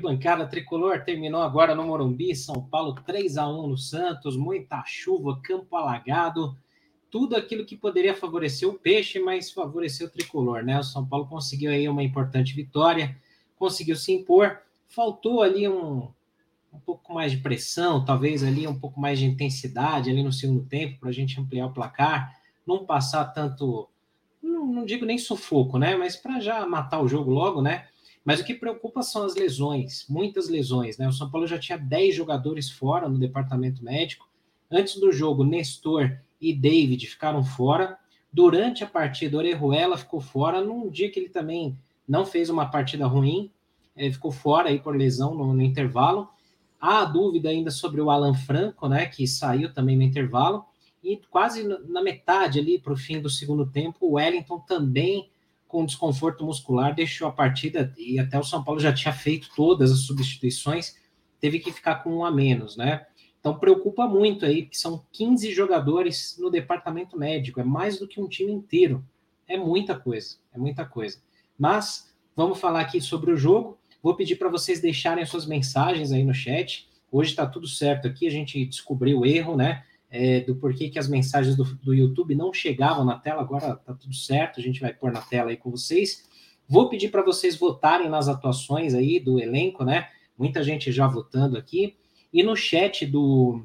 Arquibancada 0.00 0.46
Tricolor, 0.46 1.04
terminou 1.04 1.42
agora 1.42 1.74
no 1.74 1.84
Morumbi, 1.84 2.34
São 2.34 2.62
Paulo 2.62 2.94
3 2.94 3.36
a 3.36 3.46
1 3.46 3.66
no 3.66 3.76
Santos, 3.76 4.34
muita 4.34 4.82
chuva, 4.86 5.38
campo 5.42 5.76
alagado, 5.76 6.56
tudo 7.10 7.36
aquilo 7.36 7.66
que 7.66 7.76
poderia 7.76 8.14
favorecer 8.14 8.66
o 8.66 8.78
Peixe, 8.78 9.18
mas 9.18 9.50
favoreceu 9.52 10.06
o 10.06 10.10
Tricolor, 10.10 10.64
né? 10.64 10.78
O 10.78 10.82
São 10.82 11.06
Paulo 11.06 11.26
conseguiu 11.26 11.70
aí 11.70 11.86
uma 11.86 12.02
importante 12.02 12.54
vitória, 12.54 13.14
conseguiu 13.56 13.94
se 13.94 14.10
impor, 14.10 14.58
faltou 14.88 15.42
ali 15.42 15.68
um, 15.68 16.08
um 16.72 16.78
pouco 16.78 17.12
mais 17.12 17.32
de 17.32 17.38
pressão, 17.38 18.02
talvez 18.02 18.42
ali 18.42 18.66
um 18.66 18.78
pouco 18.78 18.98
mais 18.98 19.18
de 19.18 19.26
intensidade 19.26 20.08
ali 20.08 20.22
no 20.22 20.32
segundo 20.32 20.64
tempo 20.64 20.98
para 20.98 21.10
a 21.10 21.12
gente 21.12 21.38
ampliar 21.38 21.66
o 21.66 21.74
placar, 21.74 22.40
não 22.66 22.86
passar 22.86 23.26
tanto, 23.26 23.86
não, 24.42 24.64
não 24.64 24.86
digo 24.86 25.04
nem 25.04 25.18
sufoco, 25.18 25.76
né? 25.76 25.94
Mas 25.94 26.16
para 26.16 26.40
já 26.40 26.66
matar 26.66 27.02
o 27.02 27.08
jogo 27.08 27.30
logo, 27.30 27.60
né? 27.60 27.89
Mas 28.24 28.40
o 28.40 28.44
que 28.44 28.54
preocupa 28.54 29.02
são 29.02 29.24
as 29.24 29.34
lesões, 29.34 30.04
muitas 30.08 30.48
lesões, 30.48 30.98
né? 30.98 31.08
O 31.08 31.12
São 31.12 31.30
Paulo 31.30 31.46
já 31.46 31.58
tinha 31.58 31.78
10 31.78 32.14
jogadores 32.14 32.70
fora 32.70 33.08
no 33.08 33.18
departamento 33.18 33.82
médico. 33.82 34.28
Antes 34.70 35.00
do 35.00 35.10
jogo, 35.10 35.44
Nestor 35.44 36.18
e 36.40 36.54
David 36.54 37.06
ficaram 37.06 37.42
fora. 37.42 37.98
Durante 38.32 38.84
a 38.84 38.86
partida, 38.86 39.36
Orejuela 39.36 39.96
ficou 39.96 40.20
fora, 40.20 40.62
num 40.62 40.88
dia 40.88 41.10
que 41.10 41.18
ele 41.18 41.28
também 41.28 41.76
não 42.06 42.24
fez 42.24 42.50
uma 42.50 42.66
partida 42.66 43.06
ruim, 43.06 43.50
ele 43.96 44.12
ficou 44.12 44.30
fora 44.30 44.68
aí 44.68 44.78
por 44.78 44.96
lesão 44.96 45.34
no, 45.34 45.52
no 45.52 45.62
intervalo. 45.62 46.28
Há 46.80 47.04
dúvida 47.04 47.48
ainda 47.48 47.70
sobre 47.70 48.00
o 48.00 48.10
Alan 48.10 48.34
Franco, 48.34 48.88
né, 48.88 49.06
que 49.06 49.26
saiu 49.26 49.72
também 49.72 49.96
no 49.96 50.02
intervalo. 50.02 50.64
E 51.02 51.16
quase 51.30 51.64
na 51.64 52.02
metade 52.02 52.58
ali 52.58 52.78
para 52.78 52.92
o 52.92 52.96
fim 52.96 53.20
do 53.20 53.28
segundo 53.28 53.66
tempo, 53.66 53.98
o 54.00 54.12
Wellington 54.12 54.60
também 54.60 55.30
com 55.70 55.86
desconforto 55.86 56.44
muscular, 56.44 56.94
deixou 56.94 57.28
a 57.28 57.32
partida 57.32 57.94
e 57.96 58.18
até 58.18 58.36
o 58.38 58.42
São 58.42 58.62
Paulo 58.62 58.80
já 58.80 58.92
tinha 58.92 59.12
feito 59.12 59.48
todas 59.54 59.92
as 59.92 60.00
substituições, 60.00 60.96
teve 61.40 61.60
que 61.60 61.72
ficar 61.72 62.02
com 62.02 62.10
um 62.16 62.24
a 62.24 62.30
menos, 62.30 62.76
né? 62.76 63.06
Então 63.38 63.56
preocupa 63.58 64.06
muito 64.06 64.44
aí, 64.44 64.66
que 64.66 64.76
são 64.76 65.06
15 65.12 65.52
jogadores 65.52 66.36
no 66.38 66.50
departamento 66.50 67.16
médico, 67.16 67.60
é 67.60 67.64
mais 67.64 67.98
do 67.98 68.06
que 68.06 68.20
um 68.20 68.28
time 68.28 68.52
inteiro. 68.52 69.02
É 69.48 69.56
muita 69.56 69.98
coisa, 69.98 70.36
é 70.52 70.58
muita 70.58 70.84
coisa. 70.84 71.18
Mas 71.58 72.12
vamos 72.36 72.60
falar 72.60 72.80
aqui 72.80 73.00
sobre 73.00 73.32
o 73.32 73.36
jogo. 73.36 73.78
Vou 74.02 74.14
pedir 74.14 74.36
para 74.36 74.48
vocês 74.48 74.80
deixarem 74.80 75.24
suas 75.24 75.46
mensagens 75.46 76.12
aí 76.12 76.24
no 76.24 76.34
chat. 76.34 76.88
Hoje 77.10 77.30
está 77.30 77.46
tudo 77.46 77.66
certo 77.66 78.06
aqui, 78.08 78.26
a 78.26 78.30
gente 78.30 78.64
descobriu 78.66 79.20
o 79.20 79.26
erro, 79.26 79.56
né? 79.56 79.84
É, 80.10 80.40
do 80.40 80.56
porquê 80.56 80.88
que 80.88 80.98
as 80.98 81.08
mensagens 81.08 81.54
do, 81.54 81.64
do 81.64 81.94
YouTube 81.94 82.34
não 82.34 82.52
chegavam 82.52 83.04
na 83.04 83.16
tela, 83.16 83.42
agora 83.42 83.76
tá 83.76 83.94
tudo 83.94 84.14
certo, 84.14 84.58
a 84.58 84.62
gente 84.62 84.80
vai 84.80 84.92
pôr 84.92 85.12
na 85.12 85.20
tela 85.20 85.50
aí 85.50 85.56
com 85.56 85.70
vocês. 85.70 86.28
Vou 86.68 86.88
pedir 86.88 87.10
para 87.10 87.22
vocês 87.22 87.56
votarem 87.56 88.08
nas 88.08 88.28
atuações 88.28 88.94
aí 88.94 89.20
do 89.20 89.40
elenco, 89.40 89.84
né? 89.84 90.08
Muita 90.36 90.62
gente 90.62 90.90
já 90.90 91.06
votando 91.06 91.56
aqui. 91.56 91.96
E 92.32 92.42
no 92.42 92.56
chat 92.56 93.06
do 93.06 93.64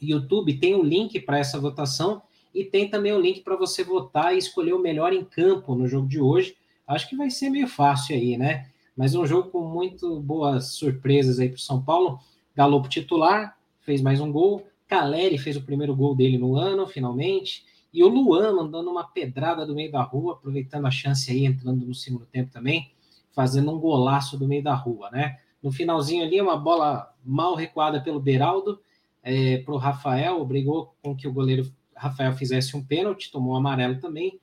YouTube 0.00 0.58
tem 0.58 0.74
o 0.74 0.82
link 0.82 1.20
para 1.20 1.38
essa 1.38 1.58
votação 1.58 2.22
e 2.54 2.64
tem 2.64 2.88
também 2.88 3.12
o 3.12 3.20
link 3.20 3.42
para 3.42 3.56
você 3.56 3.84
votar 3.84 4.34
e 4.34 4.38
escolher 4.38 4.72
o 4.72 4.78
melhor 4.78 5.12
em 5.12 5.24
campo 5.24 5.74
no 5.74 5.86
jogo 5.86 6.08
de 6.08 6.20
hoje. 6.20 6.56
Acho 6.86 7.08
que 7.08 7.16
vai 7.16 7.30
ser 7.30 7.50
meio 7.50 7.68
fácil 7.68 8.16
aí, 8.16 8.36
né? 8.36 8.70
Mas 8.96 9.14
um 9.14 9.24
jogo 9.24 9.50
com 9.50 9.60
muito 9.60 10.18
boas 10.20 10.72
surpresas 10.72 11.38
aí 11.38 11.48
para 11.48 11.56
o 11.56 11.60
São 11.60 11.82
Paulo. 11.82 12.18
Galopo 12.56 12.88
titular, 12.88 13.56
fez 13.80 14.02
mais 14.02 14.20
um 14.20 14.32
gol. 14.32 14.66
Caleri 14.90 15.38
fez 15.38 15.56
o 15.56 15.62
primeiro 15.62 15.94
gol 15.94 16.16
dele 16.16 16.36
no 16.36 16.56
ano, 16.56 16.84
finalmente. 16.84 17.64
E 17.94 18.02
o 18.02 18.08
Luan 18.08 18.56
mandando 18.56 18.90
uma 18.90 19.04
pedrada 19.04 19.64
do 19.64 19.72
meio 19.72 19.92
da 19.92 20.02
rua, 20.02 20.32
aproveitando 20.32 20.84
a 20.86 20.90
chance 20.90 21.30
aí, 21.30 21.46
entrando 21.46 21.86
no 21.86 21.94
segundo 21.94 22.26
tempo 22.26 22.50
também, 22.50 22.90
fazendo 23.32 23.70
um 23.72 23.78
golaço 23.78 24.36
do 24.36 24.48
meio 24.48 24.64
da 24.64 24.74
rua, 24.74 25.08
né? 25.12 25.36
No 25.62 25.70
finalzinho 25.70 26.24
ali, 26.24 26.40
uma 26.40 26.56
bola 26.56 27.14
mal 27.24 27.54
recuada 27.54 28.00
pelo 28.00 28.18
Beraldo 28.18 28.80
é, 29.22 29.58
para 29.58 29.74
o 29.74 29.76
Rafael, 29.76 30.40
obrigou 30.40 30.96
com 31.00 31.14
que 31.14 31.28
o 31.28 31.32
goleiro 31.32 31.70
Rafael 31.94 32.32
fizesse 32.32 32.76
um 32.76 32.84
pênalti, 32.84 33.30
tomou 33.30 33.52
um 33.52 33.56
amarelo 33.56 34.00
também, 34.00 34.40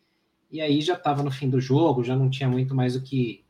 e 0.49 0.61
aí 0.61 0.79
já 0.79 0.93
estava 0.93 1.23
no 1.23 1.31
fim 1.31 1.49
do 1.49 1.59
jogo, 1.59 2.05
já 2.05 2.15
não 2.15 2.29
tinha 2.29 2.47
muito 2.47 2.73
mais 2.73 2.95
o 2.95 3.01
que, 3.03 3.43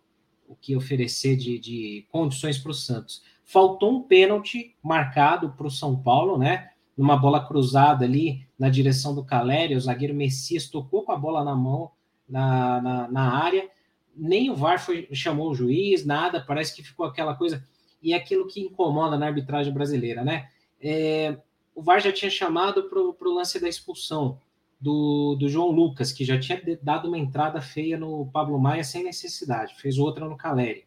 o 0.47 0.56
que 0.56 0.75
oferecer 0.75 1.35
de, 1.35 1.59
de 1.59 2.08
condições 2.09 2.58
para 2.58 2.72
o 2.72 2.74
Santos. 2.74 3.22
Faltou 3.44 3.97
um 3.97 4.02
pênalti 4.02 4.75
marcado 4.81 5.52
para 5.52 5.68
o 5.68 5.72
São 5.72 5.96
Paulo, 5.96 6.38
né? 6.38 6.72
Numa 6.97 7.16
bola 7.16 7.46
cruzada 7.46 8.03
ali 8.03 8.47
na 8.58 8.69
direção 8.69 9.13
do 9.13 9.24
Caleri, 9.24 9.75
o 9.75 9.80
zagueiro 9.80 10.16
Messias 10.16 10.68
tocou 10.68 11.03
com 11.03 11.12
a 11.12 11.18
bola 11.18 11.44
na 11.44 11.56
mão 11.56 11.91
na, 12.28 12.81
na, 12.81 13.08
na 13.08 13.31
área, 13.31 13.69
nem 14.16 14.50
o 14.50 14.56
VAR 14.56 14.80
foi, 14.80 15.08
chamou 15.13 15.52
o 15.52 15.56
juiz, 15.56 16.06
nada, 16.06 16.44
parece 16.46 16.75
que 16.75 16.84
ficou 16.84 17.06
aquela 17.06 17.35
coisa, 17.35 17.63
e 18.02 18.13
é 18.13 18.18
aquilo 18.18 18.47
que 18.47 18.62
incomoda 18.62 19.18
na 19.18 19.28
arbitragem 19.28 19.72
brasileira, 19.72 20.24
né? 20.24 20.50
É, 20.81 21.38
o 21.75 21.81
VAR 21.81 22.00
já 22.00 22.12
tinha 22.12 22.31
chamado 22.31 22.90
para 22.90 23.00
o 23.00 23.34
lance 23.34 23.59
da 23.59 23.69
expulsão 23.69 24.40
do, 24.79 25.35
do 25.35 25.47
João 25.47 25.69
Lucas, 25.69 26.12
que 26.12 26.25
já 26.25 26.40
tinha 26.40 26.59
dado 26.81 27.08
uma 27.08 27.18
entrada 27.18 27.62
feia 27.62 27.97
no 27.97 28.28
Pablo 28.31 28.59
Maia 28.59 28.84
sem 28.84 29.03
necessidade, 29.03 29.75
fez 29.75 29.97
outra 29.97 30.28
no 30.28 30.35
Caleri. 30.35 30.85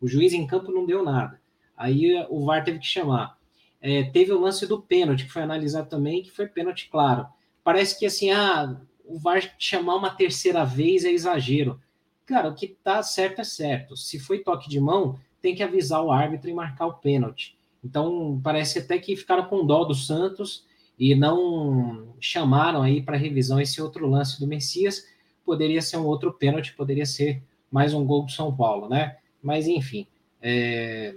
O 0.00 0.08
juiz 0.08 0.32
em 0.32 0.46
campo 0.46 0.72
não 0.72 0.86
deu 0.86 1.04
nada. 1.04 1.40
Aí 1.76 2.26
o 2.28 2.44
VAR 2.44 2.64
teve 2.64 2.78
que 2.78 2.86
chamar. 2.86 3.38
É, 3.80 4.04
teve 4.04 4.32
o 4.32 4.40
lance 4.40 4.66
do 4.66 4.80
pênalti, 4.80 5.24
que 5.24 5.32
foi 5.32 5.42
analisado 5.42 5.88
também, 5.88 6.22
que 6.22 6.30
foi 6.30 6.46
pênalti 6.46 6.88
claro. 6.90 7.26
Parece 7.64 7.98
que 7.98 8.06
assim, 8.06 8.30
ah, 8.30 8.80
o 9.04 9.18
VAR 9.18 9.42
chamar 9.58 9.96
uma 9.96 10.10
terceira 10.10 10.64
vez 10.64 11.04
é 11.04 11.10
exagero. 11.10 11.80
Cara, 12.26 12.48
o 12.48 12.54
que 12.54 12.68
tá 12.68 13.02
certo 13.02 13.40
é 13.40 13.44
certo. 13.44 13.96
Se 13.96 14.18
foi 14.18 14.38
toque 14.38 14.68
de 14.68 14.78
mão, 14.78 15.18
tem 15.40 15.54
que 15.54 15.62
avisar 15.62 16.02
o 16.04 16.12
árbitro 16.12 16.50
e 16.50 16.54
marcar 16.54 16.86
o 16.86 16.94
pênalti. 16.94 17.58
Então, 17.82 18.40
parece 18.42 18.78
até 18.78 18.98
que 18.98 19.16
ficaram 19.16 19.44
com 19.46 19.66
dó 19.66 19.84
do 19.84 19.94
Santos 19.94 20.64
e 20.98 21.14
não 21.14 22.14
chamaram 22.20 22.82
aí 22.82 23.02
para 23.02 23.16
revisão 23.16 23.58
esse 23.58 23.80
outro 23.80 24.06
lance 24.06 24.38
do 24.38 24.46
Messias. 24.46 25.06
Poderia 25.44 25.80
ser 25.80 25.96
um 25.96 26.04
outro 26.04 26.32
pênalti, 26.32 26.74
poderia 26.74 27.06
ser 27.06 27.42
mais 27.70 27.94
um 27.94 28.04
gol 28.04 28.24
do 28.26 28.30
São 28.30 28.54
Paulo, 28.54 28.88
né? 28.88 29.16
Mas 29.42 29.66
enfim, 29.66 30.06
é, 30.42 31.16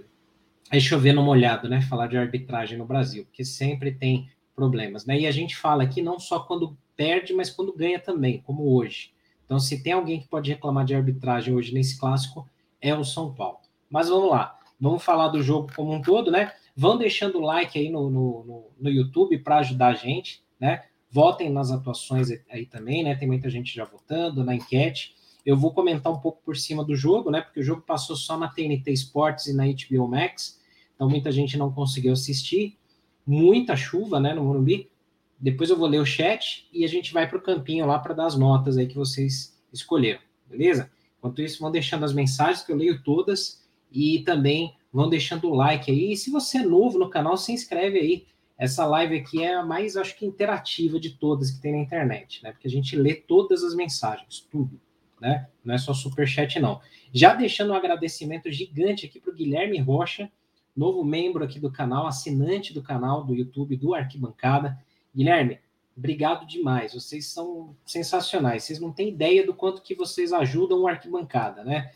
é 0.70 0.80
chover 0.80 1.12
no 1.12 1.22
molhado, 1.22 1.68
né? 1.68 1.80
Falar 1.82 2.06
de 2.06 2.16
arbitragem 2.16 2.78
no 2.78 2.86
Brasil, 2.86 3.24
porque 3.24 3.44
sempre 3.44 3.92
tem 3.92 4.28
problemas, 4.54 5.04
né? 5.04 5.18
E 5.20 5.26
a 5.26 5.30
gente 5.30 5.56
fala 5.56 5.82
aqui 5.82 6.00
não 6.00 6.18
só 6.18 6.40
quando 6.40 6.76
perde, 6.96 7.32
mas 7.32 7.50
quando 7.50 7.72
ganha 7.72 7.98
também, 7.98 8.40
como 8.42 8.74
hoje. 8.74 9.12
Então, 9.44 9.58
se 9.58 9.82
tem 9.82 9.92
alguém 9.92 10.20
que 10.20 10.28
pode 10.28 10.50
reclamar 10.50 10.84
de 10.84 10.94
arbitragem 10.94 11.54
hoje 11.54 11.74
nesse 11.74 11.98
clássico, 11.98 12.48
é 12.80 12.94
o 12.94 13.04
São 13.04 13.34
Paulo. 13.34 13.58
Mas 13.90 14.08
vamos 14.08 14.30
lá, 14.30 14.58
vamos 14.80 15.02
falar 15.02 15.28
do 15.28 15.42
jogo 15.42 15.70
como 15.74 15.92
um 15.92 16.00
todo, 16.00 16.30
né? 16.30 16.52
Vão 16.76 16.96
deixando 16.96 17.38
o 17.38 17.42
like 17.42 17.78
aí 17.78 17.90
no, 17.90 18.10
no, 18.10 18.44
no, 18.44 18.70
no 18.80 18.90
YouTube 18.90 19.38
para 19.38 19.58
ajudar 19.58 19.88
a 19.88 19.94
gente, 19.94 20.42
né? 20.58 20.84
Votem 21.10 21.50
nas 21.50 21.70
atuações 21.70 22.28
aí 22.50 22.66
também, 22.66 23.04
né? 23.04 23.14
Tem 23.14 23.28
muita 23.28 23.48
gente 23.48 23.72
já 23.74 23.84
votando 23.84 24.42
na 24.42 24.54
enquete. 24.54 25.14
Eu 25.44 25.56
vou 25.56 25.72
comentar 25.72 26.10
um 26.10 26.18
pouco 26.18 26.40
por 26.42 26.56
cima 26.56 26.82
do 26.82 26.96
jogo, 26.96 27.30
né? 27.30 27.42
Porque 27.42 27.60
o 27.60 27.62
jogo 27.62 27.82
passou 27.82 28.16
só 28.16 28.38
na 28.38 28.48
TNT 28.48 28.92
Sports 28.92 29.46
e 29.46 29.52
na 29.54 29.64
HBO 29.66 30.08
Max, 30.08 30.60
então 30.94 31.08
muita 31.08 31.30
gente 31.30 31.58
não 31.58 31.70
conseguiu 31.70 32.12
assistir. 32.12 32.78
Muita 33.26 33.76
chuva, 33.76 34.20
né, 34.20 34.34
no 34.34 34.44
Morumbi. 34.44 34.90
Depois 35.38 35.68
eu 35.68 35.76
vou 35.76 35.88
ler 35.88 36.00
o 36.00 36.06
chat 36.06 36.68
e 36.72 36.84
a 36.84 36.88
gente 36.88 37.12
vai 37.12 37.28
para 37.28 37.38
o 37.38 37.42
campinho 37.42 37.86
lá 37.86 37.98
para 37.98 38.14
dar 38.14 38.26
as 38.26 38.36
notas 38.36 38.76
aí 38.76 38.86
que 38.86 38.94
vocês 38.94 39.58
escolheram, 39.72 40.20
beleza? 40.48 40.90
Enquanto 41.18 41.42
isso, 41.42 41.60
vão 41.60 41.70
deixando 41.70 42.04
as 42.04 42.12
mensagens 42.12 42.62
que 42.62 42.72
eu 42.72 42.76
leio 42.76 43.02
todas 43.02 43.62
e 43.90 44.20
também 44.20 44.74
vão 44.92 45.08
deixando 45.08 45.48
o 45.48 45.54
like 45.54 45.90
aí. 45.90 46.12
E 46.12 46.16
se 46.16 46.30
você 46.30 46.58
é 46.58 46.62
novo 46.62 46.98
no 46.98 47.10
canal, 47.10 47.36
se 47.36 47.52
inscreve 47.52 47.98
aí. 47.98 48.26
Essa 48.56 48.86
live 48.86 49.16
aqui 49.16 49.42
é 49.42 49.54
a 49.54 49.64
mais, 49.64 49.96
acho 49.96 50.16
que, 50.16 50.24
interativa 50.24 51.00
de 51.00 51.10
todas 51.10 51.50
que 51.50 51.60
tem 51.60 51.72
na 51.72 51.78
internet, 51.78 52.42
né? 52.42 52.52
Porque 52.52 52.68
a 52.68 52.70
gente 52.70 52.94
lê 52.94 53.14
todas 53.14 53.64
as 53.64 53.74
mensagens, 53.74 54.46
tudo 54.50 54.80
né? 55.20 55.48
Não 55.64 55.74
é 55.74 55.78
só 55.78 55.94
super 55.94 56.26
chat 56.26 56.58
não. 56.60 56.80
Já 57.12 57.34
deixando 57.34 57.72
um 57.72 57.76
agradecimento 57.76 58.50
gigante 58.50 59.06
aqui 59.06 59.20
para 59.20 59.32
o 59.32 59.34
Guilherme 59.34 59.78
Rocha, 59.78 60.30
novo 60.76 61.04
membro 61.04 61.44
aqui 61.44 61.58
do 61.58 61.70
canal, 61.70 62.06
assinante 62.06 62.74
do 62.74 62.82
canal 62.82 63.24
do 63.24 63.34
YouTube 63.34 63.76
do 63.76 63.94
Arquibancada. 63.94 64.78
Guilherme, 65.14 65.58
Obrigado 65.96 66.44
demais, 66.44 66.92
vocês 66.92 67.26
são 67.26 67.76
sensacionais. 67.86 68.64
Vocês 68.64 68.80
não 68.80 68.92
têm 68.92 69.10
ideia 69.10 69.46
do 69.46 69.54
quanto 69.54 69.80
que 69.80 69.94
vocês 69.94 70.32
ajudam 70.32 70.80
o 70.80 70.88
Arquibancada, 70.88 71.62
né? 71.62 71.92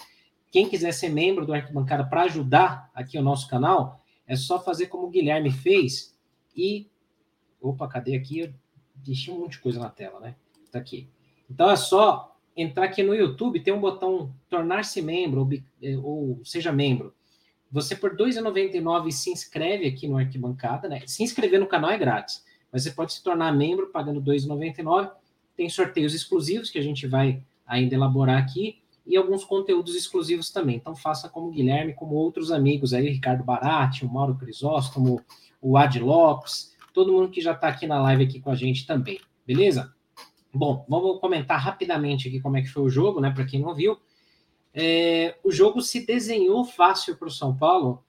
Quem 0.53 0.69
quiser 0.69 0.93
ser 0.93 1.09
membro 1.09 1.45
do 1.45 1.53
Arquibancada 1.53 2.07
para 2.07 2.23
ajudar 2.23 2.91
aqui 2.95 3.19
o 3.19 3.23
nosso 3.23 3.49
canal, 3.49 4.01
é 4.27 4.37
só 4.37 4.63
fazer 4.63 4.87
como 4.87 5.07
o 5.07 5.11
Guilherme 5.11 5.51
fez 5.51 6.17
e. 6.57 6.89
Opa, 7.61 7.89
cadê 7.89 8.15
aqui? 8.15 8.39
Eu 8.39 8.55
deixei 8.95 9.35
um 9.35 9.41
monte 9.41 9.53
de 9.53 9.59
coisa 9.59 9.81
na 9.81 9.91
tela, 9.91 10.21
né? 10.21 10.37
Tá 10.71 10.79
aqui. 10.79 11.09
Então 11.51 11.69
é 11.69 11.77
só 11.77 12.38
entrar 12.61 12.85
aqui 12.85 13.03
no 13.03 13.15
YouTube, 13.15 13.61
tem 13.61 13.73
um 13.73 13.81
botão 13.81 14.35
tornar-se 14.51 15.01
membro 15.01 15.43
ou, 15.43 15.49
eh, 15.83 15.97
ou, 15.97 16.41
seja 16.45 16.73
membro. 16.73 17.15
Você 17.71 17.95
por 17.95 18.13
R$ 18.13 18.17
2,99 18.17 19.13
se 19.13 19.31
inscreve 19.31 19.87
aqui 19.87 20.09
no 20.09 20.19
Arquibancada, 20.19 20.89
né? 20.89 21.03
Se 21.07 21.23
inscrever 21.23 21.61
no 21.61 21.67
canal 21.67 21.91
é 21.91 21.99
grátis 21.99 22.43
mas 22.73 22.83
você 22.83 22.91
pode 22.91 23.13
se 23.13 23.23
tornar 23.23 23.53
membro 23.53 23.89
pagando 23.89 24.21
R$ 24.21 24.27
2,99. 24.27 25.11
Tem 25.57 25.69
sorteios 25.69 26.15
exclusivos 26.15 26.71
que 26.71 26.79
a 26.79 26.83
gente 26.83 27.07
vai 27.07 27.43
ainda 27.67 27.95
elaborar 27.95 28.39
aqui 28.39 28.79
e 29.07 29.17
alguns 29.17 29.45
conteúdos 29.45 29.95
exclusivos 29.97 30.51
também. 30.51 30.77
Então 30.77 30.95
faça 30.95 31.29
como 31.29 31.49
o 31.49 31.51
Guilherme, 31.51 31.95
como 31.95 32.15
outros 32.15 32.53
amigos 32.53 32.93
aí, 32.93 33.09
Ricardo 33.09 33.43
Barati, 33.43 34.05
o 34.05 34.13
Mauro 34.13 34.37
Crisóstomo, 34.37 35.21
o 35.61 35.77
Ad 35.77 35.99
Lopes, 35.99 36.77
todo 36.93 37.13
mundo 37.13 37.31
que 37.31 37.41
já 37.41 37.53
está 37.53 37.69
aqui 37.69 37.87
na 37.87 38.01
live 38.03 38.25
aqui 38.25 38.41
com 38.41 38.51
a 38.51 38.55
gente 38.55 38.87
também, 38.87 39.19
beleza? 39.47 39.93
Bom, 40.59 40.85
vamos 40.89 41.21
comentar 41.21 41.61
rapidamente 41.61 42.27
aqui 42.27 42.41
como 42.41 42.57
é 42.57 42.63
que 42.63 42.67
foi 42.67 42.83
o 42.83 42.91
jogo, 42.91 43.21
né? 43.21 43.31
Para 43.31 43.47
quem 43.47 43.61
não 43.61 43.77
viu. 43.77 43.97
É, 44.75 45.39
o 45.45 45.53
jogo 45.53 45.81
se 45.81 46.05
desenhou 46.05 46.65
fácil 46.65 47.17
para 47.17 47.29
o 47.29 47.31
São 47.31 47.57
Paulo, 47.57 48.03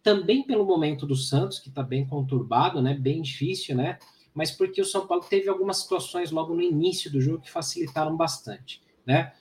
também 0.00 0.44
pelo 0.44 0.64
momento 0.64 1.04
do 1.04 1.16
Santos, 1.16 1.58
que 1.58 1.68
está 1.68 1.82
bem 1.82 2.06
conturbado, 2.06 2.80
né? 2.80 2.94
Bem 2.94 3.20
difícil, 3.20 3.74
né? 3.74 3.98
Mas 4.32 4.52
porque 4.52 4.80
o 4.80 4.84
São 4.84 5.04
Paulo 5.04 5.24
teve 5.28 5.48
algumas 5.48 5.78
situações 5.78 6.30
logo 6.30 6.54
no 6.54 6.62
início 6.62 7.10
do 7.10 7.20
jogo 7.20 7.40
que 7.40 7.50
facilitaram 7.50 8.16
bastante, 8.16 8.80
né? 9.04 9.32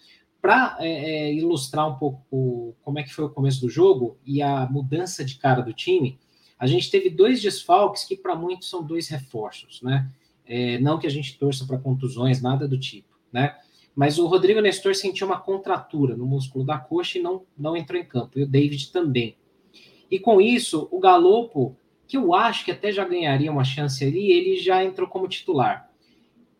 Para 0.42 0.76
é, 0.80 0.88
é, 0.90 1.34
ilustrar 1.36 1.88
um 1.88 2.00
pouco 2.00 2.76
como 2.82 2.98
é 2.98 3.04
que 3.04 3.14
foi 3.14 3.26
o 3.26 3.30
começo 3.30 3.62
do 3.62 3.70
jogo 3.70 4.18
e 4.26 4.42
a 4.42 4.68
mudança 4.68 5.24
de 5.24 5.36
cara 5.36 5.62
do 5.62 5.72
time, 5.72 6.20
a 6.58 6.66
gente 6.66 6.90
teve 6.90 7.12
dois 7.12 7.40
desfalques 7.44 8.04
que 8.06 8.18
para 8.18 8.36
muitos 8.36 8.72
são 8.72 8.84
dois 8.84 9.08
reforços, 9.08 9.84
né? 9.84 10.10
É, 10.46 10.78
não 10.80 11.00
que 11.00 11.08
a 11.08 11.10
gente 11.10 11.38
torça 11.38 11.66
para 11.66 11.78
contusões, 11.78 12.42
nada 12.42 12.68
do 12.68 12.78
tipo, 12.78 13.18
né? 13.32 13.56
Mas 13.96 14.18
o 14.18 14.26
Rodrigo 14.26 14.60
Nestor 14.60 14.96
sentiu 14.96 15.28
uma 15.28 15.40
contratura 15.40 16.16
no 16.16 16.26
músculo 16.26 16.66
da 16.66 16.78
coxa 16.78 17.20
e 17.20 17.22
não, 17.22 17.44
não 17.58 17.78
entrou 17.78 18.00
em 18.00 18.06
campo. 18.06 18.40
E 18.40 18.44
o 18.44 18.48
David 18.48 18.92
também. 18.92 19.38
E 20.10 20.20
com 20.20 20.42
isso, 20.42 20.88
o 20.92 21.00
Galopo, 21.00 21.78
que 22.08 22.18
eu 22.18 22.34
acho 22.34 22.66
que 22.66 22.72
até 22.72 22.92
já 22.92 23.06
ganharia 23.06 23.52
uma 23.52 23.64
chance 23.64 24.04
ali, 24.04 24.32
ele 24.32 24.58
já 24.58 24.84
entrou 24.84 25.08
como 25.08 25.28
titular. 25.28 25.90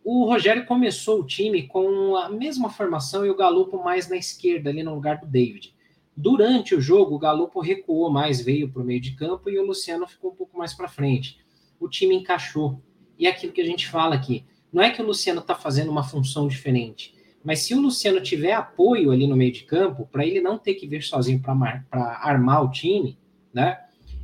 O 0.04 0.26
Rogério 0.26 0.66
começou 0.66 1.22
o 1.22 1.26
time 1.26 1.64
com 1.68 2.16
a 2.18 2.30
mesma 2.30 2.70
formação 2.70 3.26
e 3.26 3.30
o 3.30 3.36
Galopo 3.36 3.84
mais 3.84 4.10
na 4.10 4.18
esquerda, 4.18 4.70
ali 4.70 4.84
no 4.84 4.94
lugar 4.94 5.18
do 5.18 5.26
David. 5.26 5.74
Durante 6.16 6.76
o 6.76 6.82
jogo, 6.82 7.16
o 7.16 7.20
Galopo 7.20 7.60
recuou 7.60 8.12
mais, 8.12 8.42
veio 8.42 8.70
para 8.70 8.82
o 8.82 8.86
meio 8.86 9.00
de 9.00 9.16
campo 9.16 9.50
e 9.50 9.58
o 9.58 9.66
Luciano 9.66 10.06
ficou 10.06 10.32
um 10.32 10.36
pouco 10.36 10.58
mais 10.58 10.74
para 10.74 10.88
frente. 10.88 11.40
O 11.80 11.90
time 11.90 12.16
encaixou. 12.16 12.82
E 13.24 13.26
é 13.26 13.30
aquilo 13.30 13.54
que 13.54 13.62
a 13.62 13.66
gente 13.66 13.88
fala 13.88 14.16
aqui. 14.16 14.44
Não 14.72 14.84
é 14.84 14.90
que 14.90 15.02
o 15.02 15.06
Luciano 15.06 15.40
está 15.40 15.56
fazendo 15.56 15.90
uma 15.90 16.04
função 16.04 16.46
diferente, 16.46 17.16
mas 17.42 17.60
se 17.62 17.74
o 17.74 17.80
Luciano 17.80 18.20
tiver 18.20 18.52
apoio 18.52 19.12
ali 19.12 19.26
no 19.26 19.38
meio 19.38 19.54
de 19.54 19.64
campo, 19.64 20.06
para 20.12 20.26
ele 20.26 20.42
não 20.42 20.58
ter 20.58 20.74
que 20.74 20.86
vir 20.86 21.02
sozinho 21.02 21.40
para 21.40 21.86
armar 22.22 22.66
o 22.66 22.70
time, 22.70 23.18
né? 23.54 23.80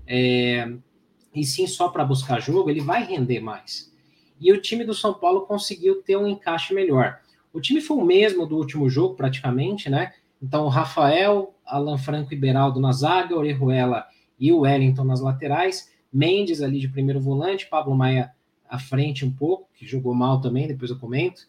É, 0.05 0.69
e 1.33 1.45
sim 1.45 1.65
só 1.65 1.87
para 1.87 2.03
buscar 2.03 2.41
jogo, 2.41 2.69
ele 2.69 2.81
vai 2.81 3.05
render 3.05 3.39
mais. 3.39 3.89
E 4.37 4.51
o 4.51 4.61
time 4.61 4.83
do 4.83 4.93
São 4.93 5.13
Paulo 5.13 5.45
conseguiu 5.45 6.03
ter 6.03 6.17
um 6.17 6.27
encaixe 6.27 6.73
melhor. 6.73 7.21
O 7.53 7.61
time 7.61 7.79
foi 7.79 7.95
o 7.95 8.05
mesmo 8.05 8.45
do 8.45 8.57
último 8.57 8.89
jogo, 8.89 9.15
praticamente, 9.15 9.89
né? 9.89 10.11
Então, 10.43 10.67
Rafael, 10.67 11.55
Alan 11.65 11.97
Franco 11.97 12.33
e 12.33 12.37
Beraldo 12.37 12.81
na 12.81 12.91
zaga, 12.91 13.33
Orejuela 13.33 14.05
e 14.37 14.51
o 14.51 14.59
Wellington 14.59 15.05
nas 15.05 15.21
laterais, 15.21 15.89
Mendes 16.11 16.61
ali 16.61 16.79
de 16.79 16.89
primeiro 16.89 17.21
volante, 17.21 17.67
Pablo 17.67 17.95
Maia 17.95 18.37
à 18.69 18.77
frente 18.77 19.25
um 19.25 19.31
pouco, 19.31 19.68
que 19.74 19.86
jogou 19.86 20.13
mal 20.13 20.39
também, 20.39 20.68
depois 20.68 20.92
eu 20.92 21.00
comento. 21.00 21.42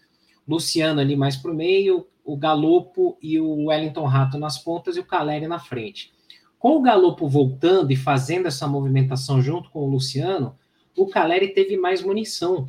Luciano 0.48 1.00
ali 1.00 1.14
mais 1.14 1.36
para 1.36 1.50
o 1.50 1.54
meio, 1.54 2.06
o 2.24 2.36
Galopo 2.36 3.18
e 3.22 3.38
o 3.38 3.66
Wellington 3.66 4.06
Rato 4.06 4.38
nas 4.38 4.58
pontas 4.58 4.96
e 4.96 5.00
o 5.00 5.04
Caleri 5.04 5.46
na 5.46 5.58
frente. 5.58 6.12
Com 6.58 6.76
o 6.76 6.82
Galopo 6.82 7.28
voltando 7.28 7.90
e 7.90 7.96
fazendo 7.96 8.46
essa 8.46 8.66
movimentação 8.66 9.40
junto 9.40 9.70
com 9.70 9.80
o 9.80 9.90
Luciano, 9.90 10.56
o 10.96 11.06
Caleri 11.06 11.48
teve 11.48 11.76
mais 11.76 12.02
munição, 12.02 12.66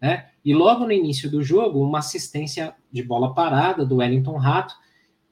né? 0.00 0.28
E 0.44 0.52
logo 0.52 0.84
no 0.84 0.92
início 0.92 1.30
do 1.30 1.42
jogo, 1.42 1.82
uma 1.82 2.00
assistência 2.00 2.74
de 2.90 3.02
bola 3.02 3.32
parada 3.32 3.86
do 3.86 3.96
Wellington 3.96 4.36
Rato. 4.36 4.74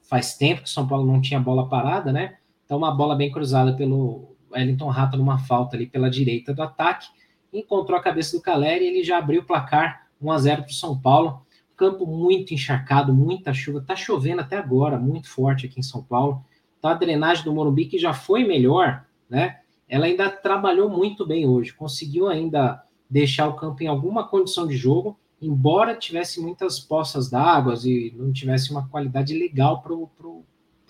Faz 0.01 0.35
tempo 0.37 0.61
que 0.61 0.67
o 0.67 0.71
São 0.71 0.87
Paulo 0.87 1.05
não 1.05 1.21
tinha 1.21 1.39
bola 1.39 1.67
parada, 1.67 2.11
né? 2.11 2.37
Então, 2.65 2.77
uma 2.77 2.95
bola 2.95 3.15
bem 3.15 3.29
cruzada 3.29 3.73
pelo 3.73 4.35
Wellington 4.49 4.87
Rato 4.87 5.17
numa 5.17 5.37
falta 5.37 5.75
ali 5.75 5.85
pela 5.85 6.09
direita 6.09 6.53
do 6.53 6.63
ataque. 6.63 7.07
Encontrou 7.53 7.97
a 7.97 8.01
cabeça 8.01 8.37
do 8.37 8.41
Caleri 8.41 8.85
e 8.85 8.87
ele 8.87 9.03
já 9.03 9.17
abriu 9.17 9.41
o 9.41 9.45
placar 9.45 10.07
1 10.21 10.31
a 10.31 10.37
0 10.37 10.61
para 10.63 10.71
o 10.71 10.73
São 10.73 10.99
Paulo. 10.99 11.45
Campo 11.75 12.05
muito 12.05 12.53
encharcado, 12.53 13.13
muita 13.13 13.53
chuva. 13.53 13.81
Tá 13.81 13.95
chovendo 13.95 14.41
até 14.41 14.57
agora, 14.57 14.99
muito 14.99 15.29
forte 15.29 15.65
aqui 15.65 15.79
em 15.79 15.83
São 15.83 16.03
Paulo. 16.03 16.45
Então 16.77 16.91
a 16.91 16.93
drenagem 16.93 17.43
do 17.43 17.53
Morumbi, 17.53 17.85
que 17.85 17.97
já 17.97 18.13
foi 18.13 18.43
melhor, 18.43 19.05
né? 19.29 19.59
Ela 19.87 20.05
ainda 20.05 20.29
trabalhou 20.29 20.89
muito 20.89 21.25
bem 21.27 21.45
hoje, 21.47 21.73
conseguiu 21.73 22.27
ainda 22.29 22.81
deixar 23.09 23.47
o 23.47 23.55
campo 23.55 23.83
em 23.83 23.87
alguma 23.87 24.25
condição 24.25 24.65
de 24.65 24.77
jogo, 24.77 25.19
embora 25.41 25.95
tivesse 25.95 26.39
muitas 26.39 26.79
poças 26.79 27.29
d'água 27.29 27.73
e 27.83 28.13
não 28.15 28.31
tivesse 28.31 28.71
uma 28.71 28.87
qualidade 28.87 29.37
legal 29.37 29.81
para 29.81 29.93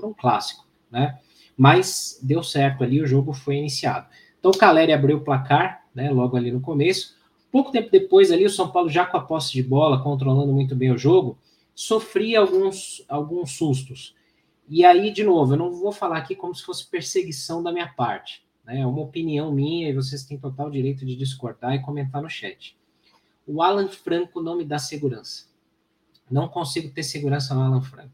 um 0.08 0.14
clássico, 0.14 0.68
né? 0.92 1.18
Mas 1.58 2.20
deu 2.22 2.44
certo 2.44 2.84
ali, 2.84 3.02
o 3.02 3.08
jogo 3.08 3.34
foi 3.34 3.56
iniciado. 3.56 4.08
Então 4.40 4.52
o 4.52 4.58
Caleri 4.58 4.94
abriu 4.94 5.18
o 5.18 5.22
placar, 5.22 5.81
né? 5.94 6.10
Logo 6.12 6.38
ali 6.38 6.52
no 6.52 6.62
começo. 6.62 7.16
Pouco 7.52 7.72
tempo 7.72 7.90
depois 7.92 8.32
ali, 8.32 8.46
o 8.46 8.50
São 8.50 8.72
Paulo 8.72 8.90
já 8.90 9.06
com 9.06 9.18
a 9.18 9.22
posse 9.22 9.52
de 9.52 9.62
bola, 9.62 10.02
controlando 10.02 10.54
muito 10.54 10.76
bem 10.76 10.92
o 10.92 10.98
jogo, 10.98 11.38
sofria 11.76 12.40
alguns, 12.40 13.04
alguns 13.10 13.52
sustos. 13.52 14.16
E 14.70 14.86
aí, 14.86 15.12
de 15.12 15.24
novo, 15.24 15.54
eu 15.54 15.58
não 15.58 15.72
vou 15.72 15.92
falar 15.92 16.18
aqui 16.18 16.34
como 16.34 16.56
se 16.56 16.64
fosse 16.64 16.88
perseguição 16.88 17.62
da 17.62 17.74
minha 17.74 17.88
parte. 17.88 18.42
Né? 18.64 18.80
É 18.80 18.88
uma 18.88 19.02
opinião 19.02 19.52
minha 19.52 19.90
e 19.90 19.94
vocês 19.94 20.24
têm 20.24 20.38
total 20.38 20.70
direito 20.70 21.06
de 21.06 21.16
discordar 21.16 21.76
e 21.76 21.82
comentar 21.82 22.22
no 22.22 22.30
chat. 22.30 22.78
O 23.46 23.62
Alan 23.62 23.90
Franco 23.90 24.42
não 24.42 24.56
me 24.56 24.64
dá 24.64 24.80
segurança. 24.80 25.46
Não 26.30 26.48
consigo 26.48 26.90
ter 26.94 27.04
segurança 27.04 27.54
no 27.54 27.62
Alan 27.62 27.82
Franco. 27.82 28.14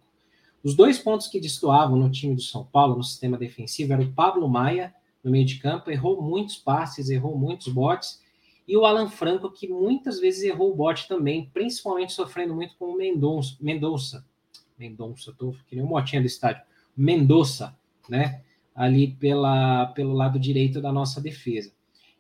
Os 0.64 0.76
dois 0.76 0.98
pontos 0.98 1.28
que 1.28 1.40
destoavam 1.40 1.96
no 1.96 2.10
time 2.10 2.34
do 2.34 2.42
São 2.42 2.66
Paulo, 2.66 2.98
no 2.98 3.04
sistema 3.04 3.38
defensivo, 3.38 3.94
era 3.94 4.02
o 4.02 4.12
Pablo 4.12 4.50
Maia, 4.50 4.94
no 5.24 5.32
meio 5.32 5.46
de 5.46 5.60
campo, 5.60 5.92
errou 5.92 6.22
muitos 6.22 6.58
passes, 6.58 7.10
errou 7.10 7.38
muitos 7.38 7.68
botes, 7.68 8.22
e 8.68 8.76
o 8.76 8.86
Alan 8.86 9.10
Franco, 9.10 9.52
que 9.52 9.68
muitas 9.68 10.20
vezes 10.20 10.44
errou 10.44 10.72
o 10.72 10.76
bote 10.76 11.08
também, 11.08 11.50
principalmente 11.54 12.14
sofrendo 12.14 12.54
muito 12.54 12.76
com 12.78 12.86
o 12.86 12.98
Mendonça, 12.98 13.58
Mendonça 13.62 14.26
Mendonça, 14.78 15.34
tô 15.38 15.54
que 15.68 15.76
nem 15.76 15.84
o 15.84 15.88
motinha 15.88 16.22
do 16.22 16.28
estádio, 16.28 16.64
Mendonça, 16.96 17.76
né? 18.08 18.42
Ali 18.76 19.08
pela, 19.08 19.88
pelo 19.88 20.14
lado 20.14 20.40
direito 20.40 20.80
da 20.80 20.92
nossa 20.92 21.20
defesa. 21.20 21.72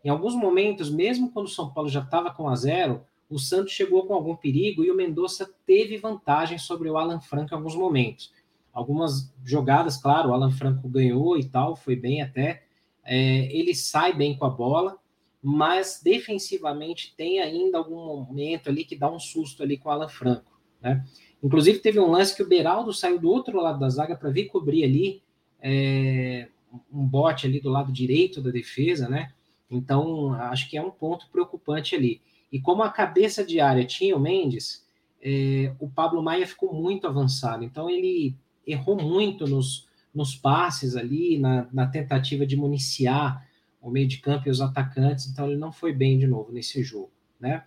Em 0.04 0.10
alguns 0.10 0.34
momentos, 0.36 0.90
mesmo 0.90 1.32
quando 1.32 1.46
o 1.46 1.50
São 1.50 1.72
Paulo 1.72 1.90
já 1.90 2.02
estava 2.02 2.32
com 2.32 2.50
a 2.50 2.56
zero, 2.56 3.04
o 3.30 3.38
Santos 3.38 3.74
chegou 3.74 4.06
com 4.08 4.14
algum 4.14 4.36
perigo 4.36 4.84
e 4.84 4.90
o 4.90 4.96
Mendonça 4.96 5.50
teve 5.66 5.98
vantagem 5.98 6.58
sobre 6.58 6.90
o 6.90 6.98
Alan 6.98 7.20
Franco 7.20 7.54
em 7.54 7.58
alguns 7.58 7.76
momentos. 7.76 8.34
Algumas 8.74 9.34
jogadas, 9.44 9.98
claro, 9.98 10.30
o 10.30 10.34
Alan 10.34 10.52
Franco 10.52 10.88
ganhou 10.88 11.38
e 11.38 11.44
tal, 11.44 11.76
foi 11.76 11.96
bem 11.96 12.22
até. 12.22 12.64
É, 13.08 13.18
ele 13.58 13.74
sai 13.74 14.14
bem 14.14 14.38
com 14.38 14.46
a 14.46 14.50
bola, 14.50 15.00
mas 15.42 16.02
defensivamente 16.04 17.14
tem 17.16 17.40
ainda 17.40 17.78
algum 17.78 18.06
momento 18.06 18.68
ali 18.68 18.84
que 18.84 18.98
dá 18.98 19.10
um 19.10 19.20
susto 19.20 19.64
ali 19.64 19.78
com 19.78 19.88
o 19.88 19.92
Alan 19.94 20.10
Franco, 20.10 20.60
né? 20.82 21.06
Inclusive, 21.42 21.80
teve 21.80 22.00
um 22.00 22.10
lance 22.10 22.36
que 22.36 22.44
o 22.44 22.48
Beraldo 22.48 22.92
saiu 22.94 23.20
do 23.20 23.30
outro 23.30 23.62
lado 23.62 23.80
da 23.80 23.90
zaga 23.90 24.16
para 24.16 24.30
vir 24.30 24.48
cobrir 24.48 24.84
ali 24.84 25.22
é, 25.62 26.50
um 26.92 27.06
bote 27.06 27.46
ali 27.46 27.62
do 27.62 27.70
lado 27.70 27.92
direito 27.94 28.42
da 28.42 28.50
defesa, 28.50 29.08
né? 29.08 29.32
Então, 29.70 30.34
acho 30.34 30.70
que 30.70 30.78
é 30.78 30.82
um 30.82 30.92
ponto 30.92 31.30
preocupante 31.30 31.96
ali. 31.96 32.22
E 32.52 32.60
como 32.60 32.84
a 32.84 32.90
cabeça 32.90 33.46
de 33.46 33.60
área 33.60 33.86
tinha 33.86 34.16
o 34.16 34.20
Mendes, 34.20 34.86
é, 35.22 35.74
o 35.80 35.90
Pablo 35.90 36.22
Maia 36.24 36.48
ficou 36.48 36.74
muito 36.74 37.08
avançado. 37.08 37.64
Então, 37.64 37.90
ele 37.90 38.36
errou 38.66 39.02
muito 39.02 39.46
nos, 39.46 39.87
nos 40.18 40.36
passes 40.36 40.96
ali, 40.96 41.38
na, 41.38 41.68
na 41.72 41.88
tentativa 41.88 42.46
de 42.46 42.58
municiar 42.58 43.48
o 43.82 43.90
meio 43.90 44.08
de 44.08 44.18
campo 44.18 44.48
e 44.48 44.52
os 44.52 44.60
atacantes. 44.60 45.28
Então, 45.28 45.48
ele 45.48 45.58
não 45.58 45.72
foi 45.72 45.94
bem 45.94 46.18
de 46.18 46.28
novo 46.28 46.52
nesse 46.52 46.84
jogo, 46.84 47.12
né? 47.40 47.64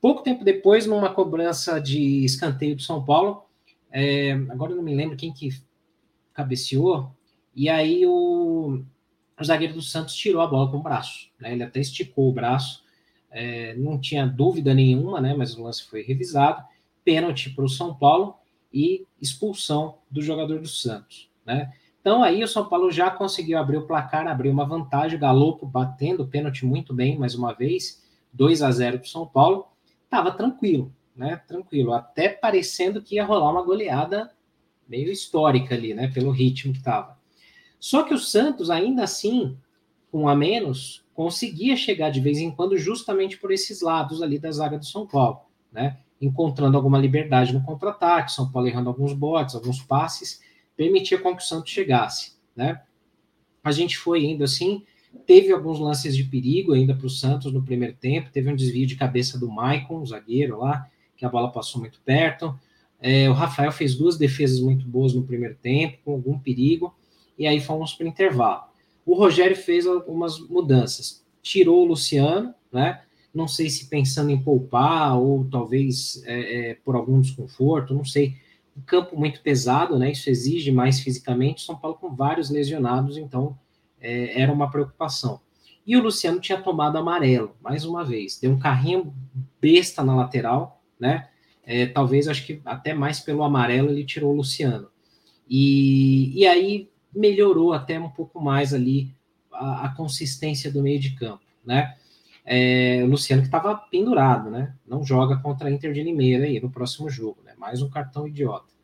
Pouco 0.00 0.22
tempo 0.22 0.44
depois, 0.44 0.86
numa 0.86 1.14
cobrança 1.14 1.80
de 1.80 2.24
escanteio 2.24 2.74
do 2.74 2.82
São 2.82 3.04
Paulo, 3.04 3.44
é, 3.92 4.32
agora 4.50 4.74
não 4.74 4.82
me 4.82 4.94
lembro 4.94 5.16
quem 5.16 5.32
que 5.32 5.50
cabeceou, 6.34 7.14
e 7.54 7.68
aí 7.68 8.04
o, 8.04 8.82
o 9.38 9.44
zagueiro 9.44 9.74
do 9.74 9.82
Santos 9.82 10.14
tirou 10.14 10.40
a 10.42 10.46
bola 10.46 10.70
com 10.70 10.78
o 10.78 10.82
braço, 10.82 11.30
né? 11.38 11.52
ele 11.52 11.62
até 11.62 11.78
esticou 11.78 12.30
o 12.30 12.32
braço, 12.32 12.82
é, 13.30 13.74
não 13.76 13.98
tinha 13.98 14.26
dúvida 14.26 14.74
nenhuma, 14.74 15.20
né? 15.20 15.34
Mas 15.34 15.56
o 15.56 15.62
lance 15.62 15.84
foi 15.84 16.02
revisado. 16.02 16.62
Pênalti 17.02 17.50
para 17.50 17.64
o 17.64 17.68
São 17.68 17.94
Paulo 17.94 18.34
e 18.72 19.06
expulsão 19.20 19.98
do 20.10 20.20
jogador 20.20 20.60
do 20.60 20.68
Santos, 20.68 21.30
né? 21.44 21.72
Então 22.02 22.20
aí 22.20 22.42
o 22.42 22.48
São 22.48 22.68
Paulo 22.68 22.90
já 22.90 23.12
conseguiu 23.12 23.58
abrir 23.58 23.76
o 23.76 23.86
placar, 23.86 24.26
abrir 24.26 24.50
uma 24.50 24.66
vantagem, 24.66 25.18
Galopo 25.18 25.64
batendo 25.64 26.24
o 26.24 26.26
pênalti 26.26 26.66
muito 26.66 26.92
bem, 26.92 27.16
mais 27.16 27.36
uma 27.36 27.54
vez, 27.54 28.02
2 28.32 28.60
a 28.60 28.72
0 28.72 28.98
para 28.98 29.06
o 29.06 29.08
São 29.08 29.24
Paulo, 29.24 29.68
estava 30.02 30.32
tranquilo, 30.32 30.92
né? 31.14 31.40
Tranquilo, 31.46 31.94
até 31.94 32.28
parecendo 32.28 33.00
que 33.00 33.14
ia 33.14 33.24
rolar 33.24 33.52
uma 33.52 33.62
goleada 33.62 34.32
meio 34.88 35.12
histórica 35.12 35.76
ali, 35.76 35.94
né? 35.94 36.08
Pelo 36.08 36.32
ritmo 36.32 36.72
que 36.72 36.80
estava. 36.80 37.16
Só 37.78 38.02
que 38.02 38.12
o 38.12 38.18
Santos, 38.18 38.68
ainda 38.68 39.04
assim, 39.04 39.56
com 40.10 40.22
um 40.22 40.28
a 40.28 40.34
menos, 40.34 41.04
conseguia 41.14 41.76
chegar 41.76 42.10
de 42.10 42.20
vez 42.20 42.38
em 42.38 42.50
quando 42.50 42.76
justamente 42.76 43.38
por 43.38 43.52
esses 43.52 43.80
lados 43.80 44.20
ali 44.22 44.40
da 44.40 44.50
zaga 44.50 44.76
do 44.76 44.84
São 44.84 45.06
Paulo, 45.06 45.42
né? 45.70 45.98
Encontrando 46.20 46.76
alguma 46.76 46.98
liberdade 46.98 47.52
no 47.52 47.62
contra-ataque, 47.62 48.32
São 48.32 48.50
Paulo 48.50 48.66
errando 48.66 48.88
alguns 48.88 49.12
botes, 49.12 49.54
alguns 49.54 49.80
passes, 49.80 50.40
permitia 50.76 51.18
com 51.18 51.36
que 51.36 51.42
o 51.42 51.46
Santos 51.46 51.70
chegasse, 51.70 52.32
né? 52.56 52.82
A 53.62 53.70
gente 53.70 53.96
foi 53.96 54.24
indo 54.24 54.42
assim, 54.42 54.84
teve 55.26 55.52
alguns 55.52 55.78
lances 55.78 56.16
de 56.16 56.24
perigo 56.24 56.72
ainda 56.72 56.94
para 56.94 57.06
o 57.06 57.10
Santos 57.10 57.52
no 57.52 57.62
primeiro 57.62 57.94
tempo, 57.94 58.30
teve 58.32 58.50
um 58.50 58.56
desvio 58.56 58.86
de 58.86 58.96
cabeça 58.96 59.38
do 59.38 59.48
Maicon, 59.48 60.00
o 60.00 60.06
zagueiro 60.06 60.58
lá, 60.58 60.88
que 61.16 61.24
a 61.24 61.28
bola 61.28 61.52
passou 61.52 61.80
muito 61.80 62.00
perto. 62.04 62.58
É, 63.00 63.28
o 63.28 63.32
Rafael 63.32 63.72
fez 63.72 63.94
duas 63.94 64.16
defesas 64.16 64.60
muito 64.60 64.86
boas 64.86 65.14
no 65.14 65.24
primeiro 65.24 65.56
tempo, 65.60 65.98
com 66.04 66.12
algum 66.12 66.38
perigo, 66.38 66.94
e 67.38 67.46
aí 67.46 67.60
fomos 67.60 67.94
para 67.94 68.04
o 68.04 68.08
intervalo. 68.08 68.64
O 69.04 69.14
Rogério 69.14 69.56
fez 69.56 69.86
algumas 69.86 70.38
mudanças, 70.38 71.24
tirou 71.42 71.82
o 71.82 71.86
Luciano, 71.86 72.54
né? 72.72 73.02
Não 73.34 73.48
sei 73.48 73.70
se 73.70 73.88
pensando 73.88 74.30
em 74.30 74.40
poupar 74.40 75.18
ou 75.18 75.44
talvez 75.50 76.22
é, 76.26 76.70
é, 76.70 76.74
por 76.74 76.94
algum 76.94 77.20
desconforto, 77.20 77.94
não 77.94 78.04
sei 78.04 78.36
um 78.76 78.82
campo 78.82 79.16
muito 79.18 79.40
pesado, 79.40 79.98
né? 79.98 80.12
Isso 80.12 80.30
exige 80.30 80.70
mais 80.72 81.00
fisicamente. 81.00 81.62
São 81.62 81.76
Paulo 81.76 81.96
com 81.96 82.14
vários 82.14 82.50
lesionados, 82.50 83.16
então 83.16 83.58
é, 84.00 84.40
era 84.40 84.52
uma 84.52 84.70
preocupação. 84.70 85.40
E 85.86 85.96
o 85.96 86.02
Luciano 86.02 86.40
tinha 86.40 86.60
tomado 86.60 86.96
amarelo, 86.96 87.56
mais 87.60 87.84
uma 87.84 88.04
vez. 88.04 88.38
Deu 88.38 88.52
um 88.52 88.58
carrinho 88.58 89.12
besta 89.60 90.04
na 90.04 90.14
lateral, 90.14 90.82
né? 90.98 91.28
É, 91.64 91.86
talvez, 91.86 92.28
acho 92.28 92.46
que 92.46 92.60
até 92.64 92.94
mais 92.94 93.20
pelo 93.20 93.42
amarelo, 93.42 93.90
ele 93.90 94.04
tirou 94.04 94.32
o 94.32 94.36
Luciano. 94.36 94.88
E, 95.48 96.32
e 96.38 96.46
aí 96.46 96.88
melhorou 97.14 97.72
até 97.72 97.98
um 97.98 98.08
pouco 98.08 98.40
mais 98.40 98.72
ali 98.72 99.14
a, 99.52 99.86
a 99.86 99.94
consistência 99.94 100.72
do 100.72 100.82
meio 100.82 100.98
de 100.98 101.14
campo, 101.14 101.44
né? 101.64 101.96
É, 102.44 103.02
o 103.04 103.06
Luciano 103.06 103.42
que 103.42 103.48
estava 103.48 103.76
pendurado, 103.76 104.50
né? 104.50 104.74
Não 104.86 105.04
joga 105.04 105.36
contra 105.36 105.68
a 105.68 105.70
Inter 105.70 105.92
de 105.92 106.02
Limeira 106.02 106.44
aí 106.44 106.60
no 106.60 106.70
próximo 106.70 107.08
jogo, 107.08 107.38
né? 107.44 107.51
Mais 107.62 107.80
um 107.80 107.88
cartão 107.88 108.26
idiota. 108.26 108.74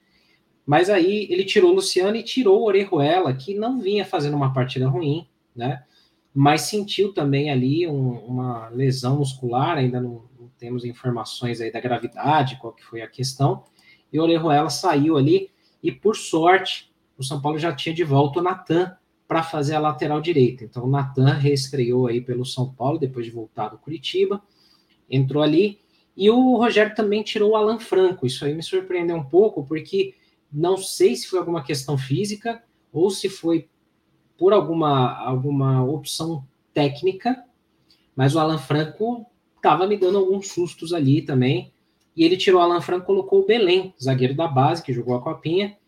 Mas 0.65 0.89
aí 0.89 1.27
ele 1.29 1.43
tirou 1.45 1.73
o 1.73 1.75
Luciano 1.75 2.17
e 2.17 2.23
tirou 2.23 2.61
o 2.61 2.65
Orejuela, 2.65 3.35
que 3.35 3.53
não 3.53 3.81
vinha 3.81 4.05
fazendo 4.05 4.37
uma 4.37 4.53
partida 4.53 4.89
ruim, 4.89 5.27
né? 5.55 5.83
Mas 6.33 6.61
sentiu 6.61 7.13
também 7.13 7.51
ali 7.51 7.89
um, 7.89 8.11
uma 8.21 8.69
lesão 8.69 9.19
muscular, 9.19 9.79
ainda 9.79 10.01
não, 10.01 10.23
não, 10.39 10.49
temos 10.57 10.85
informações 10.85 11.61
aí 11.61 11.73
da 11.73 11.81
gravidade, 11.81 12.57
qual 12.61 12.73
que 12.73 12.85
foi 12.85 13.03
a 13.03 13.09
questão. 13.09 13.65
E 14.13 14.21
o 14.21 14.23
Orejuela 14.23 14.71
saiu 14.71 15.17
ali 15.17 15.51
e 15.83 15.91
por 15.91 16.15
sorte 16.15 16.89
o 17.19 17.25
São 17.25 17.43
Paulo 17.43 17.59
já 17.59 17.75
tinha 17.75 17.93
de 17.93 18.05
volta 18.05 18.39
o 18.39 18.43
Natan 18.45 18.97
para 19.27 19.43
fazer 19.43 19.75
a 19.75 19.81
lateral 19.81 20.21
direita. 20.21 20.63
Então 20.63 20.85
o 20.85 20.89
Natan 20.89 21.33
reestreou 21.33 22.07
aí 22.07 22.21
pelo 22.21 22.45
São 22.45 22.73
Paulo 22.73 22.97
depois 22.97 23.27
de 23.27 23.33
voltar 23.33 23.71
do 23.71 23.79
Curitiba, 23.79 24.41
entrou 25.11 25.43
ali 25.43 25.81
e 26.19 26.29
o 26.29 26.57
Rogério 26.57 26.97
também 26.97 27.23
tirou 27.23 27.53
o 27.53 27.57
Alan 27.57 27.79
Franco. 27.79 28.27
Isso 28.27 28.45
aí 28.45 28.53
me 28.53 28.61
surpreendeu 28.61 29.15
um 29.15 29.23
pouco 29.23 29.65
porque 29.65 30.17
não 30.53 30.77
sei 30.77 31.15
se 31.15 31.29
foi 31.29 31.39
alguma 31.39 31.63
questão 31.63 31.97
física 31.97 32.61
ou 32.93 33.09
se 33.09 33.29
foi 33.29 33.69
por 34.37 34.53
alguma 34.53 35.17
alguma 35.17 35.85
opção 35.85 36.45
técnica, 36.75 37.45
mas 38.17 38.35
o 38.35 38.41
Alan 38.41 38.59
Franco 38.59 39.27
estava 39.55 39.87
me 39.87 39.97
dando 39.97 40.19
alguns 40.19 40.49
sustos 40.49 40.93
ali 40.93 41.23
também. 41.23 41.73
E 42.17 42.25
ele 42.25 42.37
tirou 42.37 42.61
o 42.61 42.65
Alan 42.65 42.81
Franco, 42.81 43.07
colocou 43.07 43.43
o 43.43 43.47
Belém, 43.47 43.95
zagueiro 44.03 44.35
da 44.35 44.49
base, 44.49 44.83
que 44.83 44.93
jogou 44.93 45.15
a 45.15 45.23
copinha, 45.23 45.79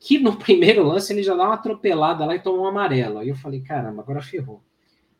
que 0.00 0.18
no 0.18 0.34
primeiro 0.42 0.82
lance 0.82 1.12
ele 1.12 1.22
já 1.22 1.36
dá 1.36 1.44
uma 1.44 1.54
atropelada 1.54 2.24
lá 2.26 2.34
e 2.34 2.42
toma 2.42 2.62
um 2.62 2.66
amarelo. 2.66 3.18
Aí 3.18 3.28
eu 3.28 3.36
falei, 3.36 3.60
caramba, 3.60 4.02
agora 4.02 4.20
ferrou. 4.20 4.60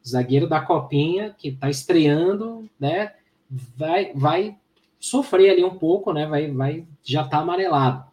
Zagueiro 0.05 0.49
da 0.49 0.61
copinha, 0.61 1.33
que 1.39 1.53
tá 1.53 1.71
estreando, 1.71 2.69
né? 2.81 3.13
Vai, 3.51 4.13
vai 4.15 4.59
sofrer 4.99 5.51
ali 5.51 5.65
um 5.65 5.79
pouco, 5.79 6.13
né? 6.13 6.27
Vai, 6.27 6.51
vai 6.51 6.87
já 7.03 7.27
tá 7.27 7.39
amarelado. 7.39 8.09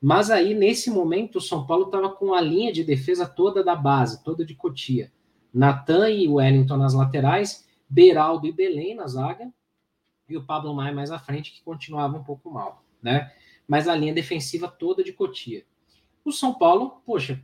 Mas 0.00 0.30
aí, 0.30 0.54
nesse 0.54 0.90
momento, 0.90 1.36
o 1.36 1.40
São 1.40 1.66
Paulo 1.66 1.86
estava 1.86 2.10
com 2.10 2.34
a 2.34 2.40
linha 2.40 2.72
de 2.72 2.84
defesa 2.84 3.26
toda 3.26 3.64
da 3.64 3.74
base, 3.74 4.22
toda 4.22 4.44
de 4.44 4.54
Cotia. 4.54 5.10
Natan 5.52 6.10
e 6.10 6.28
Wellington 6.28 6.76
nas 6.76 6.94
laterais, 6.94 7.66
Beraldo 7.88 8.46
e 8.46 8.52
Belém 8.52 8.94
na 8.94 9.06
zaga, 9.06 9.52
e 10.28 10.36
o 10.36 10.44
Pablo 10.44 10.74
Maia 10.74 10.92
mais 10.92 11.10
à 11.10 11.18
frente, 11.18 11.52
que 11.52 11.62
continuava 11.62 12.18
um 12.18 12.24
pouco 12.24 12.50
mal, 12.50 12.82
né? 13.00 13.32
Mas 13.68 13.86
a 13.86 13.94
linha 13.94 14.12
defensiva 14.12 14.68
toda 14.68 15.04
de 15.04 15.12
Cotia. 15.12 15.64
O 16.24 16.32
São 16.32 16.52
Paulo, 16.54 17.02
poxa, 17.06 17.40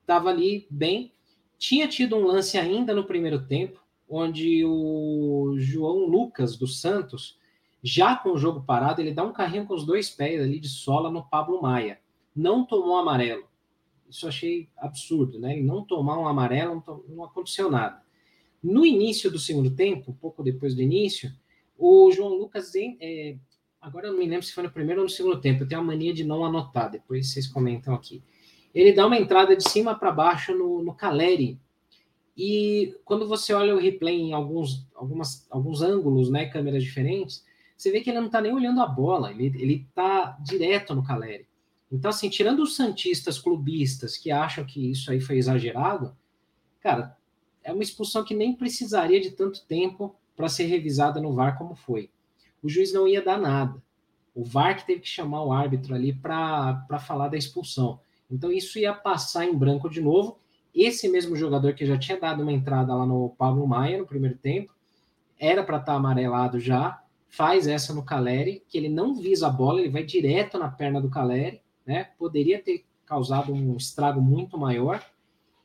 estava 0.00 0.30
ali 0.30 0.66
bem. 0.68 1.12
Tinha 1.58 1.86
tido 1.86 2.16
um 2.16 2.26
lance 2.26 2.58
ainda 2.58 2.94
no 2.94 3.04
primeiro 3.04 3.46
tempo, 3.46 3.80
onde 4.08 4.64
o 4.64 5.54
João 5.58 6.06
Lucas 6.06 6.56
dos 6.56 6.80
Santos, 6.80 7.38
já 7.82 8.16
com 8.16 8.30
o 8.30 8.38
jogo 8.38 8.62
parado, 8.62 9.00
ele 9.00 9.12
dá 9.12 9.24
um 9.24 9.32
carrinho 9.32 9.66
com 9.66 9.74
os 9.74 9.84
dois 9.84 10.10
pés 10.10 10.40
ali 10.40 10.58
de 10.58 10.68
sola 10.68 11.10
no 11.10 11.24
Pablo 11.24 11.60
Maia. 11.60 11.98
Não 12.34 12.64
tomou 12.64 12.96
amarelo. 12.96 13.44
Isso 14.08 14.26
eu 14.26 14.28
achei 14.28 14.68
absurdo, 14.76 15.38
né? 15.38 15.54
Ele 15.54 15.62
não 15.62 15.84
tomar 15.84 16.18
um 16.18 16.28
amarelo, 16.28 16.82
não, 17.08 17.24
aconteceu 17.24 17.70
nada. 17.70 18.02
No 18.62 18.84
início 18.84 19.30
do 19.30 19.38
segundo 19.38 19.74
tempo, 19.74 20.16
pouco 20.20 20.42
depois 20.42 20.74
do 20.74 20.82
início, 20.82 21.32
o 21.76 22.10
João 22.12 22.34
Lucas 22.34 22.72
é, 23.00 23.36
Agora 23.84 24.06
eu 24.06 24.12
não 24.12 24.18
me 24.18 24.26
lembro 24.26 24.46
se 24.46 24.54
foi 24.54 24.64
no 24.64 24.70
primeiro 24.70 25.02
ou 25.02 25.04
no 25.04 25.10
segundo 25.10 25.38
tempo. 25.38 25.62
Eu 25.62 25.68
tenho 25.68 25.82
a 25.82 25.84
mania 25.84 26.14
de 26.14 26.24
não 26.24 26.42
anotar, 26.42 26.90
depois 26.90 27.30
vocês 27.30 27.46
comentam 27.46 27.94
aqui. 27.94 28.22
Ele 28.74 28.94
dá 28.94 29.06
uma 29.06 29.18
entrada 29.18 29.54
de 29.54 29.68
cima 29.68 29.94
para 29.94 30.10
baixo 30.10 30.56
no, 30.56 30.82
no 30.82 30.94
Caleri. 30.94 31.60
E 32.36 32.96
quando 33.04 33.28
você 33.28 33.52
olha 33.52 33.74
o 33.74 33.78
replay 33.78 34.20
em 34.20 34.32
alguns, 34.32 34.86
algumas, 34.94 35.46
alguns 35.50 35.82
ângulos, 35.82 36.30
né, 36.30 36.46
câmeras 36.46 36.82
diferentes, 36.82 37.44
você 37.76 37.90
vê 37.90 38.00
que 38.00 38.10
ele 38.10 38.18
não 38.18 38.26
está 38.26 38.40
nem 38.40 38.52
olhando 38.52 38.80
a 38.80 38.86
bola, 38.86 39.30
ele, 39.30 39.46
ele 39.60 39.86
tá 39.94 40.36
direto 40.40 40.94
no 40.94 41.04
Caleri. 41.04 41.46
Então, 41.90 42.08
assim, 42.08 42.28
tirando 42.28 42.62
os 42.62 42.74
santistas 42.74 43.38
clubistas 43.38 44.16
que 44.16 44.30
acham 44.30 44.64
que 44.64 44.90
isso 44.90 45.10
aí 45.10 45.20
foi 45.20 45.36
exagerado, 45.36 46.16
cara, 46.80 47.16
é 47.62 47.72
uma 47.72 47.82
expulsão 47.82 48.24
que 48.24 48.34
nem 48.34 48.54
precisaria 48.54 49.20
de 49.20 49.30
tanto 49.30 49.64
tempo 49.64 50.14
para 50.34 50.48
ser 50.48 50.64
revisada 50.64 51.20
no 51.20 51.32
VAR 51.32 51.56
como 51.56 51.74
foi 51.74 52.10
o 52.64 52.68
juiz 52.68 52.94
não 52.94 53.06
ia 53.06 53.22
dar 53.22 53.38
nada. 53.38 53.80
O 54.34 54.42
VAR 54.42 54.74
que 54.78 54.86
teve 54.86 55.00
que 55.00 55.08
chamar 55.08 55.44
o 55.44 55.52
árbitro 55.52 55.94
ali 55.94 56.14
para 56.14 56.98
falar 57.06 57.28
da 57.28 57.36
expulsão. 57.36 58.00
Então 58.30 58.50
isso 58.50 58.78
ia 58.78 58.94
passar 58.94 59.44
em 59.44 59.54
branco 59.54 59.90
de 59.90 60.00
novo. 60.00 60.38
Esse 60.74 61.08
mesmo 61.08 61.36
jogador 61.36 61.74
que 61.74 61.86
já 61.86 61.96
tinha 61.96 62.18
dado 62.18 62.42
uma 62.42 62.52
entrada 62.52 62.94
lá 62.94 63.06
no 63.06 63.30
Pablo 63.38 63.66
Maia 63.66 63.98
no 63.98 64.06
primeiro 64.06 64.36
tempo, 64.36 64.74
era 65.38 65.62
para 65.62 65.76
estar 65.76 65.92
tá 65.92 65.98
amarelado 65.98 66.58
já, 66.58 67.00
faz 67.28 67.66
essa 67.66 67.94
no 67.94 68.04
Caleri, 68.04 68.62
que 68.68 68.78
ele 68.78 68.88
não 68.88 69.14
visa 69.14 69.46
a 69.46 69.50
bola, 69.50 69.80
ele 69.80 69.90
vai 69.90 70.04
direto 70.04 70.58
na 70.58 70.68
perna 70.68 71.00
do 71.00 71.10
Caleri, 71.10 71.60
né? 71.86 72.10
Poderia 72.18 72.62
ter 72.62 72.84
causado 73.06 73.52
um 73.52 73.76
estrago 73.76 74.20
muito 74.20 74.56
maior, 74.58 75.04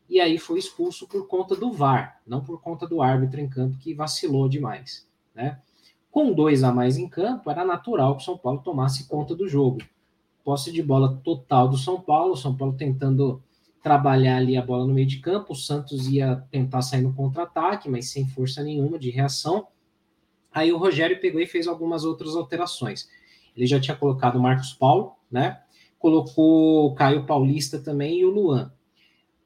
e 0.10 0.20
aí 0.20 0.38
foi 0.38 0.60
expulso 0.60 1.08
por 1.08 1.28
conta 1.28 1.56
do 1.56 1.72
VAR, 1.72 2.20
não 2.26 2.44
por 2.44 2.60
conta 2.62 2.88
do 2.88 3.02
árbitro 3.02 3.40
em 3.40 3.48
campo 3.48 3.78
que 3.78 3.94
vacilou 3.94 4.50
demais, 4.50 5.08
né? 5.34 5.60
Com 6.12 6.34
dois 6.34 6.64
a 6.64 6.72
mais 6.72 6.98
em 6.98 7.08
campo, 7.08 7.50
era 7.52 7.64
natural 7.64 8.16
que 8.16 8.24
o 8.24 8.26
São 8.26 8.38
Paulo 8.38 8.62
tomasse 8.62 9.08
conta 9.08 9.36
do 9.36 9.48
jogo. 9.48 9.80
Posse 10.44 10.72
de 10.72 10.82
bola 10.82 11.20
total 11.24 11.68
do 11.68 11.78
São 11.78 12.02
Paulo, 12.02 12.36
São 12.36 12.56
Paulo 12.56 12.74
tentando 12.76 13.44
trabalhar 13.82 14.38
ali 14.38 14.58
a 14.58 14.62
bola 14.62 14.86
no 14.86 14.94
meio 14.94 15.08
de 15.08 15.20
campo, 15.20 15.54
o 15.54 15.56
Santos 15.56 16.08
ia 16.08 16.44
tentar 16.52 16.82
sair 16.82 17.02
no 17.02 17.14
contra-ataque, 17.14 17.90
mas 17.90 18.10
sem 18.10 18.28
força 18.28 18.62
nenhuma 18.64 19.00
de 19.00 19.10
reação. 19.10 19.68
Aí 20.52 20.72
o 20.72 20.78
Rogério 20.78 21.20
pegou 21.20 21.40
e 21.40 21.48
fez 21.48 21.68
algumas 21.68 22.04
outras 22.04 22.36
alterações. 22.36 23.10
Ele 23.56 23.66
já 23.66 23.80
tinha 23.80 23.96
colocado 23.96 24.38
o 24.38 24.42
Marcos 24.42 24.74
Paulo, 24.74 25.14
né? 25.32 25.62
Colocou 25.98 26.88
o 26.88 26.96
Caio 26.96 27.26
Paulista 27.26 27.80
também 27.80 28.20
e 28.20 28.26
o 28.26 28.30
Luan. 28.30 28.72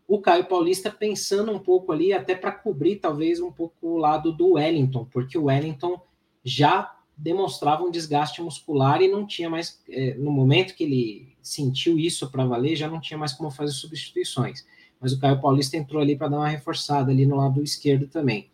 O 0.08 0.20
Caio 0.20 0.46
Paulista 0.46 0.92
pensando 0.92 1.52
um 1.52 1.60
pouco 1.60 1.92
ali, 1.92 2.14
até 2.14 2.36
para 2.36 2.52
cobrir 2.52 2.98
talvez 2.98 3.40
um 3.40 3.52
pouco 3.52 3.76
o 3.82 3.98
lado 3.98 4.32
do 4.32 4.54
Wellington, 4.54 5.06
porque 5.06 5.38
o 5.38 5.46
Wellington 5.46 6.00
já 6.44 6.96
demonstrava 7.16 7.84
um 7.84 7.92
desgaste 7.92 8.42
muscular 8.42 9.02
e 9.02 9.08
não 9.08 9.26
tinha 9.26 9.50
mais, 9.50 9.82
é, 9.90 10.16
no 10.16 10.32
momento 10.32 10.76
que 10.76 10.84
ele 10.84 11.33
sentiu 11.44 12.00
isso 12.00 12.32
para 12.32 12.46
valer, 12.46 12.76
já 12.76 12.88
não 12.88 13.00
tinha 13.00 13.18
mais 13.18 13.34
como 13.34 13.52
fazer 13.52 13.74
substituições. 13.74 14.66
Mas 15.00 15.12
o 15.12 15.20
Caio 15.20 15.42
Paulista 15.42 15.76
entrou 15.76 16.02
ali 16.02 16.16
para 16.16 16.30
dar 16.30 16.38
uma 16.38 16.48
reforçada 16.48 17.12
ali 17.12 17.26
no 17.26 17.36
lado 17.36 17.62
esquerdo 17.62 18.08
também. 18.08 18.50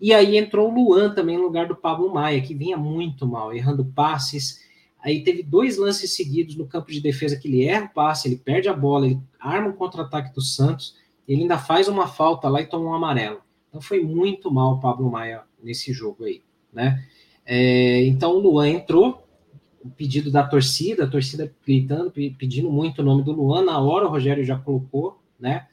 E 0.00 0.14
aí 0.14 0.36
entrou 0.36 0.70
o 0.70 0.74
Luan 0.74 1.14
também 1.14 1.36
no 1.36 1.42
lugar 1.42 1.66
do 1.66 1.74
Pablo 1.74 2.12
Maia, 2.12 2.40
que 2.40 2.54
vinha 2.54 2.76
muito 2.76 3.26
mal, 3.26 3.52
errando 3.52 3.84
passes. 3.84 4.60
Aí 4.98 5.24
teve 5.24 5.42
dois 5.42 5.78
lances 5.78 6.14
seguidos 6.14 6.56
no 6.56 6.66
campo 6.66 6.90
de 6.90 7.00
defesa 7.00 7.36
que 7.36 7.48
ele 7.48 7.64
erra 7.64 7.86
o 7.86 7.94
passe, 7.94 8.28
ele 8.28 8.36
perde 8.36 8.68
a 8.68 8.74
bola, 8.74 9.06
ele 9.06 9.20
arma 9.38 9.68
um 9.68 9.72
contra-ataque 9.72 10.34
do 10.34 10.42
Santos, 10.42 10.96
ele 11.26 11.42
ainda 11.42 11.58
faz 11.58 11.88
uma 11.88 12.06
falta 12.06 12.48
lá 12.48 12.60
e 12.60 12.66
toma 12.66 12.90
um 12.90 12.94
amarelo. 12.94 13.40
Então 13.68 13.80
foi 13.80 14.02
muito 14.02 14.50
mal 14.50 14.74
o 14.74 14.80
Pablo 14.80 15.10
Maia 15.10 15.42
nesse 15.62 15.92
jogo 15.92 16.24
aí, 16.24 16.42
né? 16.72 17.02
É, 17.44 18.04
então 18.06 18.32
o 18.32 18.38
Luan 18.38 18.68
entrou, 18.68 19.26
o 19.82 19.90
pedido 19.90 20.30
da 20.30 20.46
torcida, 20.46 21.04
a 21.04 21.10
torcida 21.10 21.54
gritando, 21.66 22.10
pedindo 22.10 22.70
muito 22.70 23.00
o 23.00 23.04
nome 23.04 23.22
do 23.22 23.32
Luan, 23.32 23.64
na 23.64 23.78
hora 23.78 24.06
o 24.06 24.10
Rogério 24.10 24.44
já 24.44 24.58
colocou, 24.58 25.20
né? 25.38 25.66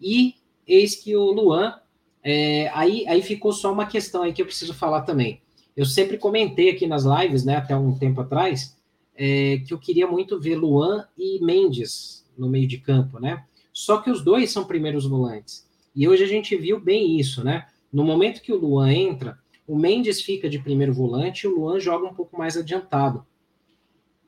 E 0.00 0.34
eis 0.66 0.96
que 0.96 1.14
o 1.14 1.30
Luan, 1.30 1.74
é, 2.22 2.68
aí, 2.74 3.06
aí 3.06 3.22
ficou 3.22 3.52
só 3.52 3.72
uma 3.72 3.86
questão 3.86 4.22
aí 4.22 4.32
que 4.32 4.40
eu 4.40 4.46
preciso 4.46 4.72
falar 4.72 5.02
também. 5.02 5.40
Eu 5.76 5.84
sempre 5.84 6.18
comentei 6.18 6.70
aqui 6.70 6.86
nas 6.86 7.04
lives, 7.04 7.44
né, 7.44 7.56
até 7.56 7.76
um 7.76 7.96
tempo 7.96 8.20
atrás, 8.20 8.76
é, 9.14 9.58
que 9.66 9.72
eu 9.72 9.78
queria 9.78 10.06
muito 10.06 10.40
ver 10.40 10.56
Luan 10.56 11.06
e 11.16 11.38
Mendes 11.44 12.24
no 12.36 12.48
meio 12.48 12.66
de 12.66 12.78
campo, 12.78 13.18
né? 13.18 13.44
Só 13.72 13.98
que 13.98 14.10
os 14.10 14.22
dois 14.22 14.50
são 14.50 14.64
primeiros 14.64 15.06
volantes. 15.06 15.66
E 15.94 16.08
hoje 16.08 16.24
a 16.24 16.26
gente 16.26 16.56
viu 16.56 16.80
bem 16.80 17.18
isso, 17.18 17.44
né? 17.44 17.66
No 17.92 18.04
momento 18.04 18.40
que 18.40 18.52
o 18.52 18.58
Luan 18.58 18.92
entra, 18.92 19.38
o 19.66 19.76
Mendes 19.76 20.22
fica 20.22 20.48
de 20.48 20.58
primeiro 20.58 20.92
volante 20.92 21.44
e 21.44 21.48
o 21.48 21.54
Luan 21.54 21.78
joga 21.78 22.06
um 22.06 22.14
pouco 22.14 22.36
mais 22.38 22.56
adiantado. 22.56 23.24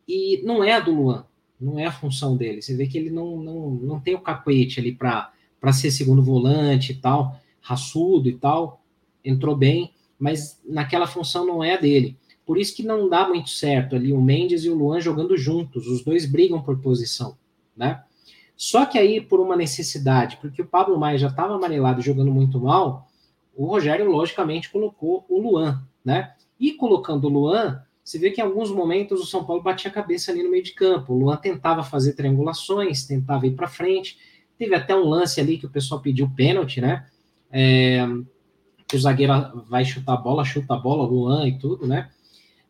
E 0.06 0.42
não 0.44 0.62
é 0.62 0.80
do 0.80 0.92
Luan, 0.92 1.24
não 1.60 1.78
é 1.78 1.86
a 1.86 1.92
função 1.92 2.36
dele. 2.36 2.60
Você 2.62 2.76
vê 2.76 2.86
que 2.86 2.98
ele 2.98 3.10
não, 3.10 3.38
não, 3.38 3.70
não 3.70 4.00
tem 4.00 4.14
o 4.14 4.20
cacuete 4.20 4.80
ali 4.80 4.92
para 4.92 5.32
ser 5.72 5.90
segundo 5.90 6.22
volante 6.22 6.92
e 6.92 6.96
tal, 6.96 7.38
raçudo 7.60 8.28
e 8.28 8.34
tal, 8.34 8.82
entrou 9.24 9.56
bem, 9.56 9.92
mas 10.18 10.60
naquela 10.64 11.06
função 11.06 11.46
não 11.46 11.64
é 11.64 11.78
dele. 11.78 12.16
Por 12.44 12.58
isso 12.58 12.76
que 12.76 12.82
não 12.82 13.08
dá 13.08 13.26
muito 13.26 13.48
certo 13.48 13.96
ali 13.96 14.12
o 14.12 14.20
Mendes 14.20 14.64
e 14.64 14.68
o 14.68 14.74
Luan 14.74 15.00
jogando 15.00 15.36
juntos, 15.36 15.86
os 15.86 16.04
dois 16.04 16.26
brigam 16.26 16.62
por 16.62 16.78
posição, 16.78 17.36
né? 17.74 18.02
Só 18.56 18.86
que 18.86 18.98
aí, 18.98 19.20
por 19.20 19.40
uma 19.40 19.56
necessidade, 19.56 20.36
porque 20.36 20.62
o 20.62 20.66
Pablo 20.66 20.98
Maia 20.98 21.18
já 21.18 21.28
estava 21.28 21.54
amarelado 21.54 22.00
jogando 22.00 22.30
muito 22.30 22.60
mal, 22.60 23.08
o 23.56 23.66
Rogério, 23.66 24.10
logicamente, 24.10 24.70
colocou 24.70 25.24
o 25.28 25.40
Luan, 25.40 25.82
né? 26.04 26.34
E 26.58 26.72
colocando 26.72 27.24
o 27.24 27.30
Luan, 27.30 27.82
você 28.04 28.18
vê 28.18 28.30
que 28.30 28.40
em 28.40 28.44
alguns 28.44 28.70
momentos 28.70 29.18
o 29.20 29.26
São 29.26 29.44
Paulo 29.44 29.62
batia 29.62 29.90
a 29.90 29.94
cabeça 29.94 30.30
ali 30.30 30.42
no 30.42 30.50
meio 30.50 30.62
de 30.62 30.72
campo. 30.72 31.14
O 31.14 31.18
Luan 31.18 31.36
tentava 31.36 31.82
fazer 31.82 32.12
triangulações, 32.12 33.06
tentava 33.06 33.46
ir 33.46 33.52
para 33.52 33.66
frente. 33.66 34.18
Teve 34.58 34.74
até 34.74 34.94
um 34.94 35.08
lance 35.08 35.40
ali 35.40 35.56
que 35.56 35.64
o 35.64 35.70
pessoal 35.70 36.02
pediu 36.02 36.30
pênalti, 36.36 36.82
né? 36.82 37.06
É, 37.50 38.06
que 38.86 38.94
o 38.94 39.00
zagueiro 39.00 39.64
vai 39.68 39.86
chutar 39.86 40.12
a 40.12 40.18
bola, 40.18 40.44
chuta 40.44 40.74
a 40.74 40.76
bola, 40.76 41.08
Luan 41.08 41.48
e 41.48 41.58
tudo, 41.58 41.86
né? 41.86 42.10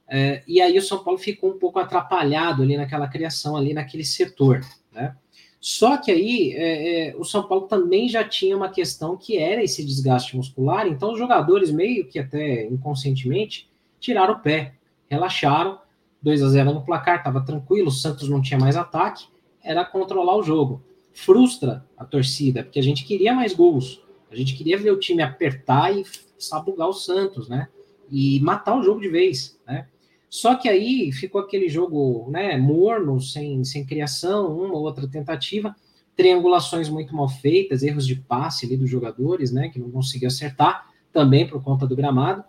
É, 0.06 0.44
e 0.46 0.60
aí 0.60 0.78
o 0.78 0.82
São 0.82 1.02
Paulo 1.02 1.18
ficou 1.18 1.50
um 1.50 1.58
pouco 1.58 1.80
atrapalhado 1.80 2.62
ali 2.62 2.76
naquela 2.76 3.08
criação, 3.08 3.56
ali 3.56 3.74
naquele 3.74 4.04
setor, 4.04 4.60
né? 4.92 5.16
Só 5.60 5.96
que 5.96 6.12
aí 6.12 6.52
é, 6.52 7.08
é, 7.08 7.16
o 7.16 7.24
São 7.24 7.42
Paulo 7.48 7.66
também 7.66 8.08
já 8.08 8.22
tinha 8.22 8.56
uma 8.56 8.68
questão 8.68 9.16
que 9.16 9.38
era 9.38 9.64
esse 9.64 9.82
desgaste 9.84 10.36
muscular, 10.36 10.86
então 10.86 11.12
os 11.12 11.18
jogadores, 11.18 11.72
meio 11.72 12.06
que 12.06 12.18
até 12.18 12.66
inconscientemente, 12.66 13.68
tiraram 13.98 14.34
o 14.34 14.40
pé, 14.40 14.74
relaxaram, 15.08 15.78
2 16.22 16.42
a 16.42 16.48
0 16.48 16.72
no 16.72 16.84
placar, 16.84 17.18
estava 17.18 17.44
tranquilo, 17.44 17.88
o 17.88 17.92
Santos 17.92 18.28
não 18.28 18.40
tinha 18.40 18.58
mais 18.58 18.76
ataque, 18.76 19.26
era 19.62 19.84
controlar 19.84 20.36
o 20.36 20.42
jogo. 20.42 20.82
Frustra 21.12 21.84
a 21.96 22.04
torcida, 22.04 22.64
porque 22.64 22.78
a 22.78 22.82
gente 22.82 23.04
queria 23.04 23.32
mais 23.32 23.54
gols, 23.54 24.02
a 24.30 24.36
gente 24.36 24.54
queria 24.54 24.76
ver 24.76 24.90
o 24.90 24.98
time 24.98 25.22
apertar 25.22 25.96
e 25.96 26.04
sabugar 26.38 26.88
o 26.88 26.92
Santos, 26.92 27.48
né? 27.48 27.68
E 28.10 28.40
matar 28.40 28.76
o 28.76 28.82
jogo 28.82 29.00
de 29.00 29.08
vez, 29.08 29.58
né? 29.66 29.86
Só 30.34 30.56
que 30.56 30.68
aí 30.68 31.12
ficou 31.12 31.40
aquele 31.40 31.68
jogo 31.68 32.28
né, 32.28 32.56
morno, 32.56 33.20
sem, 33.20 33.62
sem 33.62 33.86
criação, 33.86 34.52
uma 34.58 34.74
ou 34.74 34.82
outra 34.82 35.06
tentativa, 35.06 35.76
triangulações 36.16 36.88
muito 36.88 37.14
mal 37.14 37.28
feitas, 37.28 37.84
erros 37.84 38.04
de 38.04 38.16
passe 38.16 38.66
ali 38.66 38.76
dos 38.76 38.90
jogadores, 38.90 39.52
né, 39.52 39.68
que 39.68 39.78
não 39.78 39.92
conseguiu 39.92 40.26
acertar, 40.26 40.88
também 41.12 41.46
por 41.46 41.62
conta 41.62 41.86
do 41.86 41.94
gramado. 41.94 42.42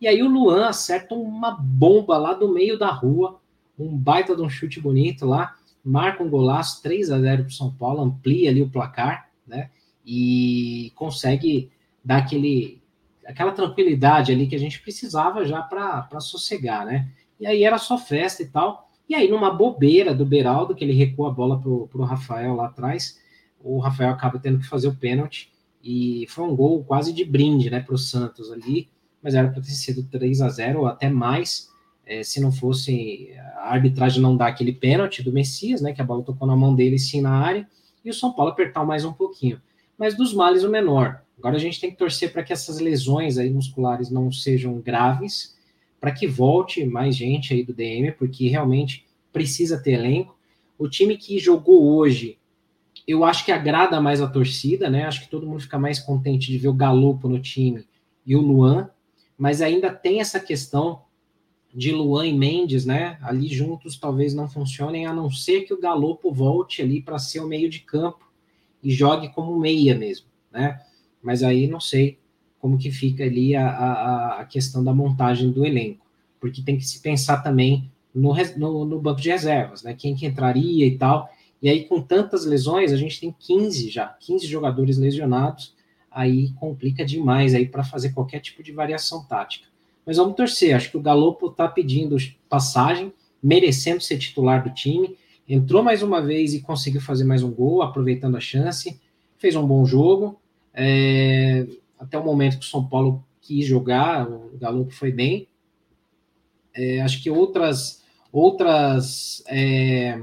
E 0.00 0.08
aí 0.08 0.22
o 0.22 0.28
Luan 0.28 0.66
acerta 0.66 1.14
uma 1.14 1.50
bomba 1.50 2.16
lá 2.16 2.32
do 2.32 2.52
meio 2.52 2.78
da 2.78 2.90
rua, 2.90 3.40
um 3.78 3.96
baita 3.96 4.34
de 4.34 4.42
um 4.42 4.48
chute 4.48 4.80
bonito 4.80 5.26
lá, 5.26 5.56
marca 5.84 6.22
um 6.22 6.30
golaço 6.30 6.82
3 6.82 7.10
a 7.10 7.20
0 7.20 7.44
para 7.44 7.52
São 7.52 7.72
Paulo, 7.72 8.00
amplia 8.00 8.50
ali 8.50 8.62
o 8.62 8.70
placar, 8.70 9.30
né? 9.46 9.70
E 10.06 10.92
consegue 10.94 11.70
dar 12.04 12.18
aquele, 12.18 12.80
aquela 13.26 13.52
tranquilidade 13.52 14.32
ali 14.32 14.46
que 14.46 14.56
a 14.56 14.58
gente 14.58 14.80
precisava 14.80 15.44
já 15.44 15.60
para 15.62 16.20
sossegar, 16.20 16.86
né? 16.86 17.08
E 17.38 17.46
aí 17.46 17.64
era 17.64 17.78
só 17.78 17.98
festa 17.98 18.42
e 18.42 18.46
tal. 18.46 18.90
E 19.08 19.14
aí, 19.14 19.28
numa 19.28 19.50
bobeira 19.50 20.14
do 20.14 20.24
Beraldo, 20.24 20.74
que 20.74 20.84
ele 20.84 20.92
recua 20.92 21.30
a 21.30 21.32
bola 21.32 21.60
pro, 21.60 21.88
pro 21.88 22.04
Rafael 22.04 22.54
lá 22.54 22.66
atrás, 22.66 23.18
o 23.58 23.78
Rafael 23.78 24.10
acaba 24.10 24.38
tendo 24.38 24.58
que 24.58 24.66
fazer 24.66 24.88
o 24.88 24.94
pênalti. 24.94 25.50
E 25.82 26.26
foi 26.28 26.44
um 26.44 26.54
gol 26.54 26.84
quase 26.84 27.12
de 27.12 27.24
brinde, 27.24 27.70
né, 27.70 27.80
pro 27.80 27.98
Santos 27.98 28.52
ali. 28.52 28.88
Mas 29.22 29.34
era 29.34 29.48
para 29.48 29.62
ter 29.62 29.70
sido 29.70 30.02
3 30.04 30.40
a 30.40 30.48
0 30.48 30.80
ou 30.80 30.86
até 30.86 31.08
mais, 31.08 31.70
é, 32.06 32.22
se 32.22 32.40
não 32.40 32.50
fosse 32.50 33.30
a 33.56 33.72
arbitragem 33.72 34.22
não 34.22 34.36
dar 34.36 34.48
aquele 34.48 34.72
pênalti 34.72 35.22
do 35.22 35.32
Messias, 35.32 35.80
né, 35.80 35.92
que 35.92 36.00
a 36.00 36.04
bola 36.04 36.22
tocou 36.22 36.46
na 36.46 36.56
mão 36.56 36.74
dele 36.74 36.98
sim 36.98 37.20
na 37.20 37.32
área, 37.32 37.68
e 38.04 38.10
o 38.10 38.14
São 38.14 38.32
Paulo 38.32 38.52
apertar 38.52 38.84
mais 38.84 39.04
um 39.04 39.12
pouquinho. 39.12 39.60
Mas 39.98 40.16
dos 40.16 40.32
males 40.32 40.64
o 40.64 40.70
menor. 40.70 41.22
Agora 41.38 41.56
a 41.56 41.60
gente 41.60 41.80
tem 41.80 41.90
que 41.90 41.96
torcer 41.96 42.32
para 42.32 42.42
que 42.42 42.52
essas 42.52 42.80
lesões 42.80 43.38
aí 43.38 43.50
musculares 43.50 44.10
não 44.10 44.30
sejam 44.32 44.78
graves 44.80 45.58
para 46.00 46.12
que 46.12 46.26
volte 46.26 46.84
mais 46.84 47.14
gente 47.14 47.52
aí 47.52 47.62
do 47.62 47.74
DM, 47.74 48.12
porque 48.12 48.48
realmente 48.48 49.06
precisa 49.32 49.78
ter 49.78 49.92
elenco. 49.92 50.36
O 50.78 50.88
time 50.88 51.16
que 51.16 51.38
jogou 51.38 51.94
hoje, 51.94 52.38
eu 53.06 53.22
acho 53.22 53.44
que 53.44 53.52
agrada 53.52 54.00
mais 54.00 54.22
a 54.22 54.26
torcida, 54.26 54.88
né? 54.88 55.04
Acho 55.04 55.22
que 55.22 55.28
todo 55.28 55.46
mundo 55.46 55.60
fica 55.60 55.78
mais 55.78 55.98
contente 55.98 56.50
de 56.50 56.56
ver 56.56 56.68
o 56.68 56.74
Galopo 56.74 57.28
no 57.28 57.38
time 57.38 57.84
e 58.24 58.34
o 58.34 58.40
Luan, 58.40 58.88
mas 59.40 59.62
ainda 59.62 59.90
tem 59.90 60.20
essa 60.20 60.38
questão 60.38 61.00
de 61.74 61.92
Luan 61.92 62.26
e 62.26 62.32
Mendes, 62.36 62.84
né? 62.84 63.16
Ali 63.22 63.48
juntos 63.48 63.98
talvez 63.98 64.34
não 64.34 64.46
funcionem, 64.46 65.06
a 65.06 65.14
não 65.14 65.30
ser 65.30 65.62
que 65.62 65.72
o 65.72 65.80
Galopo 65.80 66.30
volte 66.30 66.82
ali 66.82 67.00
para 67.00 67.18
ser 67.18 67.40
o 67.40 67.46
meio 67.46 67.70
de 67.70 67.78
campo 67.78 68.30
e 68.82 68.90
jogue 68.90 69.30
como 69.30 69.58
meia 69.58 69.94
mesmo, 69.94 70.26
né? 70.52 70.78
Mas 71.22 71.42
aí 71.42 71.66
não 71.66 71.80
sei 71.80 72.18
como 72.58 72.76
que 72.76 72.90
fica 72.90 73.24
ali 73.24 73.56
a, 73.56 73.66
a, 73.66 74.40
a 74.42 74.44
questão 74.44 74.84
da 74.84 74.92
montagem 74.92 75.50
do 75.50 75.64
elenco, 75.64 76.04
porque 76.38 76.60
tem 76.60 76.76
que 76.76 76.84
se 76.84 77.00
pensar 77.00 77.38
também 77.38 77.90
no, 78.14 78.34
no, 78.58 78.84
no, 78.84 79.00
banco 79.00 79.22
de 79.22 79.30
reservas, 79.30 79.82
né? 79.82 79.94
Quem 79.94 80.14
que 80.14 80.26
entraria 80.26 80.84
e 80.84 80.98
tal. 80.98 81.30
E 81.62 81.70
aí, 81.70 81.86
com 81.86 82.02
tantas 82.02 82.44
lesões, 82.44 82.92
a 82.92 82.96
gente 82.96 83.18
tem 83.18 83.34
15 83.38 83.88
já, 83.88 84.06
15 84.20 84.46
jogadores 84.46 84.98
lesionados, 84.98 85.74
aí 86.10 86.52
complica 86.54 87.04
demais 87.04 87.54
aí 87.54 87.66
para 87.66 87.84
fazer 87.84 88.10
qualquer 88.10 88.40
tipo 88.40 88.62
de 88.62 88.72
variação 88.72 89.24
tática. 89.24 89.66
Mas 90.04 90.16
vamos 90.16 90.34
torcer, 90.34 90.74
acho 90.74 90.90
que 90.90 90.96
o 90.96 91.02
Galopo 91.02 91.46
está 91.46 91.68
pedindo 91.68 92.16
passagem, 92.48 93.12
merecendo 93.42 94.00
ser 94.00 94.18
titular 94.18 94.62
do 94.62 94.70
time, 94.70 95.16
entrou 95.48 95.82
mais 95.82 96.02
uma 96.02 96.20
vez 96.20 96.54
e 96.54 96.60
conseguiu 96.60 97.00
fazer 97.00 97.24
mais 97.24 97.42
um 97.42 97.50
gol, 97.50 97.82
aproveitando 97.82 98.36
a 98.36 98.40
chance, 98.40 99.00
fez 99.38 99.54
um 99.56 99.66
bom 99.66 99.84
jogo. 99.84 100.40
É, 100.74 101.66
até 101.98 102.18
o 102.18 102.24
momento 102.24 102.58
que 102.58 102.64
o 102.64 102.68
São 102.68 102.86
Paulo 102.86 103.24
quis 103.40 103.66
jogar, 103.66 104.28
o 104.28 104.56
Galo 104.58 104.88
foi 104.90 105.12
bem. 105.12 105.48
É, 106.74 107.00
acho 107.02 107.22
que 107.22 107.30
outras 107.30 108.00
outras 108.32 109.42
é, 109.48 110.20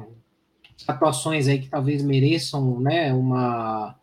atuações 0.87 1.47
aí 1.47 1.59
que 1.59 1.69
talvez 1.69 2.01
mereçam 2.01 2.79
né, 2.79 3.13
uma, 3.13 3.95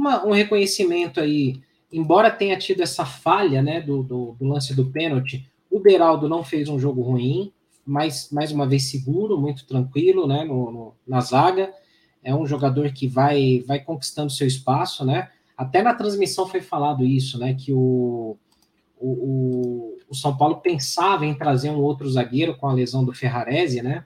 uma, 0.00 0.24
um 0.26 0.32
reconhecimento 0.32 1.20
aí, 1.20 1.60
embora 1.92 2.30
tenha 2.30 2.56
tido 2.56 2.82
essa 2.82 3.04
falha 3.04 3.62
né, 3.62 3.82
do, 3.82 4.02
do, 4.02 4.36
do 4.38 4.46
lance 4.46 4.74
do 4.74 4.86
pênalti, 4.86 5.46
o 5.70 5.78
Beraldo 5.78 6.26
não 6.26 6.42
fez 6.42 6.70
um 6.70 6.78
jogo 6.78 7.02
ruim, 7.02 7.52
mas 7.84 8.30
mais 8.32 8.50
uma 8.50 8.66
vez 8.66 8.90
seguro, 8.90 9.38
muito 9.38 9.66
tranquilo 9.66 10.26
né, 10.26 10.44
no, 10.44 10.70
no, 10.70 10.94
na 11.06 11.20
zaga. 11.20 11.72
É 12.22 12.34
um 12.34 12.46
jogador 12.46 12.90
que 12.92 13.06
vai, 13.06 13.62
vai 13.66 13.78
conquistando 13.78 14.32
seu 14.32 14.46
espaço, 14.46 15.04
né? 15.04 15.28
Até 15.56 15.82
na 15.82 15.94
transmissão 15.94 16.46
foi 16.46 16.60
falado 16.60 17.04
isso, 17.04 17.38
né? 17.38 17.54
Que 17.54 17.72
o, 17.72 18.36
o, 18.98 19.96
o 20.08 20.14
São 20.14 20.36
Paulo 20.36 20.56
pensava 20.56 21.24
em 21.24 21.34
trazer 21.34 21.70
um 21.70 21.80
outro 21.80 22.10
zagueiro 22.10 22.56
com 22.56 22.66
a 22.68 22.72
lesão 22.72 23.04
do 23.04 23.12
Ferrarese, 23.12 23.80
né? 23.80 24.04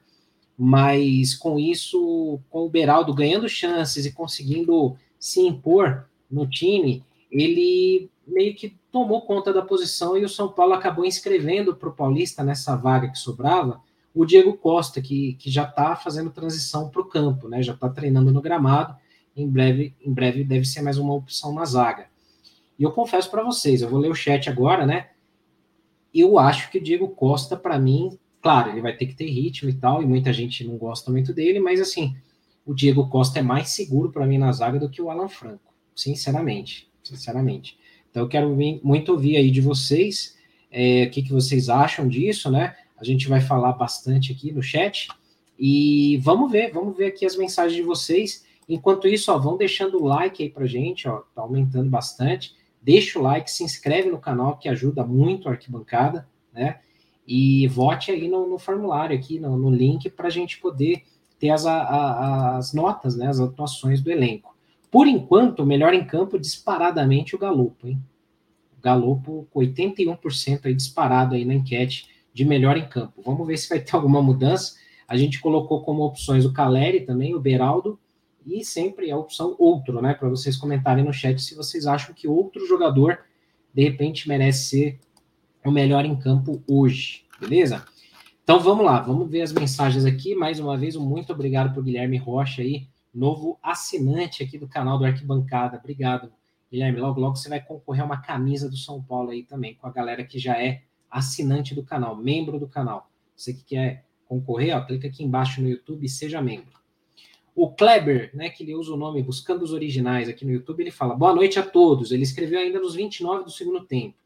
Mas 0.57 1.35
com 1.35 1.59
isso, 1.59 2.39
com 2.51 2.67
o 2.67 2.71
Beraldo 2.71 3.13
ganhando 3.13 3.49
chances 3.49 4.07
e 4.07 4.13
conseguindo 4.13 4.97
se 5.25 5.41
impor 5.41 6.07
no 6.31 6.47
time, 6.47 7.03
ele 7.31 8.11
meio 8.27 8.55
que 8.55 8.77
tomou 8.93 9.23
conta 9.23 9.55
da 9.55 9.63
posição 9.63 10.19
e 10.19 10.23
o 10.23 10.29
São 10.29 10.53
Paulo 10.53 10.75
acabou 10.75 11.03
inscrevendo 11.03 11.75
para 11.75 11.89
o 11.89 11.95
Paulista 11.95 12.45
nessa 12.45 12.77
vaga 12.77 13.09
que 13.09 13.19
sobrava 13.19 13.81
o 14.15 14.27
Diego 14.27 14.55
Costa, 14.55 15.01
que, 15.01 15.33
que 15.41 15.51
já 15.51 15.65
está 15.65 15.97
fazendo 15.97 16.29
transição 16.29 16.91
para 16.91 17.01
o 17.01 17.07
campo, 17.07 17.49
né? 17.49 17.63
Já 17.63 17.73
está 17.73 17.89
treinando 17.89 18.31
no 18.31 18.43
gramado 18.43 18.95
em 19.35 19.49
breve, 19.49 19.97
em 19.99 20.13
breve 20.13 20.45
deve 20.45 20.67
ser 20.67 20.83
mais 20.83 20.99
uma 20.99 21.15
opção 21.15 21.55
na 21.55 21.65
zaga. 21.65 22.09
E 22.79 22.83
eu 22.83 22.93
confesso 22.93 23.31
para 23.31 23.43
vocês, 23.43 23.81
eu 23.81 23.89
vou 23.89 24.01
ler 24.01 24.11
o 24.11 24.15
chat 24.15 24.51
agora, 24.51 24.85
né? 24.85 25.09
Eu 26.13 26.39
acho 26.39 26.71
que 26.71 26.77
o 26.77 26.83
Diego 26.83 27.09
Costa, 27.09 27.57
para 27.57 27.79
mim, 27.79 28.19
claro, 28.43 28.73
ele 28.73 28.83
vai 28.83 28.95
ter 28.95 29.07
que 29.07 29.15
ter 29.15 29.31
ritmo 29.31 29.71
e 29.71 29.75
tal, 29.75 30.03
e 30.03 30.07
muita 30.07 30.35
gente 30.35 30.65
não 30.65 30.77
gosta 30.77 31.11
muito 31.11 31.33
dele, 31.33 31.61
mas 31.61 31.81
assim, 31.81 32.15
o 32.65 32.75
Diego 32.75 33.09
Costa 33.09 33.39
é 33.39 33.43
mais 33.43 33.71
seguro 33.71 34.11
para 34.11 34.27
mim 34.27 34.39
na 34.39 34.53
zaga 34.53 34.79
do 34.79 34.89
que 34.89 35.03
o 35.03 35.11
Alan 35.11 35.29
Franco, 35.29 35.75
sinceramente, 35.95 36.91
sinceramente. 37.03 37.79
Então 38.11 38.23
eu 38.23 38.29
quero 38.29 38.57
muito 38.83 39.13
ouvir 39.13 39.37
aí 39.37 39.51
de 39.51 39.61
vocês 39.61 40.35
é, 40.71 41.05
o 41.05 41.11
que, 41.11 41.23
que 41.23 41.33
vocês 41.33 41.69
acham 41.69 42.09
disso, 42.09 42.51
né? 42.51 42.75
A 42.97 43.05
gente 43.05 43.29
vai 43.29 43.41
falar 43.41 43.73
bastante 43.75 44.33
aqui 44.33 44.51
no 44.51 44.61
chat. 44.63 45.09
E 45.57 46.19
vamos 46.19 46.51
ver, 46.51 46.73
vamos 46.73 46.97
ver 46.97 47.07
aqui 47.07 47.25
as 47.25 47.37
mensagens 47.37 47.77
de 47.77 47.83
vocês. 47.83 48.45
Enquanto 48.69 49.07
isso, 49.07 49.31
ó, 49.31 49.39
vão 49.39 49.57
deixando 49.57 50.03
o 50.03 50.05
like 50.05 50.43
aí 50.43 50.51
pra 50.51 50.67
gente, 50.67 51.07
ó, 51.07 51.23
tá 51.33 51.43
aumentando 51.43 51.89
bastante. 51.89 52.55
Deixa 52.83 53.19
o 53.21 53.23
like, 53.23 53.51
se 53.51 53.63
inscreve 53.63 54.11
no 54.11 54.19
canal, 54.19 54.59
que 54.59 54.69
ajuda 54.69 55.05
muito 55.05 55.49
a 55.49 55.53
arquibancada, 55.53 56.29
né? 56.53 56.81
E 57.27 57.69
vote 57.69 58.11
aí 58.11 58.29
no, 58.29 58.49
no 58.49 58.59
formulário 58.59 59.17
aqui, 59.17 59.39
no, 59.39 59.57
no 59.57 59.71
link, 59.71 60.11
para 60.11 60.27
a 60.27 60.31
gente 60.31 60.59
poder 60.59 61.05
ter 61.45 61.51
as, 61.51 61.67
a, 61.67 62.57
as 62.57 62.73
notas, 62.73 63.17
né? 63.17 63.29
As 63.29 63.39
atuações 63.39 64.01
do 64.01 64.11
elenco. 64.11 64.57
Por 64.91 65.07
enquanto, 65.07 65.61
o 65.61 65.67
melhor 65.67 65.93
em 65.93 66.03
campo, 66.03 66.39
disparadamente, 66.39 67.37
o 67.37 67.39
Galopo, 67.39 67.87
hein? 67.87 68.03
O 68.79 68.81
Galopo, 68.81 69.47
com 69.51 69.61
81% 69.61 70.65
aí 70.65 70.75
disparado 70.75 71.35
aí 71.35 71.45
na 71.45 71.53
enquete 71.53 72.09
de 72.33 72.47
melhor 72.47 72.79
em 72.79 72.89
campo. 72.89 73.21
Vamos 73.23 73.47
ver 73.47 73.59
se 73.59 73.69
vai 73.69 73.79
ter 73.79 73.95
alguma 73.95 74.23
mudança. 74.23 74.77
A 75.07 75.19
gente 75.19 75.39
colocou 75.39 75.83
como 75.83 76.03
opções 76.03 76.47
o 76.47 76.53
Caleri 76.53 77.01
também, 77.01 77.35
o 77.35 77.41
Beraldo, 77.41 77.99
e 78.47 78.65
sempre 78.65 79.11
a 79.11 79.17
opção 79.19 79.55
outro, 79.59 80.01
né? 80.01 80.15
Para 80.15 80.31
vocês 80.31 80.57
comentarem 80.57 81.05
no 81.05 81.13
chat 81.13 81.43
se 81.43 81.55
vocês 81.55 81.87
acham 81.87 82.15
que 82.15 82.27
outro 82.27 82.67
jogador 82.67 83.19
de 83.75 83.83
repente 83.83 84.27
merece 84.27 84.65
ser 84.71 84.99
o 85.63 85.71
melhor 85.71 86.07
em 86.07 86.17
campo 86.17 86.63
hoje, 86.67 87.25
beleza? 87.39 87.85
Então 88.45 88.61
vamos 88.61 88.85
lá, 88.85 89.01
vamos 89.01 89.31
ver 89.31 89.41
as 89.41 89.55
mensagens 89.55 90.05
aqui. 90.05 90.35
Mais 90.35 90.61
uma 90.61 90.77
vez, 90.77 90.97
um 90.97 91.03
muito 91.03 91.33
obrigado 91.33 91.73
por 91.73 91.83
Guilherme 91.83 92.19
Rocha 92.19 92.61
aí, 92.61 92.87
novo 93.13 93.59
assinante 93.63 94.43
aqui 94.43 94.59
do 94.59 94.69
canal 94.69 94.99
do 94.99 95.07
Arquibancada. 95.07 95.79
Obrigado, 95.79 96.31
Guilherme. 96.71 97.01
Logo, 97.01 97.19
logo 97.19 97.37
você 97.37 97.49
vai 97.49 97.59
concorrer 97.59 98.03
a 98.03 98.05
uma 98.05 98.19
camisa 98.19 98.69
do 98.69 98.77
São 98.77 99.03
Paulo 99.03 99.31
aí 99.31 99.45
também, 99.45 99.75
com 99.75 99.87
a 99.87 99.91
galera 99.91 100.23
que 100.23 100.39
já 100.39 100.63
é 100.63 100.83
assinante 101.11 101.75
do 101.75 101.83
canal, 101.83 102.15
membro 102.15 102.59
do 102.59 102.69
canal. 102.69 103.09
Você 103.35 103.55
que 103.55 103.65
quer 103.65 104.05
concorrer, 104.29 104.77
ó, 104.77 104.83
clica 104.83 105.09
aqui 105.09 105.25
embaixo 105.25 105.63
no 105.63 105.69
YouTube 105.71 106.05
e 106.05 106.09
seja 106.11 106.43
membro. 106.43 106.79
O 107.57 107.71
Kleber, 107.71 108.31
né, 108.35 108.51
que 108.51 108.63
ele 108.63 108.75
usa 108.75 108.93
o 108.93 108.97
nome 108.99 109.23
Buscando 109.23 109.63
os 109.63 109.73
Originais 109.73 110.29
aqui 110.29 110.45
no 110.45 110.53
YouTube, 110.53 110.83
ele 110.83 110.91
fala: 110.91 111.15
Boa 111.15 111.35
noite 111.35 111.59
a 111.59 111.63
todos. 111.63 112.13
Ele 112.13 112.25
escreveu 112.25 112.61
ainda 112.61 112.79
nos 112.79 112.95
29 112.95 113.45
do 113.45 113.51
segundo 113.51 113.87
tempo. 113.87 114.19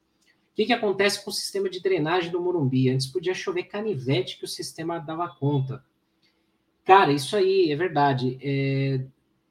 Que, 0.59 0.67
que 0.67 0.73
acontece 0.73 1.25
com 1.25 1.31
o 1.31 1.33
sistema 1.33 1.71
de 1.71 1.81
drenagem 1.81 2.33
do 2.33 2.41
Morumbi? 2.41 2.91
Antes 2.91 3.07
podia 3.07 3.33
chover 3.33 3.69
canivete 3.69 4.37
que 4.37 4.45
o 4.45 4.49
sistema 4.49 4.99
dava 4.99 5.29
conta. 5.29 5.85
Cara, 6.85 7.13
isso 7.13 7.37
aí 7.37 7.71
é 7.71 7.77
verdade. 7.77 8.37
É, 8.43 9.05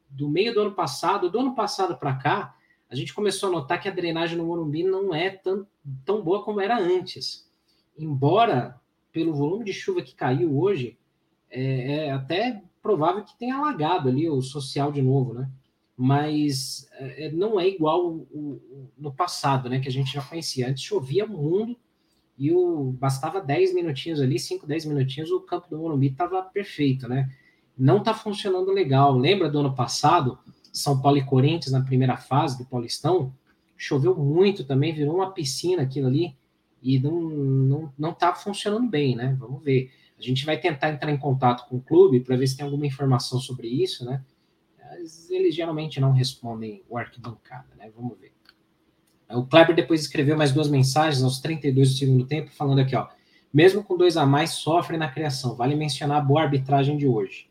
do 0.09 0.27
meio 0.27 0.53
do 0.53 0.59
ano 0.59 0.73
passado, 0.73 1.29
do 1.29 1.39
ano 1.39 1.55
passado 1.55 1.95
para 1.95 2.17
cá, 2.17 2.53
a 2.91 2.93
gente 2.93 3.13
começou 3.13 3.47
a 3.47 3.51
notar 3.53 3.79
que 3.79 3.87
a 3.87 3.91
drenagem 3.93 4.37
no 4.37 4.47
Morumbi 4.47 4.83
não 4.83 5.15
é 5.15 5.29
tão, 5.29 5.65
tão 6.03 6.21
boa 6.21 6.43
como 6.43 6.59
era 6.59 6.77
antes. 6.77 7.49
Embora 7.97 8.77
pelo 9.09 9.33
volume 9.33 9.63
de 9.63 9.71
chuva 9.71 10.01
que 10.01 10.13
caiu 10.13 10.59
hoje, 10.59 10.97
é, 11.49 12.07
é 12.07 12.11
até 12.11 12.61
provável 12.81 13.23
que 13.23 13.37
tenha 13.37 13.55
alagado 13.55 14.09
ali 14.09 14.29
o 14.29 14.41
social 14.41 14.91
de 14.91 15.01
novo, 15.01 15.33
né? 15.33 15.49
Mas 15.97 16.87
é, 16.93 17.31
não 17.31 17.59
é 17.59 17.67
igual 17.67 18.05
o, 18.05 18.27
o, 18.31 18.91
no 18.97 19.11
passado, 19.11 19.67
né? 19.67 19.79
Que 19.79 19.87
a 19.87 19.91
gente 19.91 20.13
já 20.13 20.21
conhecia. 20.21 20.69
Antes 20.69 20.83
chovia 20.83 21.25
mundo 21.25 21.75
e 22.37 22.51
o, 22.51 22.91
bastava 22.91 23.41
10 23.41 23.73
minutinhos 23.73 24.21
ali, 24.21 24.37
5, 24.37 24.67
10 24.67 24.85
minutinhos, 24.85 25.31
o 25.31 25.41
campo 25.41 25.67
do 25.69 25.77
Morumbi 25.77 26.07
estava 26.07 26.41
perfeito, 26.43 27.09
né? 27.09 27.29
Não 27.75 27.97
está 27.97 28.13
funcionando 28.13 28.71
legal. 28.71 29.17
Lembra 29.17 29.49
do 29.49 29.59
ano 29.59 29.73
passado, 29.73 30.37
São 30.71 31.01
Paulo 31.01 31.17
e 31.17 31.25
Corinthians 31.25 31.71
na 31.71 31.81
primeira 31.81 32.15
fase 32.15 32.59
do 32.59 32.65
Paulistão? 32.65 33.33
Choveu 33.75 34.15
muito 34.15 34.63
também, 34.63 34.93
virou 34.93 35.15
uma 35.15 35.31
piscina 35.31 35.81
aquilo 35.81 36.07
ali 36.07 36.35
e 36.81 36.99
não, 36.99 37.19
não, 37.21 37.93
não 37.97 38.13
tá 38.13 38.35
funcionando 38.35 38.87
bem, 38.87 39.15
né? 39.15 39.35
Vamos 39.39 39.63
ver. 39.63 39.91
A 40.17 40.21
gente 40.21 40.45
vai 40.45 40.59
tentar 40.59 40.91
entrar 40.91 41.11
em 41.11 41.17
contato 41.17 41.67
com 41.67 41.77
o 41.77 41.81
clube 41.81 42.19
para 42.19 42.35
ver 42.35 42.47
se 42.47 42.57
tem 42.57 42.65
alguma 42.65 42.85
informação 42.85 43.39
sobre 43.39 43.67
isso, 43.67 44.05
né? 44.05 44.23
Eles 45.29 45.55
geralmente 45.55 45.99
não 45.99 46.11
respondem 46.11 46.83
o 46.89 46.97
arquibancada, 46.97 47.75
né? 47.75 47.91
Vamos 47.95 48.17
ver. 48.19 48.33
O 49.29 49.45
Kleber 49.45 49.75
depois 49.75 50.01
escreveu 50.01 50.37
mais 50.37 50.53
duas 50.53 50.69
mensagens 50.69 51.21
aos 51.21 51.39
32 51.39 51.91
do 51.91 51.97
segundo 51.97 52.25
tempo, 52.25 52.51
falando 52.51 52.79
aqui, 52.79 52.95
ó. 52.95 53.07
Mesmo 53.53 53.83
com 53.83 53.97
dois 53.97 54.17
a 54.17 54.25
mais, 54.25 54.51
sofre 54.51 54.97
na 54.97 55.09
criação. 55.09 55.55
Vale 55.55 55.75
mencionar 55.75 56.17
a 56.17 56.25
boa 56.25 56.43
arbitragem 56.43 56.97
de 56.97 57.07
hoje. 57.07 57.49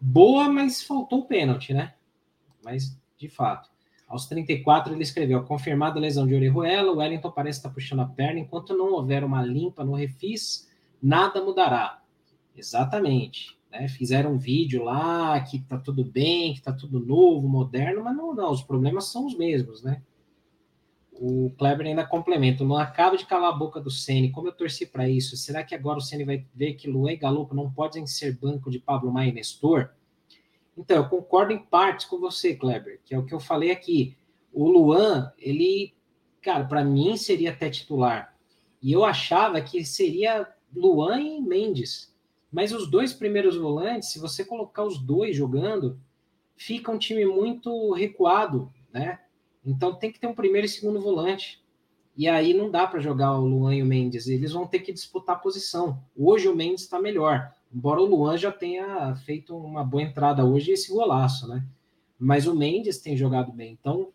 Boa, 0.00 0.48
mas 0.48 0.82
faltou 0.82 1.20
o 1.20 1.26
pênalti, 1.26 1.74
né? 1.74 1.94
Mas, 2.64 2.98
de 3.16 3.28
fato. 3.28 3.68
Aos 4.06 4.26
34, 4.26 4.92
ele 4.92 5.02
escreveu: 5.02 5.44
confirmada 5.44 5.98
a 5.98 6.02
lesão 6.02 6.26
de 6.26 6.34
Orejuela, 6.34 6.92
o 6.92 6.96
Wellington 6.96 7.30
parece 7.30 7.58
estar 7.58 7.70
puxando 7.70 8.00
a 8.00 8.06
perna. 8.06 8.40
Enquanto 8.40 8.76
não 8.76 8.92
houver 8.92 9.22
uma 9.22 9.42
limpa 9.42 9.84
no 9.84 9.94
refis, 9.94 10.68
nada 11.02 11.42
mudará. 11.44 12.02
Exatamente. 12.56 13.59
Né? 13.70 13.88
Fizeram 13.88 14.34
um 14.34 14.38
vídeo 14.38 14.82
lá 14.82 15.40
que 15.40 15.60
tá 15.60 15.78
tudo 15.78 16.04
bem, 16.04 16.54
que 16.54 16.62
tá 16.62 16.72
tudo 16.72 16.98
novo, 16.98 17.48
moderno, 17.48 18.02
mas 18.02 18.16
não, 18.16 18.34
não, 18.34 18.50
os 18.50 18.62
problemas 18.62 19.06
são 19.06 19.26
os 19.26 19.36
mesmos, 19.36 19.82
né? 19.82 20.02
O 21.12 21.50
Kleber 21.58 21.86
ainda 21.86 22.06
complementa: 22.06 22.64
não 22.64 22.76
acaba 22.76 23.16
de 23.16 23.26
calar 23.26 23.50
a 23.50 23.56
boca 23.56 23.78
do 23.78 23.90
Ceni. 23.90 24.30
Como 24.30 24.48
eu 24.48 24.52
torci 24.52 24.86
para 24.86 25.08
isso? 25.08 25.36
Será 25.36 25.62
que 25.62 25.74
agora 25.74 25.98
o 25.98 26.00
Ceni 26.00 26.24
vai 26.24 26.46
ver 26.54 26.74
que 26.74 26.88
Luan 26.88 27.12
e 27.12 27.16
Galopo 27.16 27.54
não 27.54 27.70
podem 27.70 28.06
ser 28.06 28.38
banco 28.38 28.70
de 28.70 28.78
Pablo 28.78 29.12
Maia 29.12 29.28
e 29.28 29.32
Nestor? 29.32 29.90
Então, 30.76 30.96
eu 30.96 31.08
concordo 31.08 31.52
em 31.52 31.58
partes 31.58 32.06
com 32.06 32.18
você, 32.18 32.56
Kleber, 32.56 33.00
que 33.04 33.14
é 33.14 33.18
o 33.18 33.24
que 33.26 33.34
eu 33.34 33.40
falei 33.40 33.70
aqui. 33.70 34.16
O 34.50 34.66
Luan, 34.66 35.30
ele, 35.38 35.94
cara, 36.40 36.64
para 36.64 36.82
mim 36.82 37.18
seria 37.18 37.50
até 37.50 37.68
titular. 37.68 38.34
E 38.82 38.90
eu 38.90 39.04
achava 39.04 39.60
que 39.60 39.84
seria 39.84 40.48
Luan 40.74 41.20
e 41.20 41.38
Mendes. 41.38 42.09
Mas 42.50 42.72
os 42.72 42.90
dois 42.90 43.12
primeiros 43.12 43.56
volantes, 43.56 44.10
se 44.10 44.18
você 44.18 44.44
colocar 44.44 44.84
os 44.84 44.98
dois 44.98 45.36
jogando, 45.36 46.00
fica 46.56 46.90
um 46.90 46.98
time 46.98 47.24
muito 47.24 47.92
recuado, 47.92 48.72
né? 48.92 49.20
Então 49.64 49.94
tem 49.94 50.10
que 50.10 50.18
ter 50.18 50.26
um 50.26 50.34
primeiro 50.34 50.66
e 50.66 50.68
segundo 50.68 51.00
volante. 51.00 51.62
E 52.16 52.28
aí 52.28 52.52
não 52.52 52.70
dá 52.70 52.86
para 52.86 53.00
jogar 53.00 53.38
o 53.38 53.46
Luan 53.46 53.74
e 53.76 53.82
o 53.82 53.86
Mendes, 53.86 54.26
eles 54.26 54.52
vão 54.52 54.66
ter 54.66 54.80
que 54.80 54.92
disputar 54.92 55.36
a 55.36 55.38
posição. 55.38 56.02
Hoje 56.16 56.48
o 56.48 56.54
Mendes 56.54 56.82
está 56.82 57.00
melhor. 57.00 57.54
Embora 57.72 58.00
o 58.00 58.04
Luan 58.04 58.36
já 58.36 58.50
tenha 58.50 59.14
feito 59.14 59.56
uma 59.56 59.84
boa 59.84 60.02
entrada 60.02 60.44
hoje, 60.44 60.72
esse 60.72 60.92
golaço, 60.92 61.46
né? 61.48 61.64
Mas 62.18 62.46
o 62.46 62.54
Mendes 62.54 62.98
tem 62.98 63.16
jogado 63.16 63.52
bem. 63.52 63.78
Então, 63.80 64.12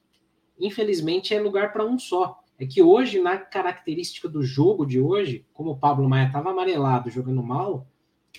infelizmente, 0.59 1.33
é 1.33 1.39
lugar 1.39 1.71
para 1.71 1.85
um 1.85 1.97
só. 1.97 2.39
É 2.59 2.65
que 2.65 2.81
hoje, 2.81 3.19
na 3.21 3.37
característica 3.37 4.27
do 4.27 4.43
jogo 4.43 4.85
de 4.85 4.99
hoje, 4.99 5.45
como 5.53 5.71
o 5.71 5.77
Pablo 5.77 6.07
Maia 6.07 6.27
estava 6.27 6.51
amarelado 6.51 7.09
jogando 7.09 7.41
mal, 7.41 7.87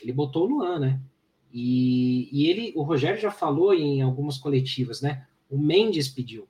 ele 0.02 0.12
botou 0.12 0.44
o 0.44 0.46
Luan, 0.46 0.78
né? 0.78 1.00
E, 1.52 2.28
e 2.32 2.50
ele, 2.50 2.72
o 2.76 2.82
Rogério 2.82 3.20
já 3.20 3.30
falou 3.30 3.72
em 3.72 4.02
algumas 4.02 4.36
coletivas, 4.36 5.00
né? 5.00 5.26
O 5.48 5.58
Mendes 5.58 6.08
pediu. 6.08 6.46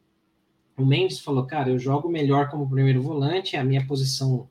O 0.77 0.85
Mendes 0.85 1.21
falou, 1.21 1.47
cara, 1.47 1.71
eu 1.71 1.79
jogo 1.79 2.09
melhor 2.09 2.51
como 2.51 2.69
primeiro 2.69 3.01
volante, 3.01 3.57
é 3.57 3.59
a 3.59 3.65
minha 3.65 3.87
posição 3.87 4.49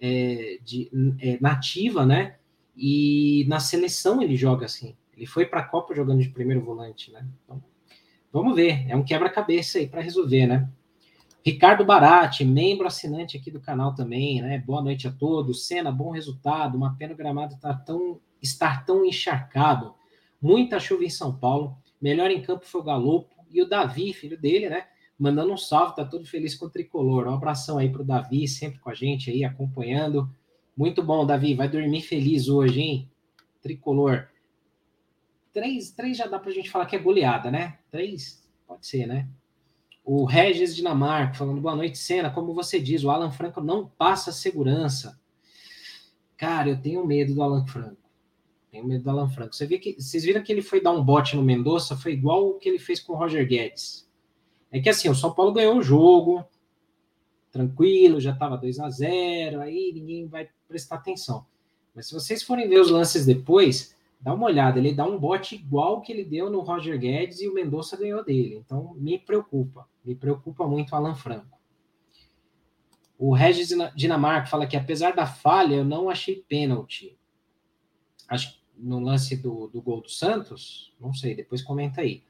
é, 0.00 0.58
de, 0.64 0.90
é, 1.20 1.38
nativa, 1.40 2.04
né? 2.04 2.36
E 2.76 3.44
na 3.48 3.60
seleção 3.60 4.20
ele 4.20 4.36
joga 4.36 4.66
assim. 4.66 4.96
Ele 5.16 5.26
foi 5.26 5.46
para 5.46 5.60
a 5.60 5.64
Copa 5.64 5.94
jogando 5.94 6.22
de 6.22 6.30
primeiro 6.30 6.62
volante, 6.62 7.12
né? 7.12 7.24
Então, 7.44 7.62
vamos 8.32 8.56
ver. 8.56 8.84
É 8.88 8.96
um 8.96 9.04
quebra-cabeça 9.04 9.78
aí 9.78 9.86
para 9.86 10.00
resolver, 10.00 10.46
né? 10.46 10.68
Ricardo 11.44 11.84
Barati, 11.84 12.44
membro 12.44 12.86
assinante 12.86 13.36
aqui 13.36 13.50
do 13.50 13.60
canal 13.60 13.92
também, 13.96 14.40
né? 14.40 14.62
Boa 14.64 14.80
noite 14.80 15.08
a 15.08 15.10
todos. 15.10 15.66
Cena, 15.66 15.90
bom 15.90 16.10
resultado. 16.10 16.76
Uma 16.76 16.94
pena 16.94 17.14
o 17.14 17.16
gramado 17.16 17.56
tá 17.58 17.74
tão, 17.74 18.20
estar 18.40 18.84
tão 18.84 19.04
encharcado. 19.04 19.92
Muita 20.40 20.78
chuva 20.78 21.04
em 21.04 21.10
São 21.10 21.34
Paulo. 21.34 21.76
Melhor 22.00 22.30
em 22.30 22.40
campo 22.40 22.64
foi 22.64 22.80
o 22.80 22.84
Galopo 22.84 23.34
e 23.50 23.60
o 23.60 23.68
Davi, 23.68 24.12
filho 24.12 24.40
dele, 24.40 24.68
né? 24.68 24.86
Mandando 25.18 25.52
um 25.52 25.56
salve, 25.56 25.96
tá 25.96 26.04
todo 26.04 26.24
feliz 26.24 26.54
com 26.54 26.66
o 26.66 26.70
tricolor. 26.70 27.26
Um 27.26 27.34
abração 27.34 27.76
aí 27.76 27.90
pro 27.90 28.04
Davi, 28.04 28.46
sempre 28.46 28.78
com 28.78 28.90
a 28.90 28.94
gente 28.94 29.28
aí, 29.28 29.42
acompanhando. 29.42 30.30
Muito 30.76 31.02
bom, 31.02 31.26
Davi. 31.26 31.54
Vai 31.54 31.68
dormir 31.68 32.02
feliz 32.02 32.48
hoje, 32.48 32.80
hein? 32.80 33.10
Tricolor. 33.60 34.28
Três, 35.52 35.90
três 35.90 36.16
já 36.16 36.26
dá 36.26 36.38
pra 36.38 36.52
gente 36.52 36.70
falar 36.70 36.86
que 36.86 36.94
é 36.94 37.00
goleada, 37.00 37.50
né? 37.50 37.78
Três, 37.90 38.48
pode 38.66 38.86
ser, 38.86 39.06
né? 39.06 39.28
O 40.04 40.24
Regis 40.24 40.74
Dinamarca 40.74 41.34
falando 41.34 41.60
boa 41.60 41.76
noite, 41.76 41.96
Cena. 41.96 42.30
Como 42.30 42.52
você 42.52 42.80
diz, 42.80 43.04
o 43.04 43.10
Alan 43.10 43.30
Franco 43.30 43.60
não 43.60 43.86
passa 43.86 44.32
segurança. 44.32 45.18
Cara, 46.36 46.70
eu 46.70 46.80
tenho 46.80 47.06
medo 47.06 47.34
do 47.34 47.42
Alan 47.42 47.64
Franco. 47.66 48.02
Tenho 48.70 48.84
medo 48.84 49.04
do 49.04 49.10
Alan 49.10 49.28
Franco. 49.28 49.54
Você 49.54 49.66
vê 49.66 49.78
que, 49.78 49.94
vocês 50.00 50.24
viram 50.24 50.42
que 50.42 50.50
ele 50.50 50.62
foi 50.62 50.82
dar 50.82 50.90
um 50.90 51.04
bote 51.04 51.36
no 51.36 51.42
Mendonça? 51.42 51.96
Foi 51.96 52.12
igual 52.12 52.48
o 52.48 52.58
que 52.58 52.68
ele 52.68 52.78
fez 52.78 52.98
com 52.98 53.12
o 53.12 53.16
Roger 53.16 53.46
Guedes. 53.46 54.08
É 54.72 54.80
que 54.80 54.88
assim, 54.88 55.08
o 55.08 55.14
São 55.14 55.32
Paulo 55.32 55.52
ganhou 55.52 55.76
o 55.76 55.82
jogo, 55.82 56.44
tranquilo, 57.50 58.18
já 58.18 58.32
estava 58.32 58.56
2 58.56 58.80
a 58.80 58.88
0 58.88 59.60
aí 59.60 59.92
ninguém 59.94 60.26
vai 60.26 60.48
prestar 60.66 60.96
atenção. 60.96 61.46
Mas 61.94 62.06
se 62.06 62.14
vocês 62.14 62.42
forem 62.42 62.68
ver 62.68 62.80
os 62.80 62.90
lances 62.90 63.26
depois, 63.26 63.94
dá 64.22 64.32
uma 64.32 64.46
olhada, 64.46 64.78
ele 64.78 64.94
dá 64.94 65.04
um 65.04 65.18
bote 65.18 65.56
igual 65.56 66.00
que 66.00 66.12
ele 66.12 66.24
deu 66.24 66.48
no 66.48 66.60
Roger 66.60 66.98
Guedes 66.98 67.40
e 67.40 67.48
o 67.48 67.54
Mendonça 67.54 67.96
ganhou 67.96 68.24
dele. 68.24 68.62
Então 68.64 68.94
me 68.94 69.18
preocupa, 69.18 69.88
me 70.04 70.14
preocupa 70.14 70.66
muito 70.66 70.92
o 70.92 70.96
Alan 70.96 71.14
Franco. 71.14 71.58
O 73.18 73.34
Regis 73.34 73.68
Dinamarca 73.96 74.46
fala 74.46 74.66
que 74.66 74.76
apesar 74.76 75.14
da 75.14 75.26
falha, 75.26 75.76
eu 75.76 75.84
não 75.84 76.08
achei 76.08 76.36
pênalti. 76.48 77.18
Acho 78.28 78.62
no 78.76 79.00
lance 79.00 79.36
do, 79.36 79.68
do 79.68 79.82
gol 79.82 80.00
do 80.00 80.08
Santos, 80.08 80.94
não 80.98 81.12
sei, 81.12 81.34
depois 81.34 81.62
comenta 81.62 82.00
aí. 82.00 82.24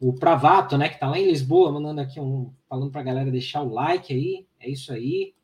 O 0.00 0.12
Pravato, 0.12 0.76
né, 0.76 0.88
que 0.88 0.98
tá 0.98 1.08
lá 1.08 1.18
em 1.18 1.26
Lisboa, 1.26 1.70
mandando 1.70 2.00
aqui 2.00 2.18
um, 2.18 2.52
falando 2.68 2.90
pra 2.90 3.02
galera 3.02 3.30
deixar 3.30 3.62
o 3.62 3.72
like 3.72 4.12
aí, 4.12 4.46
é 4.58 4.68
isso 4.68 4.92
aí. 4.92 5.34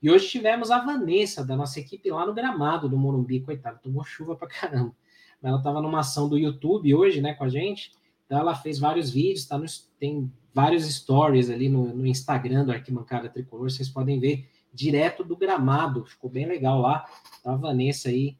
E 0.00 0.10
hoje 0.10 0.28
tivemos 0.28 0.70
a 0.70 0.82
Vanessa, 0.84 1.44
da 1.44 1.56
nossa 1.56 1.78
equipe, 1.78 2.10
lá 2.10 2.24
no 2.24 2.32
gramado 2.32 2.88
do 2.88 2.96
Morumbi, 2.96 3.40
coitado, 3.40 3.80
tomou 3.82 4.04
chuva 4.04 4.34
pra 4.34 4.48
caramba. 4.48 4.94
Ela 5.42 5.62
tava 5.62 5.80
numa 5.80 6.00
ação 6.00 6.28
do 6.28 6.38
YouTube 6.38 6.94
hoje, 6.94 7.20
né, 7.20 7.34
com 7.34 7.44
a 7.44 7.48
gente, 7.48 7.92
então 8.26 8.38
ela 8.38 8.54
fez 8.54 8.78
vários 8.78 9.10
vídeos, 9.10 9.46
tá 9.46 9.56
no, 9.56 9.64
tem 9.98 10.32
vários 10.52 10.84
stories 10.84 11.48
ali 11.50 11.68
no, 11.68 11.94
no 11.94 12.06
Instagram 12.06 12.64
do 12.64 12.72
Arquibancada 12.72 13.28
Tricolor, 13.28 13.70
vocês 13.70 13.88
podem 13.88 14.18
ver 14.18 14.48
direto 14.72 15.24
do 15.24 15.36
gramado, 15.36 16.04
ficou 16.04 16.30
bem 16.30 16.46
legal 16.46 16.80
lá. 16.80 17.04
A 17.44 17.56
Vanessa 17.56 18.08
aí 18.08 18.36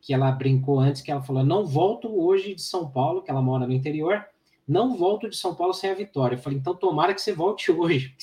que 0.00 0.14
ela 0.14 0.30
brincou 0.30 0.78
antes, 0.78 1.02
que 1.02 1.10
ela 1.10 1.22
falou: 1.22 1.44
não 1.44 1.66
volto 1.66 2.08
hoje 2.08 2.54
de 2.54 2.62
São 2.62 2.88
Paulo, 2.88 3.22
que 3.22 3.30
ela 3.30 3.42
mora 3.42 3.66
no 3.66 3.72
interior, 3.72 4.24
não 4.66 4.96
volto 4.96 5.28
de 5.28 5.36
São 5.36 5.54
Paulo 5.54 5.74
sem 5.74 5.90
a 5.90 5.94
vitória. 5.94 6.36
Eu 6.36 6.40
falei: 6.40 6.58
então 6.58 6.76
tomara 6.76 7.12
que 7.12 7.20
você 7.20 7.32
volte 7.32 7.70
hoje, 7.72 8.14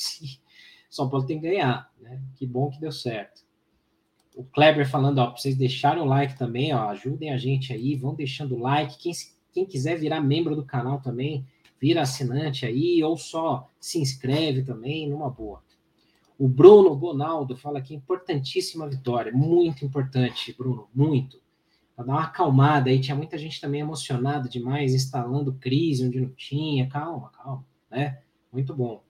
São 0.90 1.10
Paulo 1.10 1.26
tem 1.26 1.40
que 1.40 1.48
ganhar, 1.48 1.92
né? 2.00 2.22
Que 2.36 2.48
bom 2.48 2.70
que 2.70 2.80
deu 2.80 2.92
certo. 2.92 3.43
O 4.36 4.44
Kleber 4.44 4.90
falando, 4.90 5.20
ó, 5.20 5.28
pra 5.28 5.38
vocês 5.38 5.56
deixarem 5.56 6.02
o 6.02 6.06
like 6.06 6.38
também, 6.38 6.74
ó, 6.74 6.90
ajudem 6.90 7.32
a 7.32 7.38
gente 7.38 7.72
aí, 7.72 7.96
vão 7.96 8.16
deixando 8.16 8.56
o 8.56 8.60
like. 8.60 8.98
Quem, 8.98 9.14
quem 9.52 9.66
quiser 9.66 9.98
virar 9.98 10.22
membro 10.22 10.56
do 10.56 10.66
canal 10.66 11.00
também, 11.00 11.46
vira 11.80 12.02
assinante 12.02 12.66
aí, 12.66 13.04
ou 13.04 13.18
só 13.18 13.70
se 13.80 14.00
inscreve 14.00 14.64
também, 14.64 15.10
numa 15.10 15.30
boa. 15.30 15.62
O 16.40 16.48
Bruno 16.48 16.96
Bonaldo 16.96 17.56
fala 17.56 17.82
que 17.82 17.94
importantíssima 17.94 18.88
vitória, 18.90 19.32
muito 19.32 19.86
importante, 19.86 20.54
Bruno, 20.58 20.88
muito 20.94 21.44
para 21.96 22.06
dar 22.06 22.14
uma 22.14 22.24
acalmada 22.24 22.90
aí. 22.90 23.00
Tinha 23.00 23.16
muita 23.16 23.38
gente 23.38 23.62
também 23.62 23.82
emocionada 23.82 24.50
demais, 24.50 24.94
instalando 24.94 25.54
crise 25.54 26.06
onde 26.06 26.20
não 26.20 26.30
tinha. 26.30 26.88
Calma, 26.90 27.30
calma, 27.30 27.66
né? 27.90 28.20
Muito 28.52 28.74
bom. 28.76 29.04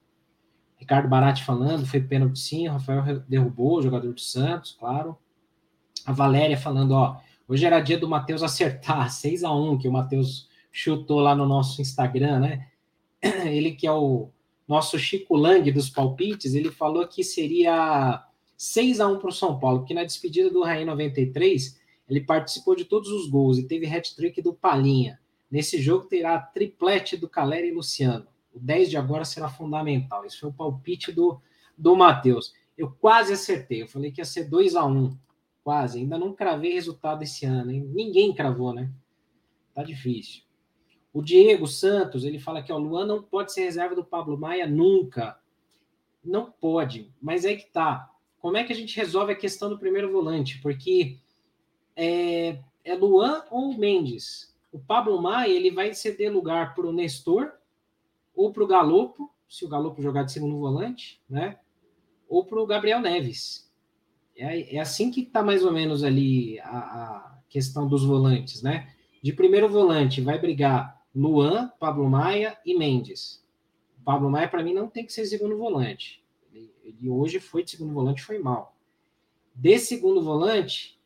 Ricardo 0.76 1.08
Barati 1.08 1.44
falando, 1.44 1.86
foi 1.86 2.00
pênalti 2.00 2.38
sim, 2.38 2.68
Rafael 2.68 3.20
derrubou 3.28 3.78
o 3.78 3.82
jogador 3.82 4.12
do 4.12 4.20
Santos, 4.20 4.76
claro. 4.78 5.16
A 6.04 6.12
Valéria 6.12 6.56
falando, 6.56 6.92
ó, 6.92 7.16
hoje 7.48 7.64
era 7.64 7.80
dia 7.80 7.98
do 7.98 8.08
Matheus 8.08 8.42
acertar, 8.42 9.10
6 9.12 9.44
a 9.44 9.52
1 9.52 9.78
que 9.78 9.88
o 9.88 9.92
Matheus 9.92 10.48
chutou 10.70 11.20
lá 11.20 11.34
no 11.34 11.46
nosso 11.46 11.80
Instagram, 11.80 12.40
né? 12.40 12.68
Ele 13.22 13.72
que 13.72 13.86
é 13.86 13.92
o 13.92 14.30
nosso 14.66 14.98
Chico 14.98 15.36
Lang 15.36 15.70
dos 15.70 15.90
palpites, 15.90 16.54
ele 16.54 16.70
falou 16.70 17.06
que 17.06 17.22
seria 17.22 18.24
6 18.56 19.00
a 19.00 19.08
1 19.08 19.18
para 19.18 19.28
o 19.28 19.32
São 19.32 19.58
Paulo, 19.58 19.80
porque 19.80 19.94
na 19.94 20.04
despedida 20.04 20.50
do 20.50 20.62
Raí 20.62 20.84
93 20.84 21.78
ele 22.08 22.20
participou 22.20 22.74
de 22.74 22.84
todos 22.84 23.10
os 23.10 23.28
gols 23.28 23.58
e 23.58 23.66
teve 23.66 23.86
hat-trick 23.86 24.40
do 24.42 24.54
Palinha. 24.54 25.18
Nesse 25.50 25.80
jogo 25.80 26.06
terá 26.06 26.38
triplete 26.38 27.16
do 27.16 27.28
Caleri 27.28 27.68
e 27.68 27.74
Luciano. 27.74 28.26
O 28.54 28.60
10 28.60 28.90
de 28.90 28.96
agora 28.96 29.24
será 29.24 29.48
fundamental. 29.48 30.24
Esse 30.24 30.38
foi 30.38 30.48
o 30.48 30.52
palpite 30.52 31.10
do, 31.10 31.40
do 31.76 31.96
Matheus. 31.96 32.54
Eu 32.78 32.90
quase 32.90 33.32
acertei. 33.32 33.82
Eu 33.82 33.88
falei 33.88 34.12
que 34.12 34.20
ia 34.20 34.24
ser 34.24 34.44
2 34.44 34.76
a 34.76 34.84
1 34.84 35.18
Quase. 35.64 35.98
Ainda 35.98 36.18
não 36.18 36.34
cravei 36.34 36.74
resultado 36.74 37.22
esse 37.22 37.44
ano. 37.46 37.70
Hein? 37.70 37.90
Ninguém 37.92 38.34
cravou, 38.34 38.72
né? 38.72 38.90
Tá 39.74 39.82
difícil. 39.82 40.42
O 41.12 41.22
Diego 41.22 41.66
Santos, 41.66 42.24
ele 42.24 42.38
fala 42.38 42.62
que 42.62 42.72
o 42.72 42.78
Luan 42.78 43.06
não 43.06 43.22
pode 43.22 43.52
ser 43.52 43.62
reserva 43.62 43.94
do 43.94 44.04
Pablo 44.04 44.38
Maia 44.38 44.66
nunca. 44.66 45.38
Não 46.22 46.50
pode. 46.50 47.12
Mas 47.20 47.44
é 47.44 47.54
que 47.54 47.66
tá. 47.66 48.10
Como 48.38 48.56
é 48.56 48.64
que 48.64 48.72
a 48.72 48.76
gente 48.76 48.96
resolve 48.96 49.32
a 49.32 49.36
questão 49.36 49.70
do 49.70 49.78
primeiro 49.78 50.12
volante? 50.12 50.60
Porque 50.60 51.18
é, 51.96 52.58
é 52.84 52.94
Luan 52.94 53.44
ou 53.50 53.76
Mendes. 53.76 54.54
O 54.70 54.78
Pablo 54.78 55.20
Maia 55.22 55.52
ele 55.52 55.70
vai 55.70 55.94
ceder 55.94 56.32
lugar 56.32 56.74
para 56.74 56.86
o 56.86 56.92
Nestor 56.92 57.52
ou 58.34 58.52
para 58.52 58.64
o 58.64 58.66
Galopo, 58.66 59.30
se 59.48 59.64
o 59.64 59.68
Galopo 59.68 60.02
jogar 60.02 60.24
de 60.24 60.32
segundo 60.32 60.58
volante, 60.58 61.22
né? 61.28 61.58
Ou 62.28 62.44
para 62.44 62.60
o 62.60 62.66
Gabriel 62.66 63.00
Neves. 63.00 63.70
É, 64.36 64.76
é 64.76 64.80
assim 64.80 65.10
que 65.10 65.20
está 65.20 65.42
mais 65.42 65.64
ou 65.64 65.72
menos 65.72 66.02
ali 66.02 66.58
a, 66.60 66.78
a, 66.78 67.38
questão 67.48 67.86
dos 67.86 68.04
volantes, 68.04 68.62
né? 68.62 68.92
De 69.22 69.32
primeiro 69.32 69.68
volante 69.68 70.20
vai 70.20 70.38
brigar 70.38 71.00
Luan, 71.14 71.70
Pablo 71.78 72.08
Maia 72.10 72.58
e 72.66 72.76
Mendes. 72.76 73.44
O 74.00 74.04
Pablo 74.04 74.28
Maia, 74.28 74.48
para 74.48 74.62
mim, 74.62 74.74
não 74.74 74.88
tem 74.88 75.06
que 75.06 75.12
ser 75.12 75.24
segundo 75.26 75.56
volante. 75.56 76.22
Ele, 76.52 76.74
ele 76.82 77.08
hoje 77.08 77.38
foi 77.38 77.62
de 77.62 77.70
segundo 77.70 77.92
volante, 77.92 78.22
foi 78.22 78.38
mal. 78.38 78.76
De 79.54 79.78
segundo 79.78 80.20
volante, 80.20 80.98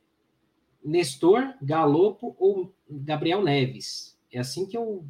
Nestor, 0.83 1.55
Galopo 1.61 2.35
ou 2.39 2.73
Gabriel 2.89 3.43
Neves. 3.43 4.19
É 4.33 4.39
assim 4.39 4.67
que 4.67 4.77
eu 4.77 5.05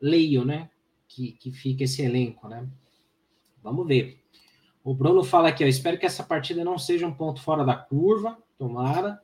leio, 0.00 0.44
né? 0.44 0.70
Que, 1.14 1.32
que 1.32 1.52
fica 1.52 1.84
esse 1.84 2.02
elenco, 2.02 2.48
né? 2.48 2.66
Vamos 3.62 3.86
ver. 3.86 4.18
O 4.82 4.94
Bruno 4.94 5.22
fala 5.22 5.48
aqui, 5.48 5.62
ó, 5.62 5.66
espero 5.66 5.98
que 5.98 6.06
essa 6.06 6.24
partida 6.24 6.64
não 6.64 6.78
seja 6.78 7.06
um 7.06 7.12
ponto 7.12 7.42
fora 7.42 7.64
da 7.64 7.74
curva, 7.76 8.36
tomara. 8.58 9.20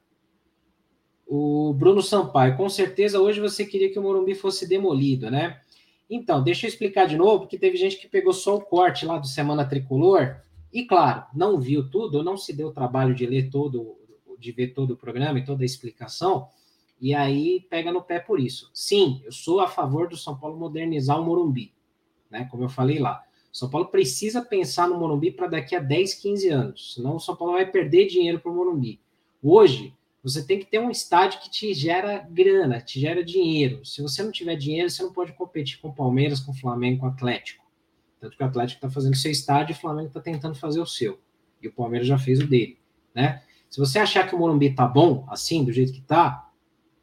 O 1.27 1.73
Bruno 1.75 2.03
Sampaio, 2.03 2.57
com 2.57 2.69
certeza 2.69 3.21
hoje 3.21 3.41
você 3.41 3.65
queria 3.65 3.91
que 3.91 3.99
o 3.99 4.03
Morumbi 4.03 4.35
fosse 4.35 4.69
demolido, 4.69 5.31
né? 5.31 5.61
Então, 6.09 6.43
deixa 6.43 6.67
eu 6.67 6.69
explicar 6.69 7.07
de 7.07 7.17
novo, 7.17 7.41
porque 7.41 7.59
teve 7.59 7.77
gente 7.77 7.97
que 7.97 8.09
pegou 8.09 8.33
só 8.33 8.57
o 8.57 8.61
corte 8.61 9.05
lá 9.05 9.19
do 9.19 9.27
Semana 9.27 9.67
Tricolor, 9.67 10.37
e 10.73 10.85
claro, 10.85 11.25
não 11.35 11.59
viu 11.59 11.91
tudo, 11.91 12.23
não 12.23 12.37
se 12.37 12.53
deu 12.53 12.69
o 12.69 12.73
trabalho 12.73 13.15
de 13.15 13.27
ler 13.27 13.51
todo 13.51 13.97
de 14.39 14.53
ver 14.53 14.69
todo 14.69 14.93
o 14.93 14.97
programa 14.97 15.41
e 15.41 15.45
toda 15.45 15.65
a 15.65 15.67
explicação, 15.67 16.49
e 17.01 17.13
aí 17.13 17.67
pega 17.69 17.93
no 17.93 18.03
pé 18.03 18.21
por 18.21 18.39
isso. 18.39 18.71
Sim, 18.73 19.21
eu 19.25 19.33
sou 19.33 19.61
a 19.61 19.69
favor 19.69 20.09
do 20.09 20.17
São 20.17 20.39
Paulo 20.39 20.57
modernizar 20.57 21.21
o 21.21 21.25
Morumbi, 21.25 21.75
né? 22.31 22.47
Como 22.51 22.65
eu 22.65 22.69
falei 22.69 22.99
lá. 22.99 23.23
São 23.53 23.69
Paulo 23.69 23.89
precisa 23.89 24.43
pensar 24.43 24.89
no 24.89 24.99
Morumbi 24.99 25.31
para 25.31 25.47
daqui 25.47 25.75
a 25.75 25.81
10, 25.81 26.15
15 26.15 26.49
anos, 26.49 26.95
senão 26.95 27.17
o 27.17 27.21
São 27.21 27.35
Paulo 27.35 27.55
vai 27.55 27.67
perder 27.67 28.07
dinheiro 28.07 28.39
para 28.39 28.53
o 28.53 28.55
Morumbi. 28.55 29.01
Hoje, 29.43 29.95
você 30.23 30.45
tem 30.45 30.59
que 30.59 30.67
ter 30.67 30.79
um 30.79 30.91
estádio 30.91 31.41
que 31.41 31.51
te 31.51 31.73
gera 31.73 32.27
grana, 32.31 32.81
te 32.81 33.01
gera 33.01 33.25
dinheiro. 33.25 33.85
Se 33.85 34.03
você 34.03 34.23
não 34.23 34.31
tiver 34.31 34.57
dinheiro, 34.57 34.91
você 34.91 35.03
não 35.03 35.13
pode 35.13 35.33
competir 35.33 35.79
com 35.81 35.89
o 35.89 35.95
Palmeiras, 35.95 36.41
com 36.41 36.53
o 36.53 36.55
Flamengo, 36.55 37.01
com 37.01 37.07
o 37.07 37.09
Atlético. 37.09 37.65
Tanto 38.21 38.37
que 38.37 38.43
o 38.43 38.47
Atlético 38.47 38.79
está 38.79 38.91
fazendo 38.91 39.17
seu 39.17 39.31
estádio 39.31 39.73
e 39.73 39.77
o 39.77 39.81
Flamengo 39.81 40.09
está 40.09 40.21
tentando 40.21 40.55
fazer 40.55 40.81
o 40.81 40.87
seu. 40.87 41.19
E 41.63 41.69
o 41.69 41.73
Palmeiras 41.73 42.07
já 42.07 42.19
fez 42.19 42.41
o 42.41 42.47
dele, 42.47 42.79
né? 43.15 43.43
Se 43.71 43.79
você 43.79 43.99
achar 43.99 44.29
que 44.29 44.35
o 44.35 44.39
Morumbi 44.39 44.75
tá 44.75 44.87
bom, 44.87 45.27
assim, 45.29 45.65
do 45.65 45.73
jeito 45.73 45.93
que 45.93 46.01
tá, 46.01 46.51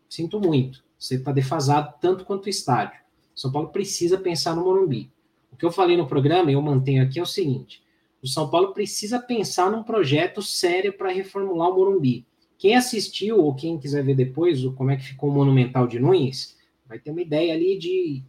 sinto 0.09 0.39
muito. 0.39 0.83
Você 0.97 1.15
está 1.15 1.31
defasado 1.31 1.93
tanto 2.01 2.25
quanto 2.25 2.47
o 2.47 2.49
estádio. 2.49 2.99
São 3.35 3.51
Paulo 3.51 3.69
precisa 3.69 4.17
pensar 4.17 4.55
no 4.55 4.63
Morumbi. 4.63 5.11
O 5.55 5.57
que 5.57 5.65
eu 5.65 5.71
falei 5.71 5.95
no 5.95 6.05
programa, 6.05 6.51
e 6.51 6.53
eu 6.53 6.61
mantenho 6.61 7.01
aqui, 7.01 7.17
é 7.17 7.23
o 7.23 7.25
seguinte: 7.25 7.81
o 8.21 8.27
São 8.27 8.49
Paulo 8.49 8.73
precisa 8.73 9.21
pensar 9.21 9.71
num 9.71 9.83
projeto 9.83 10.41
sério 10.41 10.91
para 10.91 11.13
reformular 11.13 11.69
o 11.69 11.75
Morumbi. 11.75 12.25
Quem 12.57 12.75
assistiu, 12.75 13.39
ou 13.39 13.55
quem 13.55 13.79
quiser 13.79 14.03
ver 14.03 14.15
depois 14.15 14.61
como 14.75 14.91
é 14.91 14.97
que 14.97 15.05
ficou 15.05 15.29
o 15.29 15.33
Monumental 15.33 15.87
de 15.87 15.97
Nunes, 15.97 16.57
vai 16.85 16.99
ter 16.99 17.09
uma 17.09 17.21
ideia 17.21 17.53
ali 17.53 17.79
de 17.79 18.21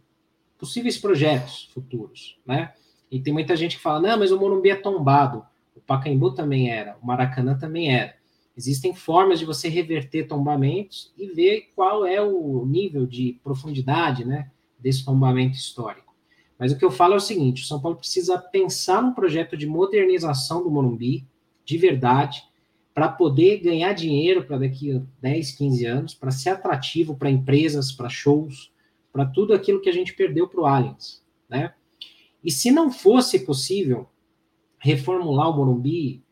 possíveis 0.57 0.97
projetos 0.97 1.69
futuros, 1.73 2.39
né? 2.45 2.71
E 3.11 3.19
tem 3.19 3.33
muita 3.33 3.57
gente 3.57 3.75
que 3.75 3.83
fala, 3.83 3.99
não, 3.99 4.19
mas 4.19 4.31
o 4.31 4.39
Morumbi 4.39 4.69
é 4.69 4.75
tombado. 4.75 5.45
O 5.75 5.81
Pacaembu 5.81 6.31
também 6.31 6.71
era, 6.71 6.97
o 7.03 7.05
Maracanã 7.05 7.57
também 7.57 7.93
era. 7.93 8.15
Existem 8.55 8.95
formas 8.95 9.37
de 9.37 9.45
você 9.45 9.67
reverter 9.67 10.27
tombamentos 10.27 11.11
e 11.17 11.27
ver 11.27 11.71
qual 11.75 12.05
é 12.05 12.21
o 12.21 12.65
nível 12.65 13.05
de 13.05 13.37
profundidade 13.43 14.23
né, 14.23 14.49
desse 14.79 15.03
tombamento 15.03 15.57
histórico. 15.57 16.06
Mas 16.59 16.71
o 16.71 16.77
que 16.77 16.85
eu 16.85 16.91
falo 16.91 17.13
é 17.13 17.17
o 17.17 17.21
seguinte: 17.21 17.63
o 17.63 17.65
São 17.65 17.79
Paulo 17.79 17.97
precisa 17.97 18.37
pensar 18.37 19.01
num 19.01 19.13
projeto 19.13 19.55
de 19.55 19.67
modernização 19.67 20.63
do 20.63 20.71
Morumbi, 20.71 21.25
de 21.63 21.77
verdade, 21.77 22.43
para 22.93 23.09
poder 23.09 23.59
ganhar 23.59 23.93
dinheiro 23.93 24.43
para 24.43 24.57
daqui 24.57 24.91
a 24.91 25.01
10, 25.21 25.51
15 25.51 25.85
anos, 25.85 26.13
para 26.15 26.31
ser 26.31 26.49
atrativo 26.49 27.15
para 27.15 27.29
empresas, 27.29 27.91
para 27.91 28.09
shows, 28.09 28.71
para 29.13 29.25
tudo 29.25 29.53
aquilo 29.53 29.81
que 29.81 29.89
a 29.89 29.93
gente 29.93 30.13
perdeu 30.13 30.47
para 30.47 30.61
o 30.61 30.65
Allianz. 30.65 31.23
Né? 31.47 31.73
E 32.43 32.51
se 32.51 32.71
não 32.71 32.91
fosse 32.91 33.45
possível 33.45 34.09
reformular 34.79 35.49
o 35.49 35.55
Morumbi, 35.55 36.23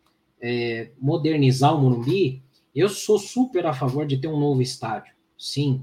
é, 0.42 0.92
modernizar 1.00 1.76
o 1.76 1.82
Morumbi, 1.82 2.42
eu 2.74 2.90
sou 2.90 3.18
super 3.18 3.66
a 3.66 3.74
favor 3.74 4.06
de 4.06 4.18
ter 4.18 4.28
um 4.28 4.40
novo 4.40 4.62
estádio, 4.62 5.14
sim. 5.38 5.82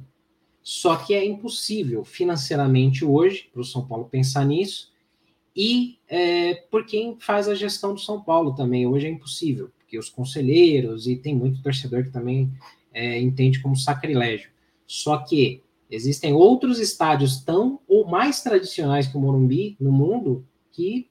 Só 0.63 0.97
que 0.97 1.15
é 1.15 1.25
impossível 1.25 2.05
financeiramente 2.05 3.05
hoje 3.05 3.49
para 3.53 3.61
o 3.61 3.65
São 3.65 3.87
Paulo 3.87 4.09
pensar 4.11 4.45
nisso 4.45 4.93
e 5.55 5.99
é, 6.09 6.55
por 6.71 6.87
quem 6.87 7.17
faz 7.19 7.49
a 7.49 7.55
gestão 7.55 7.95
do 7.95 8.01
São 8.01 8.23
Paulo 8.23 8.55
também. 8.55 8.87
Hoje 8.87 9.07
é 9.07 9.11
impossível, 9.11 9.71
porque 9.79 9.99
os 9.99 10.09
conselheiros 10.09 11.07
e 11.07 11.17
tem 11.17 11.35
muito 11.35 11.63
torcedor 11.63 12.05
que 12.05 12.11
também 12.11 12.51
é, 12.93 13.21
entende 13.21 13.61
como 13.61 13.77
sacrilégio. 13.77 14.51
Só 14.87 15.19
que 15.19 15.63
existem 15.91 16.33
outros 16.33 16.79
estádios 16.79 17.43
tão 17.43 17.81
ou 17.87 18.07
mais 18.07 18.43
tradicionais 18.43 19.07
que 19.07 19.17
o 19.17 19.21
Morumbi 19.21 19.77
no 19.81 19.93
mundo 19.93 20.47
que 20.71 21.09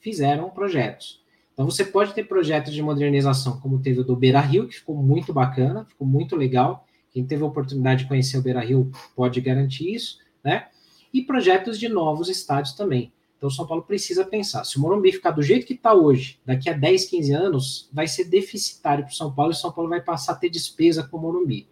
fizeram 0.00 0.50
projetos. 0.50 1.20
Então 1.52 1.64
você 1.64 1.84
pode 1.84 2.14
ter 2.14 2.24
projetos 2.24 2.72
de 2.72 2.82
modernização, 2.82 3.60
como 3.60 3.80
teve 3.80 4.00
o 4.00 4.04
do 4.04 4.16
Beira 4.16 4.40
Rio, 4.40 4.66
que 4.66 4.76
ficou 4.76 4.96
muito 4.96 5.32
bacana, 5.32 5.84
ficou 5.84 6.06
muito 6.06 6.36
legal. 6.36 6.86
Quem 7.10 7.24
teve 7.24 7.42
a 7.42 7.46
oportunidade 7.46 8.02
de 8.02 8.08
conhecer 8.08 8.38
o 8.38 8.42
Beira 8.42 8.60
Rio 8.60 8.90
pode 9.16 9.40
garantir 9.40 9.92
isso, 9.92 10.18
né? 10.44 10.68
E 11.12 11.22
projetos 11.22 11.78
de 11.78 11.88
novos 11.88 12.28
estádios 12.28 12.74
também. 12.74 13.12
Então, 13.36 13.48
o 13.48 13.52
São 13.52 13.66
Paulo 13.66 13.82
precisa 13.82 14.24
pensar: 14.24 14.64
se 14.64 14.76
o 14.76 14.80
Morumbi 14.80 15.12
ficar 15.12 15.30
do 15.30 15.42
jeito 15.42 15.66
que 15.66 15.72
está 15.72 15.94
hoje, 15.94 16.38
daqui 16.44 16.68
a 16.68 16.74
10, 16.74 17.06
15 17.06 17.32
anos, 17.32 17.88
vai 17.92 18.06
ser 18.06 18.24
deficitário 18.24 19.04
para 19.04 19.12
o 19.12 19.16
São 19.16 19.32
Paulo 19.32 19.50
e 19.50 19.54
o 19.54 19.56
São 19.56 19.72
Paulo 19.72 19.88
vai 19.88 20.02
passar 20.02 20.32
a 20.32 20.36
ter 20.36 20.50
despesa 20.50 21.02
com 21.02 21.16
o 21.16 21.20
Morumbi. 21.20 21.66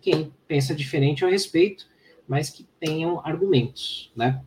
Quem 0.00 0.32
pensa 0.46 0.74
diferente 0.74 1.24
eu 1.24 1.28
respeito, 1.28 1.86
mas 2.28 2.50
que 2.50 2.64
tenham 2.78 3.20
argumentos, 3.24 4.12
né? 4.14 4.42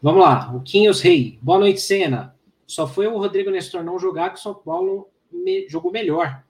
Vamos 0.00 0.22
lá, 0.22 0.52
o 0.56 0.60
Quinhos 0.62 1.00
Rei. 1.00 1.38
Boa 1.42 1.58
noite, 1.58 1.80
Senna. 1.80 2.34
Só 2.66 2.88
foi 2.88 3.06
o 3.06 3.18
Rodrigo 3.18 3.50
Nestor 3.50 3.84
não 3.84 3.98
jogar 3.98 4.30
que 4.30 4.38
o 4.38 4.42
São 4.42 4.54
Paulo 4.54 5.08
me... 5.30 5.68
jogou 5.68 5.92
melhor. 5.92 6.42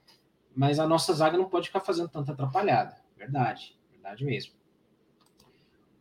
Mas 0.55 0.79
a 0.79 0.87
nossa 0.87 1.13
zaga 1.13 1.37
não 1.37 1.49
pode 1.49 1.67
ficar 1.67 1.79
fazendo 1.79 2.09
tanta 2.09 2.31
atrapalhada. 2.31 2.95
Verdade, 3.17 3.75
verdade 3.91 4.23
mesmo. 4.23 4.53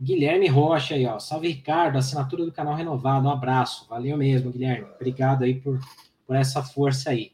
Guilherme 0.00 0.48
Rocha 0.48 0.96
aí, 0.96 1.06
ó. 1.06 1.18
Salve, 1.18 1.48
Ricardo. 1.48 1.96
Assinatura 1.96 2.44
do 2.44 2.52
canal 2.52 2.74
renovado. 2.74 3.28
Um 3.28 3.30
abraço. 3.30 3.86
Valeu 3.88 4.16
mesmo, 4.16 4.50
Guilherme. 4.50 4.88
Obrigado 4.96 5.44
aí 5.44 5.54
por, 5.54 5.78
por 6.26 6.34
essa 6.34 6.62
força 6.62 7.10
aí. 7.10 7.32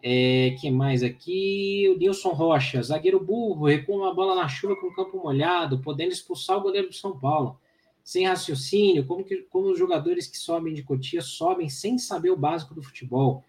É, 0.00 0.54
que 0.60 0.70
mais 0.70 1.02
aqui? 1.02 1.92
O 1.92 1.98
Nilson 1.98 2.28
Rocha, 2.28 2.80
zagueiro 2.80 3.18
burro, 3.18 3.66
recua 3.66 3.96
uma 3.96 4.14
bola 4.14 4.36
na 4.36 4.46
chuva 4.46 4.76
com 4.76 4.86
o 4.86 4.94
campo 4.94 5.20
molhado, 5.20 5.80
podendo 5.80 6.12
expulsar 6.12 6.58
o 6.58 6.60
goleiro 6.60 6.88
do 6.88 6.94
São 6.94 7.18
Paulo. 7.18 7.58
Sem 8.04 8.24
raciocínio, 8.24 9.04
como, 9.04 9.24
que, 9.24 9.38
como 9.50 9.72
os 9.72 9.78
jogadores 9.78 10.28
que 10.28 10.38
sobem 10.38 10.72
de 10.72 10.84
Cotia 10.84 11.20
sobem 11.20 11.68
sem 11.68 11.98
saber 11.98 12.30
o 12.30 12.36
básico 12.36 12.72
do 12.72 12.82
futebol. 12.82 13.42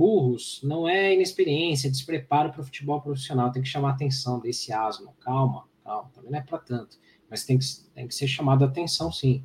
Burros, 0.00 0.60
não 0.62 0.88
é 0.88 1.12
inexperiência, 1.12 1.88
é 1.88 1.90
despreparo 1.90 2.50
para 2.50 2.62
o 2.62 2.64
futebol 2.64 3.00
profissional, 3.02 3.52
tem 3.52 3.62
que 3.62 3.68
chamar 3.68 3.90
a 3.90 3.92
atenção 3.92 4.40
desse 4.40 4.72
asno. 4.72 5.12
Calma, 5.20 5.68
calma, 5.84 6.10
também 6.14 6.30
não 6.30 6.38
é 6.38 6.42
para 6.42 6.58
tanto 6.58 6.98
mas 7.30 7.44
tem 7.44 7.56
que, 7.56 7.64
tem 7.94 8.08
que 8.08 8.14
ser 8.14 8.26
chamado 8.26 8.64
a 8.64 8.66
atenção, 8.66 9.12
sim. 9.12 9.44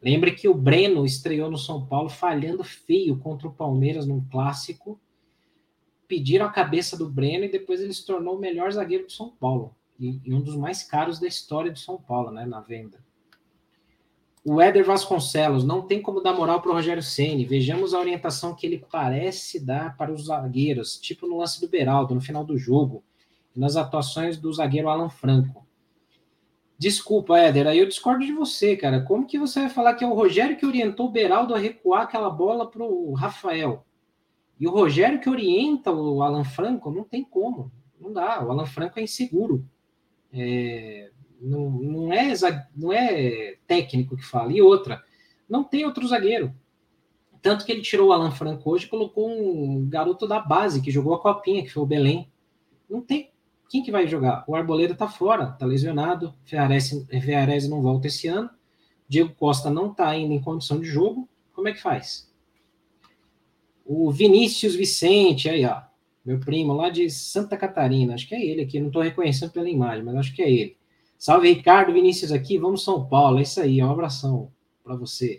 Lembre 0.00 0.30
que 0.30 0.48
o 0.48 0.54
Breno 0.54 1.04
estreou 1.04 1.50
no 1.50 1.58
São 1.58 1.84
Paulo 1.84 2.08
falhando 2.08 2.62
feio 2.62 3.18
contra 3.18 3.48
o 3.48 3.52
Palmeiras 3.52 4.06
num 4.06 4.24
clássico. 4.24 4.98
Pediram 6.06 6.46
a 6.46 6.52
cabeça 6.52 6.96
do 6.96 7.10
Breno 7.10 7.44
e 7.44 7.50
depois 7.50 7.80
ele 7.80 7.92
se 7.92 8.06
tornou 8.06 8.36
o 8.36 8.40
melhor 8.40 8.70
zagueiro 8.72 9.06
do 9.06 9.12
São 9.12 9.28
Paulo. 9.28 9.74
E, 9.98 10.20
e 10.24 10.32
um 10.32 10.40
dos 10.40 10.56
mais 10.56 10.82
caros 10.84 11.18
da 11.18 11.26
história 11.26 11.70
do 11.70 11.78
São 11.78 12.00
Paulo, 12.00 12.30
né, 12.30 12.46
na 12.46 12.60
venda. 12.60 13.04
O 14.42 14.60
Éder 14.60 14.84
Vasconcelos 14.84 15.64
não 15.64 15.82
tem 15.82 16.00
como 16.00 16.22
dar 16.22 16.32
moral 16.32 16.62
para 16.62 16.70
o 16.70 16.74
Rogério 16.74 17.02
Ceni. 17.02 17.44
Vejamos 17.44 17.92
a 17.92 18.00
orientação 18.00 18.54
que 18.54 18.66
ele 18.66 18.84
parece 18.90 19.60
dar 19.60 19.96
para 19.96 20.10
os 20.10 20.26
zagueiros, 20.26 20.98
tipo 20.98 21.26
no 21.26 21.36
lance 21.36 21.60
do 21.60 21.68
Beraldo, 21.68 22.14
no 22.14 22.22
final 22.22 22.42
do 22.42 22.56
jogo, 22.56 23.04
e 23.54 23.60
nas 23.60 23.76
atuações 23.76 24.38
do 24.38 24.50
zagueiro 24.50 24.88
Alan 24.88 25.10
Franco. 25.10 25.66
Desculpa, 26.78 27.38
Éder, 27.38 27.66
aí 27.66 27.78
eu 27.78 27.86
discordo 27.86 28.24
de 28.24 28.32
você, 28.32 28.74
cara. 28.74 29.02
Como 29.02 29.26
que 29.26 29.38
você 29.38 29.60
vai 29.60 29.68
falar 29.68 29.94
que 29.94 30.02
é 30.02 30.06
o 30.06 30.14
Rogério 30.14 30.56
que 30.56 30.64
orientou 30.64 31.08
o 31.08 31.12
Beraldo 31.12 31.54
a 31.54 31.58
recuar 31.58 32.02
aquela 32.04 32.30
bola 32.30 32.70
para 32.70 32.82
o 32.82 33.12
Rafael? 33.12 33.84
E 34.58 34.66
o 34.66 34.70
Rogério 34.70 35.20
que 35.20 35.28
orienta 35.28 35.92
o 35.92 36.22
Alan 36.22 36.44
Franco? 36.44 36.90
Não 36.90 37.04
tem 37.04 37.22
como. 37.22 37.70
Não 38.00 38.10
dá. 38.10 38.42
O 38.42 38.50
Alan 38.50 38.64
Franco 38.64 38.98
é 38.98 39.02
inseguro. 39.02 39.62
É, 40.32 41.10
não, 41.40 41.70
não, 41.70 42.12
é, 42.12 42.32
não 42.76 42.92
é 42.92 43.56
técnico 43.66 44.16
que 44.16 44.24
fala. 44.24 44.52
E 44.52 44.60
outra, 44.60 45.02
não 45.48 45.64
tem 45.64 45.84
outro 45.84 46.06
zagueiro. 46.06 46.54
Tanto 47.42 47.64
que 47.64 47.72
ele 47.72 47.80
tirou 47.80 48.08
o 48.08 48.12
Alan 48.12 48.30
Franco 48.30 48.70
hoje 48.70 48.86
e 48.86 48.88
colocou 48.88 49.28
um 49.30 49.88
garoto 49.88 50.26
da 50.26 50.38
base 50.38 50.82
que 50.82 50.90
jogou 50.90 51.14
a 51.14 51.20
copinha, 51.20 51.62
que 51.62 51.72
foi 51.72 51.82
o 51.82 51.86
Belém. 51.86 52.30
Não 52.88 53.00
tem 53.00 53.30
quem 53.70 53.84
que 53.84 53.92
vai 53.92 54.04
jogar? 54.08 54.42
O 54.48 54.56
Arboleda 54.56 54.96
tá 54.96 55.06
fora, 55.06 55.46
tá 55.46 55.64
lesionado. 55.64 56.34
Ferrarese, 56.44 57.70
não 57.70 57.80
volta 57.80 58.08
esse 58.08 58.26
ano. 58.26 58.50
Diego 59.08 59.32
Costa 59.32 59.70
não 59.70 59.94
tá 59.94 60.08
ainda 60.08 60.34
em 60.34 60.40
condição 60.40 60.80
de 60.80 60.86
jogo. 60.86 61.28
Como 61.52 61.68
é 61.68 61.72
que 61.72 61.80
faz? 61.80 62.28
O 63.86 64.10
Vinícius 64.10 64.74
Vicente, 64.74 65.48
aí, 65.48 65.64
ó. 65.64 65.82
Meu 66.24 66.40
primo 66.40 66.72
lá 66.72 66.90
de 66.90 67.08
Santa 67.08 67.56
Catarina. 67.56 68.14
Acho 68.14 68.26
que 68.26 68.34
é 68.34 68.44
ele 68.44 68.62
aqui. 68.62 68.80
Não 68.80 68.90
tô 68.90 69.00
reconhecendo 69.00 69.52
pela 69.52 69.70
imagem, 69.70 70.04
mas 70.04 70.16
acho 70.16 70.34
que 70.34 70.42
é 70.42 70.50
ele. 70.50 70.76
Salve, 71.20 71.52
Ricardo 71.52 71.92
Vinícius 71.92 72.32
aqui. 72.32 72.56
Vamos 72.56 72.82
São 72.82 73.06
Paulo. 73.06 73.40
É 73.40 73.42
isso 73.42 73.60
aí. 73.60 73.82
Um 73.82 73.90
abração 73.90 74.50
para 74.82 74.96
você. 74.96 75.38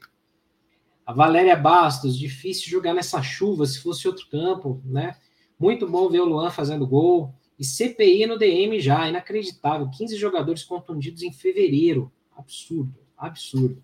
A 1.03 1.11
Valéria 1.11 1.55
Bastos. 1.55 2.15
Difícil 2.15 2.69
jogar 2.69 2.93
nessa 2.93 3.19
chuva 3.23 3.65
se 3.65 3.81
fosse 3.81 4.07
outro 4.07 4.29
campo, 4.29 4.79
né? 4.85 5.17
Muito 5.57 5.89
bom 5.89 6.07
ver 6.07 6.19
o 6.19 6.25
Luan 6.25 6.51
fazendo 6.51 6.85
gol. 6.85 7.33
E 7.57 7.65
CPI 7.65 8.27
no 8.27 8.37
DM 8.37 8.79
já, 8.79 9.09
inacreditável. 9.09 9.89
15 9.89 10.17
jogadores 10.17 10.63
contundidos 10.63 11.23
em 11.23 11.33
fevereiro. 11.33 12.11
Absurdo, 12.37 12.99
absurdo. 13.17 13.83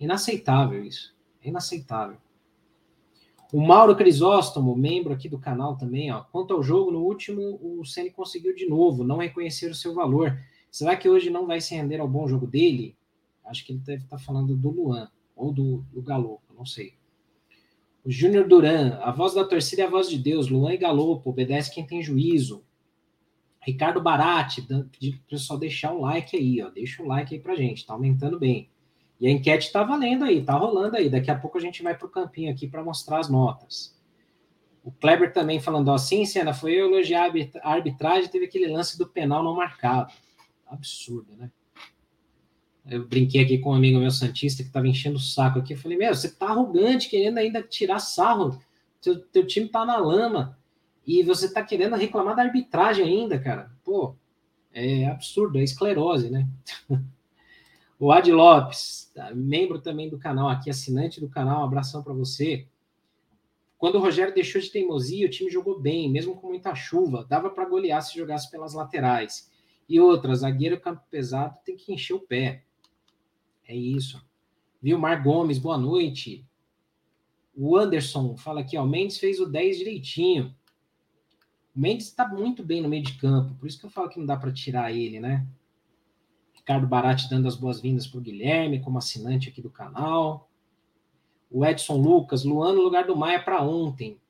Inaceitável 0.00 0.84
isso. 0.84 1.14
inaceitável. 1.40 2.16
O 3.52 3.64
Mauro 3.64 3.94
Crisóstomo, 3.94 4.74
membro 4.74 5.12
aqui 5.12 5.28
do 5.28 5.38
canal 5.38 5.76
também, 5.76 6.10
ó. 6.10 6.24
Quanto 6.32 6.52
ao 6.52 6.64
jogo, 6.64 6.90
no 6.90 7.04
último 7.04 7.60
o 7.62 7.84
Ceni 7.84 8.10
conseguiu 8.10 8.56
de 8.56 8.68
novo 8.68 9.04
não 9.04 9.18
reconhecer 9.18 9.70
o 9.70 9.74
seu 9.74 9.94
valor. 9.94 10.36
Será 10.78 10.94
que 10.94 11.08
hoje 11.08 11.28
não 11.28 11.44
vai 11.44 11.60
se 11.60 11.74
render 11.74 11.98
ao 11.98 12.06
bom 12.06 12.28
jogo 12.28 12.46
dele? 12.46 12.96
Acho 13.44 13.66
que 13.66 13.72
ele 13.72 13.80
deve 13.80 14.04
estar 14.04 14.16
falando 14.16 14.54
do 14.56 14.70
Luan 14.70 15.10
ou 15.34 15.52
do, 15.52 15.78
do 15.92 16.00
Galo, 16.00 16.40
não 16.56 16.64
sei. 16.64 16.94
O 18.04 18.12
Júnior 18.12 18.46
Duran, 18.46 18.96
a 19.02 19.10
voz 19.10 19.34
da 19.34 19.44
torcida 19.44 19.82
é 19.82 19.86
a 19.86 19.90
voz 19.90 20.08
de 20.08 20.16
Deus. 20.16 20.48
Luan 20.48 20.72
e 20.72 20.76
Galopo, 20.76 21.30
obedece 21.30 21.74
quem 21.74 21.84
tem 21.84 22.00
juízo. 22.00 22.62
Ricardo 23.60 24.00
Barati, 24.00 24.62
pedir 24.62 25.16
para 25.16 25.20
o 25.20 25.30
pessoal 25.30 25.58
deixar 25.58 25.92
o 25.92 26.00
like 26.00 26.36
aí, 26.36 26.62
ó. 26.62 26.70
Deixa 26.70 27.02
o 27.02 27.08
like 27.08 27.34
aí 27.34 27.40
pra 27.40 27.56
gente, 27.56 27.84
tá 27.84 27.94
aumentando 27.94 28.38
bem. 28.38 28.70
E 29.18 29.26
a 29.26 29.32
enquete 29.32 29.72
tá 29.72 29.82
valendo 29.82 30.26
aí, 30.26 30.44
tá 30.44 30.52
rolando 30.52 30.96
aí. 30.96 31.10
Daqui 31.10 31.28
a 31.28 31.36
pouco 31.36 31.58
a 31.58 31.60
gente 31.60 31.82
vai 31.82 31.98
pro 31.98 32.08
campinho 32.08 32.52
aqui 32.52 32.68
para 32.68 32.84
mostrar 32.84 33.18
as 33.18 33.28
notas. 33.28 33.98
O 34.84 34.92
Kleber 34.92 35.32
também 35.32 35.58
falando, 35.58 35.88
ó, 35.88 35.98
sim, 35.98 36.24
Cena, 36.24 36.54
foi 36.54 36.74
eu 36.74 36.86
elogiar 36.86 37.32
a 37.64 37.72
arbitragem, 37.72 38.30
teve 38.30 38.44
aquele 38.44 38.68
lance 38.68 38.96
do 38.96 39.08
penal 39.08 39.42
não 39.42 39.56
marcado. 39.56 40.12
Absurdo, 40.68 41.36
né? 41.36 41.50
Eu 42.86 43.06
brinquei 43.06 43.42
aqui 43.42 43.58
com 43.58 43.70
um 43.70 43.74
amigo 43.74 43.98
meu 43.98 44.10
Santista 44.10 44.62
que 44.62 44.70
tava 44.70 44.88
enchendo 44.88 45.16
o 45.16 45.20
saco 45.20 45.58
aqui. 45.58 45.74
Eu 45.74 45.78
falei, 45.78 45.98
meu, 45.98 46.14
você 46.14 46.30
tá 46.30 46.46
arrogante, 46.46 47.10
querendo 47.10 47.38
ainda 47.38 47.62
tirar 47.62 47.98
sarro. 47.98 48.58
Teu, 49.00 49.20
teu 49.20 49.46
time 49.46 49.68
tá 49.68 49.84
na 49.84 49.98
lama 49.98 50.58
e 51.06 51.22
você 51.22 51.52
tá 51.52 51.62
querendo 51.62 51.96
reclamar 51.96 52.34
da 52.34 52.42
arbitragem 52.42 53.04
ainda, 53.04 53.38
cara. 53.38 53.70
Pô, 53.84 54.16
é 54.72 55.06
absurdo, 55.06 55.58
é 55.58 55.62
esclerose, 55.62 56.30
né? 56.30 56.48
o 57.98 58.10
Ad 58.10 58.30
Lopes, 58.32 59.10
tá? 59.14 59.34
membro 59.34 59.80
também 59.80 60.08
do 60.08 60.18
canal 60.18 60.48
aqui, 60.48 60.70
assinante 60.70 61.20
do 61.20 61.28
canal, 61.28 61.62
um 61.62 61.64
abração 61.64 62.02
para 62.02 62.12
você. 62.12 62.66
Quando 63.76 63.94
o 63.94 64.00
Rogério 64.00 64.34
deixou 64.34 64.60
de 64.60 64.70
teimosia, 64.70 65.26
o 65.26 65.30
time 65.30 65.50
jogou 65.50 65.78
bem, 65.78 66.10
mesmo 66.10 66.34
com 66.34 66.48
muita 66.48 66.74
chuva. 66.74 67.24
Dava 67.28 67.50
para 67.50 67.68
golear 67.68 68.02
se 68.02 68.16
jogasse 68.16 68.50
pelas 68.50 68.74
laterais. 68.74 69.50
E 69.88 69.98
outra, 69.98 70.34
zagueiro 70.34 70.80
campo 70.80 71.02
pesado 71.10 71.56
tem 71.64 71.76
que 71.76 71.92
encher 71.92 72.14
o 72.14 72.20
pé. 72.20 72.64
É 73.66 73.74
isso. 73.74 74.22
Viu, 74.82 74.98
Mar 74.98 75.22
Gomes, 75.22 75.58
boa 75.58 75.78
noite. 75.78 76.46
O 77.56 77.76
Anderson 77.76 78.36
fala 78.36 78.60
aqui, 78.60 78.76
ó, 78.76 78.84
Mendes 78.84 79.18
fez 79.18 79.40
o 79.40 79.46
10 79.46 79.78
direitinho. 79.78 80.54
O 81.74 81.80
Mendes 81.80 82.06
está 82.06 82.28
muito 82.28 82.62
bem 82.62 82.80
no 82.80 82.88
meio 82.88 83.02
de 83.02 83.14
campo, 83.14 83.54
por 83.54 83.66
isso 83.66 83.80
que 83.80 83.86
eu 83.86 83.90
falo 83.90 84.08
que 84.08 84.18
não 84.18 84.26
dá 84.26 84.36
para 84.36 84.52
tirar 84.52 84.92
ele, 84.92 85.18
né? 85.18 85.46
Ricardo 86.54 86.86
Barati 86.86 87.30
dando 87.30 87.48
as 87.48 87.56
boas-vindas 87.56 88.06
para 88.06 88.18
o 88.18 88.20
Guilherme, 88.20 88.80
como 88.80 88.98
assinante 88.98 89.48
aqui 89.48 89.62
do 89.62 89.70
canal. 89.70 90.50
O 91.50 91.64
Edson 91.64 91.96
Lucas, 91.96 92.44
Luan 92.44 92.74
no 92.74 92.82
lugar 92.82 93.06
do 93.06 93.16
Maia 93.16 93.42
para 93.42 93.62
ontem. 93.62 94.20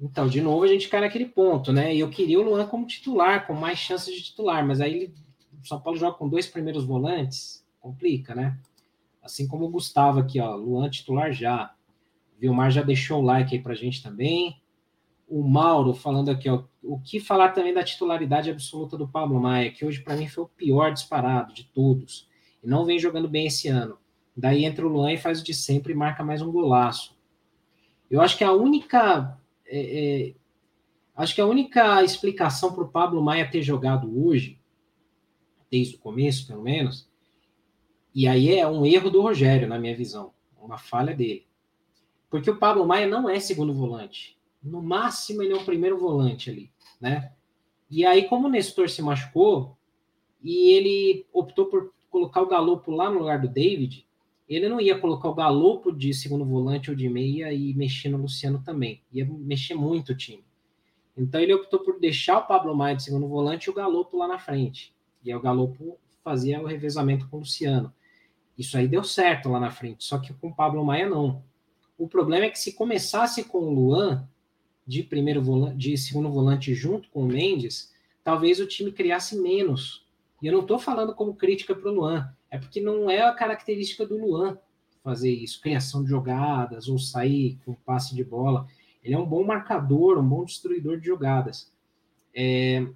Então, 0.00 0.28
de 0.28 0.40
novo, 0.40 0.64
a 0.64 0.68
gente 0.68 0.88
cai 0.88 1.00
naquele 1.00 1.26
ponto, 1.26 1.72
né? 1.72 1.94
Eu 1.94 2.10
queria 2.10 2.38
o 2.38 2.42
Luan 2.42 2.66
como 2.66 2.86
titular, 2.86 3.46
com 3.46 3.54
mais 3.54 3.78
chances 3.78 4.14
de 4.14 4.22
titular, 4.22 4.66
mas 4.66 4.80
aí 4.80 4.92
ele, 4.92 5.14
o 5.62 5.66
São 5.66 5.80
Paulo 5.80 5.98
joga 5.98 6.18
com 6.18 6.28
dois 6.28 6.46
primeiros 6.46 6.84
volantes, 6.84 7.64
complica, 7.80 8.34
né? 8.34 8.58
Assim 9.22 9.46
como 9.46 9.64
o 9.64 9.70
Gustavo 9.70 10.20
aqui, 10.20 10.40
ó, 10.40 10.54
Luan 10.56 10.90
titular 10.90 11.32
já. 11.32 11.74
Vilmar 12.38 12.70
já 12.70 12.82
deixou 12.82 13.22
o 13.22 13.24
like 13.24 13.54
aí 13.54 13.62
pra 13.62 13.74
gente 13.74 14.02
também 14.02 14.60
o 15.28 15.42
Mauro 15.42 15.94
falando 15.94 16.30
aqui, 16.30 16.48
ó, 16.48 16.64
o 16.82 16.98
que 17.00 17.18
falar 17.18 17.50
também 17.50 17.72
da 17.72 17.82
titularidade 17.82 18.50
absoluta 18.50 18.96
do 18.96 19.08
Pablo 19.08 19.40
Maia, 19.40 19.70
que 19.70 19.84
hoje 19.84 20.02
para 20.02 20.16
mim 20.16 20.28
foi 20.28 20.44
o 20.44 20.48
pior 20.48 20.92
disparado 20.92 21.54
de 21.54 21.64
todos, 21.64 22.28
e 22.62 22.66
não 22.66 22.84
vem 22.84 22.98
jogando 22.98 23.28
bem 23.28 23.46
esse 23.46 23.68
ano. 23.68 23.98
Daí 24.36 24.64
entra 24.64 24.86
o 24.86 24.88
Luan 24.88 25.12
e 25.12 25.18
faz 25.18 25.40
o 25.40 25.44
de 25.44 25.54
sempre 25.54 25.92
e 25.92 25.96
marca 25.96 26.24
mais 26.24 26.42
um 26.42 26.50
golaço. 26.50 27.16
Eu 28.10 28.20
acho 28.20 28.36
que 28.36 28.44
a 28.44 28.52
única. 28.52 29.38
É, 29.66 30.28
é, 30.28 30.34
acho 31.16 31.34
que 31.34 31.40
a 31.40 31.46
única 31.46 32.02
explicação 32.02 32.72
para 32.72 32.84
o 32.84 32.88
Pablo 32.88 33.22
Maia 33.22 33.50
ter 33.50 33.62
jogado 33.62 34.26
hoje, 34.26 34.60
desde 35.70 35.96
o 35.96 35.98
começo, 35.98 36.46
pelo 36.46 36.62
menos, 36.62 37.08
e 38.14 38.28
aí 38.28 38.54
é 38.54 38.66
um 38.66 38.86
erro 38.86 39.10
do 39.10 39.20
Rogério, 39.20 39.66
na 39.66 39.78
minha 39.78 39.96
visão, 39.96 40.32
uma 40.60 40.78
falha 40.78 41.14
dele. 41.14 41.46
Porque 42.30 42.50
o 42.50 42.58
Pablo 42.58 42.86
Maia 42.86 43.06
não 43.06 43.28
é 43.28 43.40
segundo 43.40 43.74
volante. 43.74 44.38
No 44.62 44.82
máximo, 44.82 45.42
ele 45.42 45.52
é 45.52 45.56
o 45.56 45.64
primeiro 45.64 45.98
volante 45.98 46.48
ali, 46.50 46.70
né? 47.00 47.32
E 47.90 48.04
aí, 48.06 48.28
como 48.28 48.46
o 48.46 48.50
Nestor 48.50 48.88
se 48.88 49.02
machucou, 49.02 49.76
e 50.42 50.70
ele 50.70 51.26
optou 51.32 51.66
por 51.66 51.92
colocar 52.10 52.42
o 52.42 52.46
Galopo 52.46 52.90
lá 52.90 53.10
no 53.10 53.18
lugar 53.18 53.40
do 53.40 53.48
David, 53.48 54.03
ele 54.48 54.68
não 54.68 54.80
ia 54.80 54.98
colocar 54.98 55.28
o 55.28 55.34
Galopo 55.34 55.90
de 55.90 56.12
segundo 56.12 56.44
volante 56.44 56.90
ou 56.90 56.96
de 56.96 57.08
meia 57.08 57.52
e 57.52 57.72
mexer 57.74 58.08
no 58.10 58.18
Luciano 58.18 58.62
também. 58.62 59.02
Ia 59.12 59.24
mexer 59.24 59.74
muito 59.74 60.12
o 60.12 60.16
time. 60.16 60.44
Então 61.16 61.40
ele 61.40 61.54
optou 61.54 61.80
por 61.80 61.98
deixar 61.98 62.38
o 62.38 62.46
Pablo 62.46 62.76
Maia 62.76 62.96
de 62.96 63.02
segundo 63.02 63.26
volante 63.28 63.66
e 63.66 63.70
o 63.70 63.74
Galopo 63.74 64.16
lá 64.16 64.28
na 64.28 64.38
frente. 64.38 64.94
E 65.24 65.30
aí 65.30 65.36
o 65.36 65.40
Galopo 65.40 65.98
fazia 66.22 66.60
o 66.60 66.66
revezamento 66.66 67.28
com 67.28 67.36
o 67.36 67.40
Luciano. 67.40 67.92
Isso 68.58 68.76
aí 68.76 68.86
deu 68.86 69.02
certo 69.02 69.48
lá 69.48 69.58
na 69.58 69.70
frente, 69.70 70.04
só 70.04 70.18
que 70.18 70.32
com 70.34 70.48
o 70.48 70.54
Pablo 70.54 70.84
Maia 70.84 71.08
não. 71.08 71.42
O 71.96 72.08
problema 72.08 72.46
é 72.46 72.50
que 72.50 72.58
se 72.58 72.74
começasse 72.74 73.44
com 73.44 73.58
o 73.58 73.72
Luan 73.72 74.28
de 74.86 75.02
primeiro 75.02 75.42
volante, 75.42 75.76
de 75.76 75.96
segundo 75.96 76.30
volante 76.30 76.74
junto 76.74 77.08
com 77.10 77.22
o 77.22 77.26
Mendes, 77.26 77.92
talvez 78.22 78.60
o 78.60 78.66
time 78.66 78.92
criasse 78.92 79.36
menos. 79.40 80.06
E 80.42 80.46
eu 80.46 80.52
não 80.52 80.60
estou 80.60 80.78
falando 80.78 81.14
como 81.14 81.34
crítica 81.34 81.74
para 81.74 81.90
o 81.90 81.94
Luan, 81.94 82.28
é 82.54 82.58
porque 82.58 82.80
não 82.80 83.10
é 83.10 83.20
a 83.20 83.34
característica 83.34 84.06
do 84.06 84.16
Luan 84.16 84.56
fazer 85.02 85.28
isso, 85.28 85.60
criação 85.60 86.04
de 86.04 86.10
jogadas 86.10 86.88
ou 86.88 87.00
sair 87.00 87.58
com 87.64 87.74
passe 87.74 88.14
de 88.14 88.22
bola. 88.22 88.68
Ele 89.02 89.12
é 89.12 89.18
um 89.18 89.26
bom 89.26 89.42
marcador, 89.42 90.18
um 90.18 90.28
bom 90.28 90.44
destruidor 90.44 91.00
de 91.00 91.06
jogadas. 91.06 91.72
É, 92.32 92.86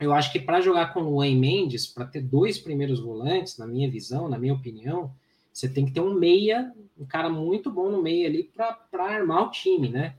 eu 0.00 0.12
acho 0.12 0.32
que 0.32 0.40
para 0.40 0.60
jogar 0.60 0.92
com 0.92 0.98
Luan 0.98 1.28
e 1.28 1.36
Mendes, 1.36 1.86
para 1.86 2.06
ter 2.06 2.20
dois 2.20 2.58
primeiros 2.58 2.98
volantes, 2.98 3.56
na 3.56 3.68
minha 3.68 3.88
visão, 3.88 4.28
na 4.28 4.36
minha 4.36 4.52
opinião, 4.52 5.14
você 5.52 5.68
tem 5.68 5.86
que 5.86 5.92
ter 5.92 6.00
um 6.00 6.14
meia, 6.14 6.74
um 6.98 7.06
cara 7.06 7.30
muito 7.30 7.70
bom 7.70 7.92
no 7.92 8.02
meio 8.02 8.26
ali 8.26 8.50
para 8.52 9.04
armar 9.04 9.44
o 9.44 9.50
time, 9.52 9.88
né? 9.88 10.16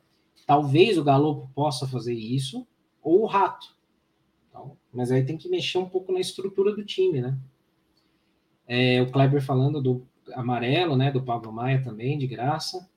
Talvez 0.48 0.98
o 0.98 1.04
Galo 1.04 1.50
possa 1.54 1.86
fazer 1.86 2.14
isso, 2.14 2.66
ou 3.04 3.24
o 3.24 3.26
Rato. 3.26 3.76
Então, 4.48 4.78
mas 4.94 5.12
aí 5.12 5.26
tem 5.26 5.36
que 5.36 5.50
mexer 5.50 5.80
um 5.80 5.90
pouco 5.90 6.14
na 6.14 6.22
estrutura 6.22 6.74
do 6.74 6.86
time, 6.86 7.20
né? 7.20 7.38
É, 8.72 9.02
o 9.02 9.12
Kleber 9.12 9.42
falando 9.42 9.82
do 9.82 10.08
amarelo, 10.34 10.96
né? 10.96 11.12
Do 11.12 11.24
Pablo 11.24 11.52
Maia 11.52 11.84
também, 11.84 12.20
de 12.20 12.28
graça. 12.28 12.88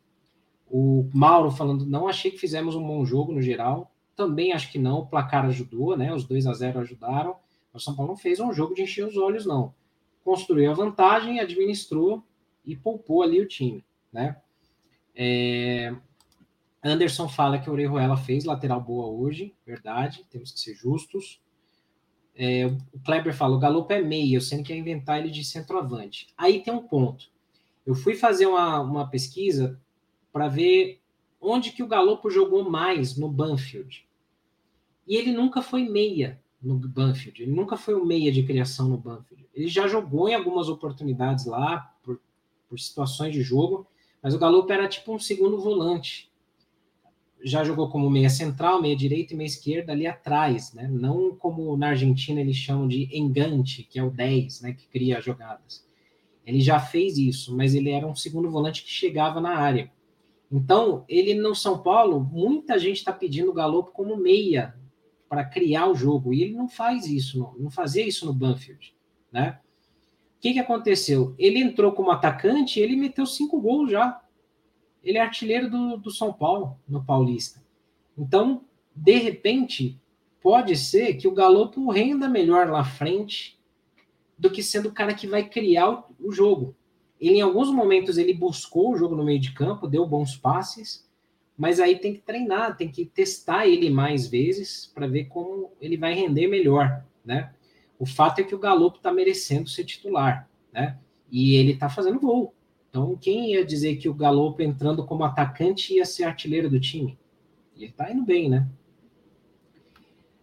O 0.71 1.09
Mauro 1.15 1.51
falando, 1.51 1.87
não 1.87 2.07
achei 2.07 2.31
que 2.31 2.37
fizemos 2.37 2.77
um 2.77 2.87
bom 2.87 3.03
jogo 3.07 3.33
no 3.33 3.41
geral. 3.41 3.91
Também 4.15 4.53
acho 4.53 4.71
que 4.71 4.79
não. 4.79 4.99
O 4.99 5.07
placar 5.07 5.47
ajudou, 5.47 5.97
né? 5.97 6.15
Os 6.15 6.25
2 6.25 6.47
a 6.47 6.53
0 6.53 6.81
ajudaram. 6.81 7.37
O 7.73 7.81
São 7.81 7.97
Paulo 7.97 8.13
não 8.13 8.19
fez 8.19 8.39
um 8.39 8.53
jogo 8.53 8.75
de 8.75 8.83
encher 8.83 9.07
os 9.07 9.17
olhos, 9.17 9.47
não. 9.47 9.75
Construiu 10.23 10.71
a 10.71 10.75
vantagem, 10.75 11.41
administrou 11.41 12.23
e 12.67 12.77
poupou 12.77 13.23
ali 13.23 13.41
o 13.41 13.49
time, 13.49 13.83
né? 14.13 14.37
É... 15.15 15.95
Anderson 16.85 17.29
fala 17.29 17.59
que 17.59 17.71
o 17.71 17.73
Orejuela 17.73 18.17
fez 18.17 18.45
lateral 18.45 18.81
boa 18.81 19.07
hoje, 19.07 19.55
verdade, 19.65 20.27
temos 20.29 20.53
que 20.53 20.61
ser 20.61 20.75
justos. 20.75 21.42
É, 22.35 22.67
o 22.67 23.01
Kleber 23.05 23.35
fala, 23.35 23.57
o 23.57 23.59
Galopo 23.59 23.93
é 23.93 24.01
meia, 24.01 24.41
sendo 24.41 24.63
que 24.63 24.73
ia 24.73 24.79
inventar 24.79 25.21
ele 25.21 25.31
de 25.31 25.45
centroavante. 25.45 26.29
Aí 26.37 26.63
tem 26.63 26.73
um 26.73 26.83
ponto. 26.83 27.31
Eu 27.85 27.95
fui 27.95 28.15
fazer 28.15 28.47
uma, 28.47 28.81
uma 28.81 29.09
pesquisa 29.09 29.79
para 30.33 30.49
ver 30.49 31.01
onde 31.41 31.73
que 31.73 31.83
o 31.83 31.87
Galopo 31.87 32.31
jogou 32.31 32.69
mais 32.69 33.17
no 33.17 33.29
Banfield. 33.29 34.07
E 35.07 35.17
ele 35.17 35.33
nunca 35.33 35.61
foi 35.61 35.89
meia 35.89 36.41
no 36.63 36.77
Banfield, 36.77 37.43
ele 37.43 37.53
nunca 37.53 37.77
foi 37.77 37.93
o 37.93 38.05
meia 38.05 38.31
de 38.31 38.45
criação 38.45 38.89
no 38.89 38.97
Banfield. 38.97 39.47
Ele 39.53 39.67
já 39.67 39.89
jogou 39.89 40.29
em 40.29 40.35
algumas 40.35 40.69
oportunidades 40.69 41.45
lá, 41.45 41.93
por, 42.03 42.21
por 42.69 42.79
situações 42.79 43.35
de 43.35 43.43
jogo, 43.43 43.87
mas 44.23 44.33
o 44.33 44.39
Galopo 44.39 44.73
era 44.73 44.89
tipo 44.89 45.13
um 45.13 45.19
segundo 45.19 45.61
volante 45.61 46.32
já 47.45 47.65
jogou 47.65 47.89
como 47.89 48.09
meia 48.11 48.31
central, 48.31 48.81
meia 48.81 48.97
direita 48.97 49.35
e 49.35 49.37
meia 49.37 49.47
esquerda 49.47 49.93
ali 49.93 50.07
atrás, 50.07 50.73
né? 50.73 50.89
Não 50.91 51.35
como 51.35 51.77
na 51.77 51.89
Argentina 51.89 52.41
eles 52.41 52.57
chamam 52.57 52.87
de 52.87 53.09
engante, 53.17 53.83
que 53.83 53.99
é 53.99 54.03
o 54.03 54.11
10, 54.11 54.63
né? 54.63 54.73
Que 54.73 54.87
cria 54.89 55.21
jogadas. 55.21 55.87
Ele 56.47 56.61
já 56.61 56.81
fez 56.81 57.19
isso, 57.19 57.57
mas 57.57 57.75
ele 57.75 57.91
era 57.91 58.07
um 58.07 58.15
segundo 58.15 58.51
volante 58.51 58.83
que 58.83 58.91
chegava 58.91 59.41
na 59.41 59.57
área. 59.57 59.91
Então, 60.51 61.05
ele 61.09 61.35
no 61.35 61.55
São 61.55 61.83
Paulo, 61.83 62.21
muita 62.21 62.79
gente 62.79 62.99
está 62.99 63.13
pedindo 63.13 63.51
o 63.51 63.55
Galopo 63.55 63.93
como 63.93 64.17
meia 64.17 64.75
para 65.29 65.45
criar 65.45 65.89
o 65.89 65.95
jogo, 65.95 66.35
e 66.35 66.43
ele 66.43 66.53
não 66.53 66.69
faz 66.69 67.07
isso, 67.07 67.39
não, 67.39 67.55
não 67.59 67.71
fazia 67.71 68.07
isso 68.07 68.27
no 68.27 68.35
Banfield, 68.35 68.95
né? 69.33 69.59
O 70.37 70.41
que, 70.43 70.53
que 70.53 70.59
aconteceu? 70.59 71.35
Ele 71.39 71.61
entrou 71.61 71.93
como 71.93 72.11
atacante 72.11 72.79
e 72.79 72.83
ele 72.83 72.97
meteu 72.97 73.25
cinco 73.25 73.61
gols 73.61 73.91
já 73.91 74.22
ele 75.03 75.19
é 75.19 75.21
artilheiro 75.21 75.71
do, 75.71 75.97
do 75.97 76.11
São 76.11 76.33
Paulo, 76.33 76.79
no 76.89 77.05
Paulista. 77.05 77.63
Então, 78.17 78.65
de 78.95 79.17
repente, 79.17 79.99
pode 80.41 80.77
ser 80.77 81.15
que 81.15 81.27
o 81.27 81.35
Galopo 81.35 81.91
renda 81.91 82.29
melhor 82.29 82.69
lá 82.69 82.85
frente 82.85 83.59
do 84.39 84.51
que 84.51 84.63
sendo 84.63 84.89
o 84.89 84.93
cara 84.93 85.15
que 85.15 85.27
vai 85.27 85.49
criar 85.49 85.91
o, 85.91 86.05
o 86.29 86.33
jogo. 86.33 86.75
Ele, 87.21 87.37
em 87.37 87.41
alguns 87.41 87.71
momentos, 87.71 88.19
ele 88.19 88.35
buscou 88.35 88.93
o 88.93 88.97
jogo 88.97 89.15
no 89.15 89.25
meio 89.25 89.39
de 89.39 89.53
campo, 89.53 89.87
deu 89.87 90.07
bons 90.07 90.37
passes, 90.37 91.09
mas 91.57 91.79
aí 91.79 91.97
tem 91.97 92.13
que 92.15 92.21
treinar, 92.21 92.77
tem 92.77 92.91
que 92.91 93.07
testar 93.07 93.67
ele 93.67 93.89
mais 93.89 94.27
vezes 94.27 94.91
para 94.93 95.07
ver 95.07 95.27
como 95.27 95.71
ele 95.81 95.97
vai 95.97 96.15
render 96.15 96.49
melhor, 96.49 97.05
né? 97.25 97.53
O 97.99 98.07
fato 98.07 98.41
é 98.41 98.45
que 98.45 98.55
o 98.55 98.59
Galopo 98.59 98.97
está 98.97 99.13
merecendo 99.13 99.69
ser 99.69 99.85
titular, 99.85 100.49
né? 100.73 100.99
E 101.31 101.55
ele 101.55 101.73
está 101.73 101.89
fazendo 101.89 102.19
gol. 102.19 102.53
Então, 102.93 103.17
quem 103.17 103.53
ia 103.55 103.65
dizer 103.65 103.97
que 103.97 104.07
o 104.07 104.13
Galopo 104.13 104.61
entrando 104.61 105.03
como 105.03 105.25
atacante 105.25 105.95
ia 105.95 106.05
ser 106.05 106.25
artilheiro 106.25 106.69
do 106.69 106.79
time? 106.79 107.19
Ele 107.75 107.91
tá 107.91 108.13
indo 108.13 108.23
bem, 108.23 108.51
né? 108.51 108.69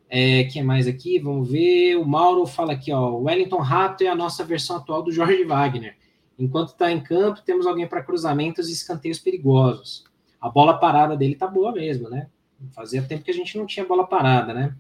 É, 0.09 0.45
quem 0.45 0.63
mais 0.63 0.87
aqui? 0.87 1.19
Vamos 1.19 1.47
ver. 1.47 1.95
O 1.97 2.03
Mauro 2.03 2.47
fala 2.47 2.73
aqui, 2.73 2.91
ó. 2.91 3.17
Wellington 3.17 3.59
Rato 3.59 4.03
é 4.03 4.07
a 4.07 4.15
nossa 4.15 4.43
versão 4.43 4.77
atual 4.77 5.03
do 5.03 5.11
Jorge 5.11 5.43
Wagner. 5.43 5.95
Enquanto 6.39 6.69
está 6.69 6.91
em 6.91 6.99
campo, 6.99 7.43
temos 7.45 7.67
alguém 7.67 7.87
para 7.87 8.01
cruzamentos 8.01 8.67
e 8.67 8.73
escanteios 8.73 9.19
perigosos. 9.19 10.03
A 10.41 10.49
bola 10.49 10.79
parada 10.79 11.15
dele 11.15 11.35
tá 11.35 11.45
boa 11.45 11.71
mesmo, 11.71 12.09
né? 12.09 12.31
Fazia 12.71 13.03
tempo 13.03 13.23
que 13.23 13.29
a 13.29 13.33
gente 13.35 13.59
não 13.59 13.67
tinha 13.67 13.85
bola 13.85 14.07
parada, 14.07 14.55
né? 14.55 14.75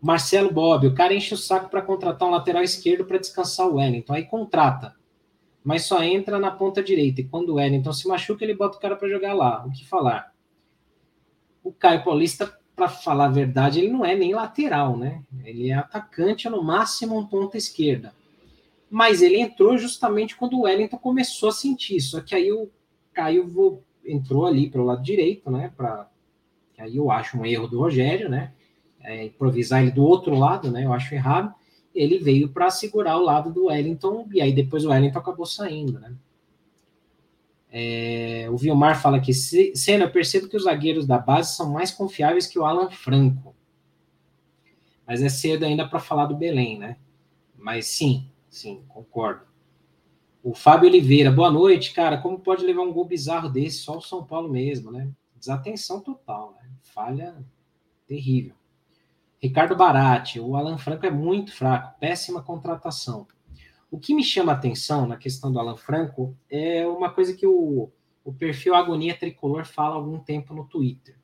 Marcelo 0.00 0.50
Bob, 0.50 0.86
o 0.86 0.94
cara 0.94 1.12
enche 1.12 1.34
o 1.34 1.36
saco 1.36 1.68
para 1.68 1.82
contratar 1.82 2.26
um 2.26 2.30
lateral 2.32 2.62
esquerdo 2.62 3.04
para 3.04 3.18
descansar 3.18 3.68
o 3.68 3.74
Wellington. 3.74 4.14
Aí 4.14 4.24
contrata 4.24 5.01
mas 5.64 5.84
só 5.84 6.02
entra 6.02 6.38
na 6.38 6.50
ponta 6.50 6.82
direita. 6.82 7.20
E 7.20 7.24
quando 7.24 7.50
o 7.50 7.54
Wellington 7.54 7.92
se 7.92 8.08
machuca, 8.08 8.44
ele 8.44 8.54
bota 8.54 8.76
o 8.76 8.80
cara 8.80 8.96
para 8.96 9.08
jogar 9.08 9.32
lá. 9.32 9.64
O 9.64 9.70
que 9.70 9.86
falar? 9.86 10.32
O 11.62 11.72
Caio 11.72 12.02
Paulista, 12.02 12.58
para 12.74 12.88
falar 12.88 13.26
a 13.26 13.30
verdade, 13.30 13.78
ele 13.78 13.88
não 13.88 14.04
é 14.04 14.16
nem 14.16 14.34
lateral, 14.34 14.96
né? 14.96 15.22
Ele 15.44 15.70
é 15.70 15.74
atacante, 15.74 16.48
no 16.48 16.62
máximo 16.62 17.16
um 17.16 17.26
ponta 17.26 17.56
esquerda. 17.56 18.12
Mas 18.90 19.22
ele 19.22 19.40
entrou 19.40 19.78
justamente 19.78 20.36
quando 20.36 20.54
o 20.54 20.62
Wellington 20.62 20.98
começou 20.98 21.50
a 21.50 21.52
sentir. 21.52 22.00
Só 22.00 22.20
que 22.20 22.34
aí 22.34 22.50
o 22.52 22.68
Caio 23.12 23.80
entrou 24.04 24.46
ali 24.46 24.68
para 24.68 24.82
o 24.82 24.84
lado 24.84 25.02
direito, 25.02 25.50
né? 25.50 25.72
Pra... 25.76 26.08
Aí 26.76 26.96
eu 26.96 27.10
acho 27.10 27.38
um 27.38 27.46
erro 27.46 27.68
do 27.68 27.78
Rogério, 27.78 28.28
né? 28.28 28.52
É, 29.00 29.26
improvisar 29.26 29.82
ele 29.82 29.92
do 29.92 30.04
outro 30.04 30.34
lado, 30.34 30.70
né? 30.70 30.84
Eu 30.84 30.92
acho 30.92 31.14
errado 31.14 31.54
ele 31.94 32.18
veio 32.18 32.48
para 32.48 32.70
segurar 32.70 33.16
o 33.16 33.22
lado 33.22 33.52
do 33.52 33.66
Wellington, 33.66 34.28
e 34.32 34.40
aí 34.40 34.52
depois 34.52 34.84
o 34.84 34.90
Wellington 34.90 35.18
acabou 35.18 35.46
saindo, 35.46 35.98
né? 35.98 36.14
É, 37.74 38.48
o 38.50 38.56
Vilmar 38.56 39.00
fala 39.00 39.18
que, 39.18 39.32
Senna, 39.32 40.04
eu 40.04 40.10
percebo 40.10 40.46
que 40.46 40.56
os 40.56 40.64
zagueiros 40.64 41.06
da 41.06 41.16
base 41.18 41.56
são 41.56 41.70
mais 41.70 41.90
confiáveis 41.90 42.46
que 42.46 42.58
o 42.58 42.66
Alan 42.66 42.90
Franco. 42.90 43.54
Mas 45.06 45.22
é 45.22 45.28
cedo 45.30 45.64
ainda 45.64 45.88
para 45.88 45.98
falar 45.98 46.26
do 46.26 46.36
Belém, 46.36 46.78
né? 46.78 46.98
Mas 47.56 47.86
sim, 47.86 48.28
sim, 48.50 48.82
concordo. 48.88 49.42
O 50.42 50.54
Fábio 50.54 50.88
Oliveira, 50.88 51.30
boa 51.30 51.50
noite, 51.50 51.94
cara. 51.94 52.18
Como 52.18 52.38
pode 52.38 52.64
levar 52.64 52.82
um 52.82 52.92
gol 52.92 53.04
bizarro 53.04 53.48
desse? 53.48 53.78
Só 53.78 53.96
o 53.96 54.02
São 54.02 54.24
Paulo 54.24 54.48
mesmo, 54.48 54.90
né? 54.90 55.08
Desatenção 55.36 56.00
total, 56.00 56.56
né? 56.60 56.68
Falha 56.82 57.34
terrível. 58.06 58.54
Ricardo 59.42 59.74
Barati, 59.74 60.38
o 60.38 60.54
Alan 60.54 60.78
Franco 60.78 61.04
é 61.04 61.10
muito 61.10 61.52
fraco, 61.52 61.98
péssima 61.98 62.40
contratação. 62.40 63.26
O 63.90 63.98
que 63.98 64.14
me 64.14 64.22
chama 64.22 64.52
a 64.52 64.54
atenção 64.54 65.04
na 65.04 65.16
questão 65.16 65.52
do 65.52 65.58
Alan 65.58 65.76
Franco 65.76 66.36
é 66.48 66.86
uma 66.86 67.10
coisa 67.10 67.34
que 67.34 67.44
o, 67.44 67.90
o 68.24 68.32
perfil 68.32 68.72
Agonia 68.72 69.18
Tricolor 69.18 69.64
fala 69.64 69.96
há 69.96 69.98
algum 69.98 70.20
tempo 70.20 70.54
no 70.54 70.64
Twitter. 70.64 71.18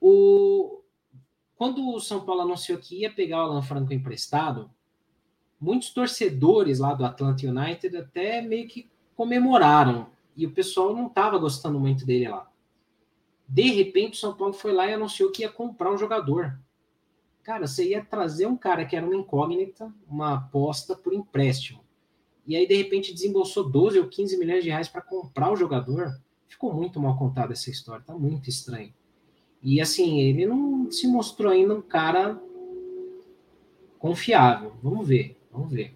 O, 0.00 0.80
quando 1.54 1.86
o 1.94 2.00
São 2.00 2.24
Paulo 2.24 2.40
anunciou 2.40 2.78
que 2.78 3.02
ia 3.02 3.12
pegar 3.12 3.44
o 3.44 3.50
Alan 3.50 3.62
Franco 3.62 3.92
emprestado, 3.92 4.70
muitos 5.60 5.90
torcedores 5.90 6.78
lá 6.78 6.94
do 6.94 7.04
Atlanta 7.04 7.46
United 7.46 7.94
até 7.94 8.40
meio 8.40 8.66
que 8.66 8.90
comemoraram. 9.14 10.06
E 10.34 10.46
o 10.46 10.52
pessoal 10.52 10.94
não 10.94 11.08
estava 11.08 11.36
gostando 11.36 11.78
muito 11.78 12.06
dele 12.06 12.28
lá. 12.28 12.50
De 13.48 13.70
repente, 13.70 14.14
o 14.14 14.20
São 14.20 14.34
Paulo 14.34 14.52
foi 14.52 14.72
lá 14.72 14.86
e 14.86 14.92
anunciou 14.92 15.32
que 15.32 15.42
ia 15.42 15.48
comprar 15.48 15.92
um 15.92 15.96
jogador. 15.96 16.58
Cara, 17.42 17.66
você 17.66 17.88
ia 17.88 18.04
trazer 18.04 18.46
um 18.46 18.56
cara 18.56 18.84
que 18.84 18.94
era 18.94 19.06
uma 19.06 19.16
incógnita, 19.16 19.90
uma 20.06 20.34
aposta 20.34 20.94
por 20.94 21.14
empréstimo. 21.14 21.80
E 22.46 22.54
aí, 22.54 22.66
de 22.66 22.74
repente, 22.74 23.14
desembolsou 23.14 23.68
12 23.68 23.98
ou 24.00 24.08
15 24.08 24.38
milhões 24.38 24.62
de 24.62 24.70
reais 24.70 24.88
para 24.88 25.00
comprar 25.00 25.50
o 25.50 25.56
jogador. 25.56 26.20
Ficou 26.46 26.74
muito 26.74 27.00
mal 27.00 27.16
contada 27.16 27.52
essa 27.52 27.70
história, 27.70 28.04
tá 28.04 28.14
muito 28.14 28.50
estranho. 28.50 28.92
E 29.62 29.80
assim, 29.80 30.20
ele 30.20 30.46
não 30.46 30.90
se 30.90 31.06
mostrou 31.06 31.50
ainda 31.50 31.74
um 31.74 31.82
cara 31.82 32.40
confiável. 33.98 34.74
Vamos 34.82 35.06
ver, 35.06 35.36
vamos 35.50 35.72
ver. 35.72 35.94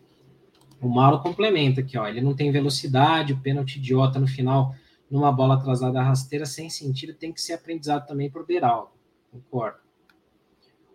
O 0.80 0.88
Mauro 0.88 1.20
complementa 1.20 1.80
aqui, 1.80 1.96
ó. 1.96 2.06
Ele 2.08 2.20
não 2.20 2.34
tem 2.34 2.50
velocidade, 2.50 3.32
o 3.32 3.40
pênalti 3.40 3.76
idiota 3.76 4.18
no 4.18 4.26
final, 4.26 4.74
numa 5.12 5.30
bola 5.30 5.56
atrasada 5.56 6.02
rasteira, 6.02 6.46
sem 6.46 6.70
sentido, 6.70 7.12
tem 7.12 7.30
que 7.30 7.40
ser 7.42 7.52
aprendizado 7.52 8.06
também 8.06 8.30
para 8.30 8.40
o 8.40 8.46
Beraldo. 8.46 8.92
Concordo. 9.30 9.78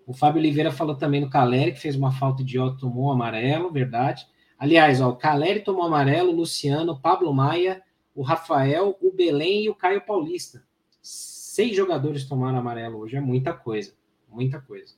O 0.07 0.13
Fábio 0.13 0.39
Oliveira 0.39 0.71
falou 0.71 0.95
também 0.95 1.21
no 1.21 1.29
Caleri, 1.29 1.73
que 1.73 1.79
fez 1.79 1.95
uma 1.95 2.11
falta 2.11 2.41
idiota, 2.41 2.79
tomou 2.79 3.11
amarelo, 3.11 3.71
verdade. 3.71 4.27
Aliás, 4.57 4.99
ó, 5.01 5.09
o 5.09 5.15
Caleri 5.15 5.59
tomou 5.59 5.83
amarelo, 5.83 6.31
o 6.31 6.35
Luciano, 6.35 6.93
o 6.93 6.99
Pablo 6.99 7.31
Maia, 7.31 7.83
o 8.15 8.23
Rafael, 8.23 8.97
o 8.99 9.11
Belém 9.11 9.65
e 9.65 9.69
o 9.69 9.75
Caio 9.75 10.01
Paulista. 10.01 10.63
Seis 10.99 11.75
jogadores 11.75 12.25
tomaram 12.25 12.57
amarelo 12.57 12.97
hoje, 12.97 13.17
é 13.17 13.21
muita 13.21 13.53
coisa. 13.53 13.93
Muita 14.27 14.59
coisa. 14.59 14.95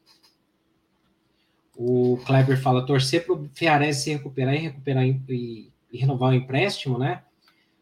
O 1.76 2.18
Kleber 2.26 2.62
fala 2.62 2.86
torcer 2.86 3.26
para 3.26 3.36
o 3.36 3.50
Ferrarese 3.54 4.04
se 4.04 4.14
recuperar 4.14 4.54
e 4.54 4.60
recuperar 4.60 5.06
e, 5.06 5.72
e, 5.92 5.98
renovar 5.98 6.32
o 6.32 6.36
empréstimo, 6.36 6.98
né? 6.98 7.24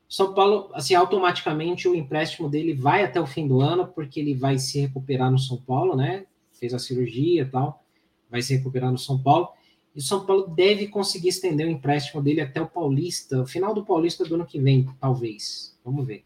São 0.07 0.33
Paulo, 0.33 0.69
assim, 0.73 0.95
automaticamente 0.95 1.87
o 1.87 1.95
empréstimo 1.95 2.49
dele 2.49 2.73
vai 2.73 3.03
até 3.03 3.19
o 3.19 3.27
fim 3.27 3.47
do 3.47 3.61
ano, 3.61 3.87
porque 3.87 4.19
ele 4.19 4.33
vai 4.33 4.57
se 4.57 4.79
recuperar 4.79 5.29
no 5.29 5.37
São 5.37 5.57
Paulo, 5.57 5.95
né? 5.95 6.25
Fez 6.53 6.73
a 6.73 6.79
cirurgia 6.79 7.41
e 7.41 7.45
tal, 7.45 7.83
vai 8.29 8.41
se 8.41 8.55
recuperar 8.55 8.91
no 8.91 8.97
São 8.97 9.21
Paulo. 9.21 9.49
E 9.93 9.99
o 9.99 10.01
São 10.01 10.25
Paulo 10.25 10.47
deve 10.47 10.87
conseguir 10.87 11.29
estender 11.29 11.67
o 11.67 11.69
empréstimo 11.69 12.21
dele 12.21 12.39
até 12.39 12.61
o 12.61 12.67
Paulista, 12.67 13.41
o 13.41 13.47
final 13.47 13.73
do 13.73 13.83
Paulista 13.83 14.23
do 14.23 14.35
ano 14.35 14.45
que 14.45 14.59
vem, 14.59 14.87
talvez. 14.99 15.77
Vamos 15.83 16.05
ver. 16.07 16.23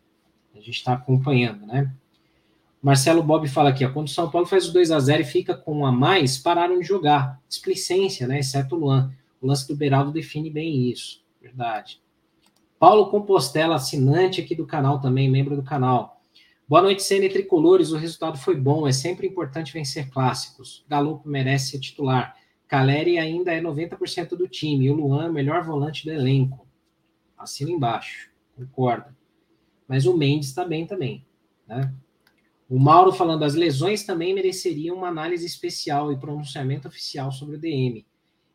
A 0.54 0.60
gente 0.60 0.72
está 0.72 0.94
acompanhando, 0.94 1.66
né? 1.66 1.92
Marcelo 2.82 3.24
Bob 3.24 3.48
fala 3.48 3.70
aqui, 3.70 3.86
ó, 3.86 3.92
quando 3.92 4.08
o 4.08 4.12
São 4.12 4.30
Paulo 4.30 4.48
faz 4.48 4.68
o 4.68 4.74
2 4.74 4.92
a 4.92 5.00
0 5.00 5.22
e 5.22 5.26
fica 5.26 5.56
com 5.56 5.80
um 5.80 5.86
a 5.86 5.92
mais, 5.92 6.38
pararam 6.38 6.80
de 6.80 6.86
jogar. 6.86 7.40
Displicência, 7.48 8.28
né? 8.28 8.40
Exceto 8.40 8.76
o 8.76 8.80
Luan. 8.80 9.14
O 9.40 9.48
lance 9.48 9.68
do 9.68 9.76
Beraldo 9.76 10.12
define 10.12 10.50
bem 10.50 10.90
isso. 10.90 11.24
Verdade. 11.42 12.02
Paulo 12.82 13.12
Compostela, 13.12 13.76
assinante 13.76 14.42
aqui 14.42 14.56
do 14.56 14.66
canal 14.66 15.00
também, 15.00 15.30
membro 15.30 15.56
do 15.56 15.62
canal. 15.62 16.20
Boa 16.68 16.82
noite, 16.82 17.04
CN 17.04 17.30
Tricolores. 17.30 17.92
O 17.92 17.96
resultado 17.96 18.40
foi 18.40 18.56
bom. 18.56 18.88
É 18.88 18.92
sempre 18.92 19.28
importante 19.28 19.72
vencer 19.72 20.10
clássicos. 20.10 20.84
Galo 20.90 21.22
merece 21.24 21.74
ser 21.74 21.80
titular. 21.80 22.36
Caleri 22.68 23.20
ainda 23.20 23.54
é 23.54 23.62
90% 23.62 24.30
do 24.30 24.48
time. 24.48 24.86
E 24.86 24.90
o 24.90 24.96
Luan, 24.96 25.32
melhor 25.32 25.64
volante 25.64 26.06
do 26.06 26.12
elenco. 26.12 26.68
Assina 27.38 27.70
embaixo. 27.70 28.32
Concordo. 28.56 29.16
Mas 29.88 30.08
o 30.08 30.18
Mendes 30.18 30.50
está 30.50 30.66
bem 30.66 30.88
também. 30.88 31.24
Né? 31.68 31.94
O 32.68 32.80
Mauro 32.80 33.12
falando, 33.12 33.44
as 33.44 33.54
lesões 33.54 34.04
também 34.04 34.34
mereceriam 34.34 34.98
uma 34.98 35.10
análise 35.10 35.46
especial 35.46 36.12
e 36.12 36.18
pronunciamento 36.18 36.88
oficial 36.88 37.32
sobre 37.32 37.58
o 37.58 37.60
DM, 37.60 38.04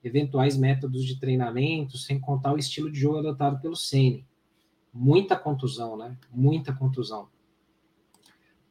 eventuais 0.06 0.56
métodos 0.56 1.04
de 1.04 1.18
treinamento, 1.18 1.98
sem 1.98 2.18
contar 2.18 2.52
o 2.52 2.58
estilo 2.58 2.90
de 2.90 2.98
jogo 2.98 3.18
adotado 3.18 3.60
pelo 3.60 3.76
Ceni. 3.76 4.24
Muita 4.92 5.36
contusão, 5.36 5.96
né? 5.96 6.16
Muita 6.32 6.72
contusão. 6.72 7.28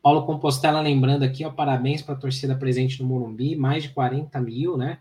Paulo 0.02 0.26
Compostela 0.26 0.82
lembrando 0.82 1.24
aqui, 1.24 1.44
ó, 1.44 1.52
parabéns 1.52 2.02
para 2.02 2.14
a 2.14 2.18
torcida 2.18 2.56
presente 2.56 3.02
no 3.02 3.08
Morumbi, 3.08 3.56
mais 3.56 3.84
de 3.84 3.90
40 3.90 4.40
mil, 4.40 4.78
né? 4.78 5.00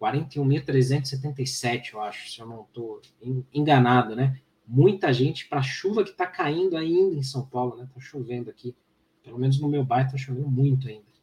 41.377, 0.00 1.94
eu 1.94 2.02
acho, 2.02 2.30
se 2.30 2.40
eu 2.40 2.46
não 2.46 2.62
estou 2.62 3.00
enganado, 3.52 4.14
né? 4.14 4.38
Muita 4.66 5.12
gente 5.12 5.48
para 5.48 5.60
a 5.60 5.62
chuva 5.62 6.04
que 6.04 6.10
está 6.10 6.26
caindo 6.26 6.76
ainda 6.76 7.16
em 7.16 7.22
São 7.22 7.46
Paulo, 7.46 7.76
né? 7.76 7.84
Está 7.84 8.00
chovendo 8.00 8.50
aqui. 8.50 8.74
Pelo 9.22 9.38
menos 9.38 9.58
no 9.58 9.68
meu 9.68 9.84
bairro 9.84 10.10
tá 10.10 10.18
chovendo 10.18 10.48
muito 10.48 10.88
ainda. 10.88 11.13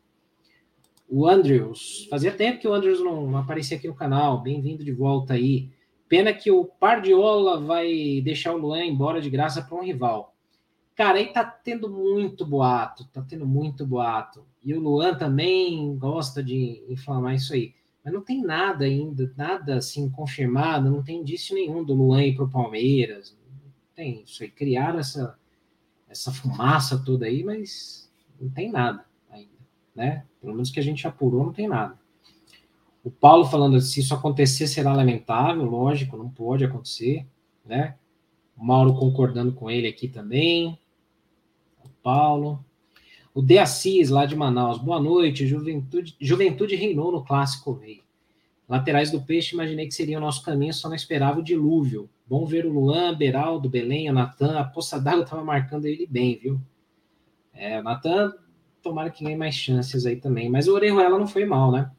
O 1.14 1.28
Andrews, 1.28 2.08
fazia 2.10 2.32
tempo 2.32 2.62
que 2.62 2.68
o 2.70 2.74
Andrews 2.74 3.02
não 3.02 3.36
aparecia 3.36 3.76
aqui 3.76 3.86
no 3.86 3.94
canal. 3.94 4.42
Bem-vindo 4.42 4.82
de 4.82 4.94
volta 4.94 5.34
aí. 5.34 5.70
Pena 6.08 6.34
que 6.34 6.50
o 6.50 6.64
Pardiola 6.64 7.60
vai 7.60 8.22
deixar 8.24 8.54
o 8.54 8.58
Luan 8.58 8.86
embora 8.86 9.20
de 9.20 9.30
graça 9.30 9.62
para 9.62 9.76
um 9.76 9.84
rival. 9.84 10.34
Cara, 10.96 11.18
aí 11.18 11.26
tá 11.26 11.44
tendo 11.44 11.90
muito 11.90 12.46
boato, 12.46 13.04
tá 13.12 13.22
tendo 13.22 13.46
muito 13.46 13.86
boato. 13.86 14.46
E 14.64 14.74
o 14.74 14.80
Luan 14.80 15.14
também 15.16 15.98
gosta 15.98 16.42
de 16.42 16.82
inflamar 16.88 17.36
isso 17.36 17.54
aí. 17.54 17.74
Mas 18.06 18.14
não 18.14 18.22
tem 18.22 18.42
nada 18.42 18.86
ainda, 18.86 19.34
nada 19.36 19.76
assim 19.76 20.10
confirmado, 20.10 20.90
não 20.90 21.04
tem 21.04 21.20
indício 21.20 21.54
nenhum 21.54 21.84
do 21.84 21.94
Luan 21.94 22.24
ir 22.24 22.38
pro 22.38 22.50
Palmeiras. 22.50 23.38
Não 23.54 23.74
tem 23.94 24.24
isso 24.24 24.44
aí. 24.44 24.50
Criaram 24.50 25.00
essa, 25.00 25.38
essa 26.08 26.32
fumaça 26.32 27.04
toda 27.04 27.26
aí, 27.26 27.44
mas 27.44 28.10
não 28.40 28.50
tem 28.50 28.72
nada 28.72 29.11
né? 29.96 30.26
Pelo 30.40 30.54
menos 30.54 30.70
que 30.70 30.80
a 30.80 30.84
gente 30.84 31.08
apurou, 31.08 31.46
não 31.46 31.54
tem 31.54 31.68
nada. 31.68 32.00
O 33.04 33.10
Paulo 33.10 33.46
falando 33.46 33.80
se 33.82 34.00
isso 34.00 34.14
acontecer 34.14 34.68
será 34.68 34.94
lamentável, 34.94 35.64
lógico, 35.64 36.18
não 36.18 36.30
pode 36.30 36.64
acontecer, 36.64 37.26
né? 37.66 37.96
O 38.56 38.64
Mauro 38.64 38.94
concordando 38.94 39.52
com 39.54 39.72
ele 39.72 39.88
aqui 39.88 40.08
também. 40.08 40.78
O 41.84 41.90
Paulo. 42.04 42.64
O 43.34 43.42
De 43.42 43.58
Assis, 43.58 44.10
lá 44.10 44.26
de 44.26 44.36
Manaus. 44.36 44.78
Boa 44.78 45.00
noite. 45.00 45.48
Juventude, 45.48 46.16
Juventude 46.20 46.76
reinou 46.76 47.12
no 47.12 47.24
Clássico 47.24 47.74
Rei. 47.74 48.02
Laterais 48.70 49.10
do 49.10 49.22
Peixe, 49.22 49.56
imaginei 49.56 49.88
que 49.88 49.94
seria 49.94 50.18
o 50.18 50.22
nosso 50.22 50.44
caminho, 50.44 50.74
só 50.74 50.88
não 50.88 50.96
esperava 50.96 51.40
o 51.40 51.44
dilúvio. 51.44 52.10
Bom 52.28 52.46
ver 52.46 52.66
o 52.66 52.72
Luan, 52.72 53.18
Beraldo, 53.18 53.68
Belém, 53.68 54.10
o 54.10 54.14
Natan. 54.14 54.60
A 54.60 54.64
Poça 54.64 55.00
d'Água 55.00 55.24
estava 55.24 55.44
marcando 55.44 55.86
ele 55.86 56.06
bem, 56.06 56.38
viu? 56.38 56.62
É, 57.54 57.82
Natan, 57.82 58.34
tomara 58.82 59.10
que 59.10 59.24
ganhe 59.24 59.38
mais 59.38 59.56
chances 59.56 60.06
aí 60.06 60.16
também. 60.16 60.50
Mas 60.50 60.68
o 60.68 60.74
Orejuela 60.74 61.18
não 61.18 61.28
foi 61.28 61.46
mal, 61.46 61.72
né? 61.72 61.92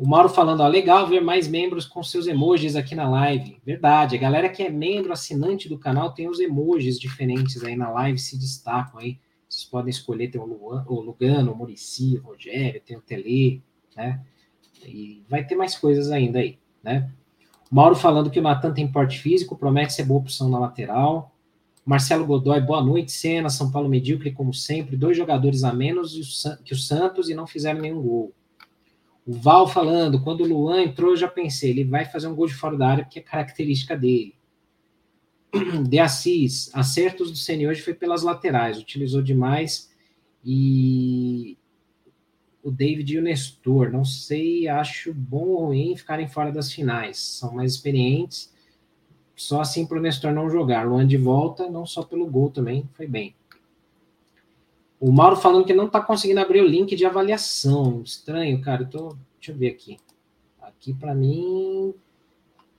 O 0.00 0.08
Mauro 0.08 0.30
falando, 0.30 0.60
ó, 0.60 0.66
legal 0.66 1.06
ver 1.06 1.20
mais 1.20 1.46
membros 1.46 1.84
com 1.84 2.02
seus 2.02 2.26
emojis 2.26 2.74
aqui 2.74 2.94
na 2.94 3.06
live. 3.06 3.60
Verdade, 3.64 4.16
a 4.16 4.18
galera 4.18 4.48
que 4.48 4.62
é 4.62 4.70
membro, 4.70 5.12
assinante 5.12 5.68
do 5.68 5.78
canal, 5.78 6.14
tem 6.14 6.26
os 6.26 6.40
emojis 6.40 6.98
diferentes 6.98 7.62
aí 7.62 7.76
na 7.76 7.90
live, 7.90 8.18
se 8.18 8.38
destacam 8.38 8.98
aí. 8.98 9.18
Vocês 9.46 9.64
podem 9.64 9.90
escolher, 9.90 10.28
tem 10.28 10.40
o, 10.40 10.46
Luan, 10.46 10.86
o 10.88 11.00
Lugano, 11.00 11.52
o 11.52 11.56
Murici, 11.56 12.18
o 12.18 12.28
Rogério, 12.28 12.80
tem 12.80 12.96
o 12.96 13.02
Tele, 13.02 13.62
né? 13.94 14.22
E 14.86 15.22
vai 15.28 15.44
ter 15.44 15.54
mais 15.54 15.76
coisas 15.76 16.10
ainda 16.10 16.38
aí, 16.38 16.58
né? 16.82 17.10
Mauro 17.70 17.94
falando 17.94 18.30
que 18.30 18.40
o 18.40 18.42
Natan 18.42 18.72
tem 18.72 18.90
porte 18.90 19.18
físico, 19.18 19.54
promete 19.54 19.92
ser 19.92 20.04
boa 20.04 20.20
opção 20.20 20.48
na 20.48 20.58
lateral. 20.58 21.30
Marcelo 21.90 22.24
Godoy, 22.24 22.60
boa 22.60 22.80
noite, 22.80 23.10
Cena, 23.10 23.50
São 23.50 23.68
Paulo 23.68 23.88
medíocre, 23.88 24.30
como 24.30 24.54
sempre, 24.54 24.96
dois 24.96 25.16
jogadores 25.16 25.64
a 25.64 25.72
menos 25.72 26.46
que 26.64 26.72
o 26.72 26.76
Santos 26.76 27.28
e 27.28 27.34
não 27.34 27.48
fizeram 27.48 27.80
nenhum 27.80 28.00
gol. 28.00 28.32
O 29.26 29.32
Val 29.32 29.66
falando, 29.66 30.22
quando 30.22 30.42
o 30.42 30.46
Luan 30.46 30.82
entrou, 30.84 31.10
eu 31.10 31.16
já 31.16 31.26
pensei, 31.26 31.70
ele 31.70 31.82
vai 31.82 32.04
fazer 32.04 32.28
um 32.28 32.34
gol 32.36 32.46
de 32.46 32.54
fora 32.54 32.78
da 32.78 32.86
área, 32.86 33.02
porque 33.02 33.18
é 33.18 33.22
característica 33.22 33.96
dele. 33.96 34.36
De 35.88 35.98
Assis, 35.98 36.70
acertos 36.72 37.28
do 37.28 37.36
Ceni 37.36 37.66
hoje 37.66 37.82
foi 37.82 37.92
pelas 37.92 38.22
laterais, 38.22 38.78
utilizou 38.78 39.20
demais 39.20 39.90
e 40.44 41.58
o 42.62 42.70
David 42.70 43.14
e 43.14 43.18
o 43.18 43.22
Nestor. 43.22 43.90
Não 43.90 44.04
sei, 44.04 44.68
acho 44.68 45.12
bom 45.12 45.48
ou 45.48 45.64
ruim 45.66 45.96
ficarem 45.96 46.28
fora 46.28 46.52
das 46.52 46.72
finais. 46.72 47.18
São 47.18 47.52
mais 47.52 47.72
experientes. 47.74 48.54
Só 49.40 49.62
assim 49.62 49.86
para 49.86 49.96
o 49.96 50.02
Nestor 50.02 50.34
não 50.34 50.50
jogar. 50.50 50.86
Luan 50.86 51.06
de 51.06 51.16
volta, 51.16 51.70
não 51.70 51.86
só 51.86 52.02
pelo 52.02 52.26
gol 52.26 52.50
também, 52.50 52.86
foi 52.92 53.06
bem. 53.06 53.34
O 55.00 55.10
Mauro 55.10 55.34
falando 55.34 55.64
que 55.64 55.72
não 55.72 55.86
está 55.86 55.98
conseguindo 55.98 56.40
abrir 56.40 56.60
o 56.60 56.68
link 56.68 56.94
de 56.94 57.06
avaliação. 57.06 58.02
Estranho, 58.02 58.60
cara. 58.60 58.84
Tô... 58.84 59.16
Deixa 59.38 59.52
eu 59.52 59.56
ver 59.56 59.68
aqui. 59.68 59.96
Aqui 60.60 60.92
para 60.92 61.14
mim, 61.14 61.94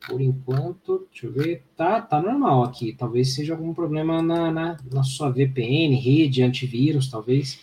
por 0.07 0.21
enquanto, 0.21 1.07
deixa 1.11 1.25
eu 1.25 1.31
ver. 1.31 1.63
Tá, 1.75 1.99
tá 1.99 2.21
normal 2.21 2.63
aqui. 2.63 2.93
Talvez 2.93 3.33
seja 3.33 3.53
algum 3.53 3.73
problema 3.73 4.21
na, 4.21 4.51
na, 4.51 4.77
na 4.93 5.03
sua 5.03 5.31
VPN, 5.31 5.95
rede, 5.95 6.43
antivírus, 6.43 7.09
talvez. 7.09 7.59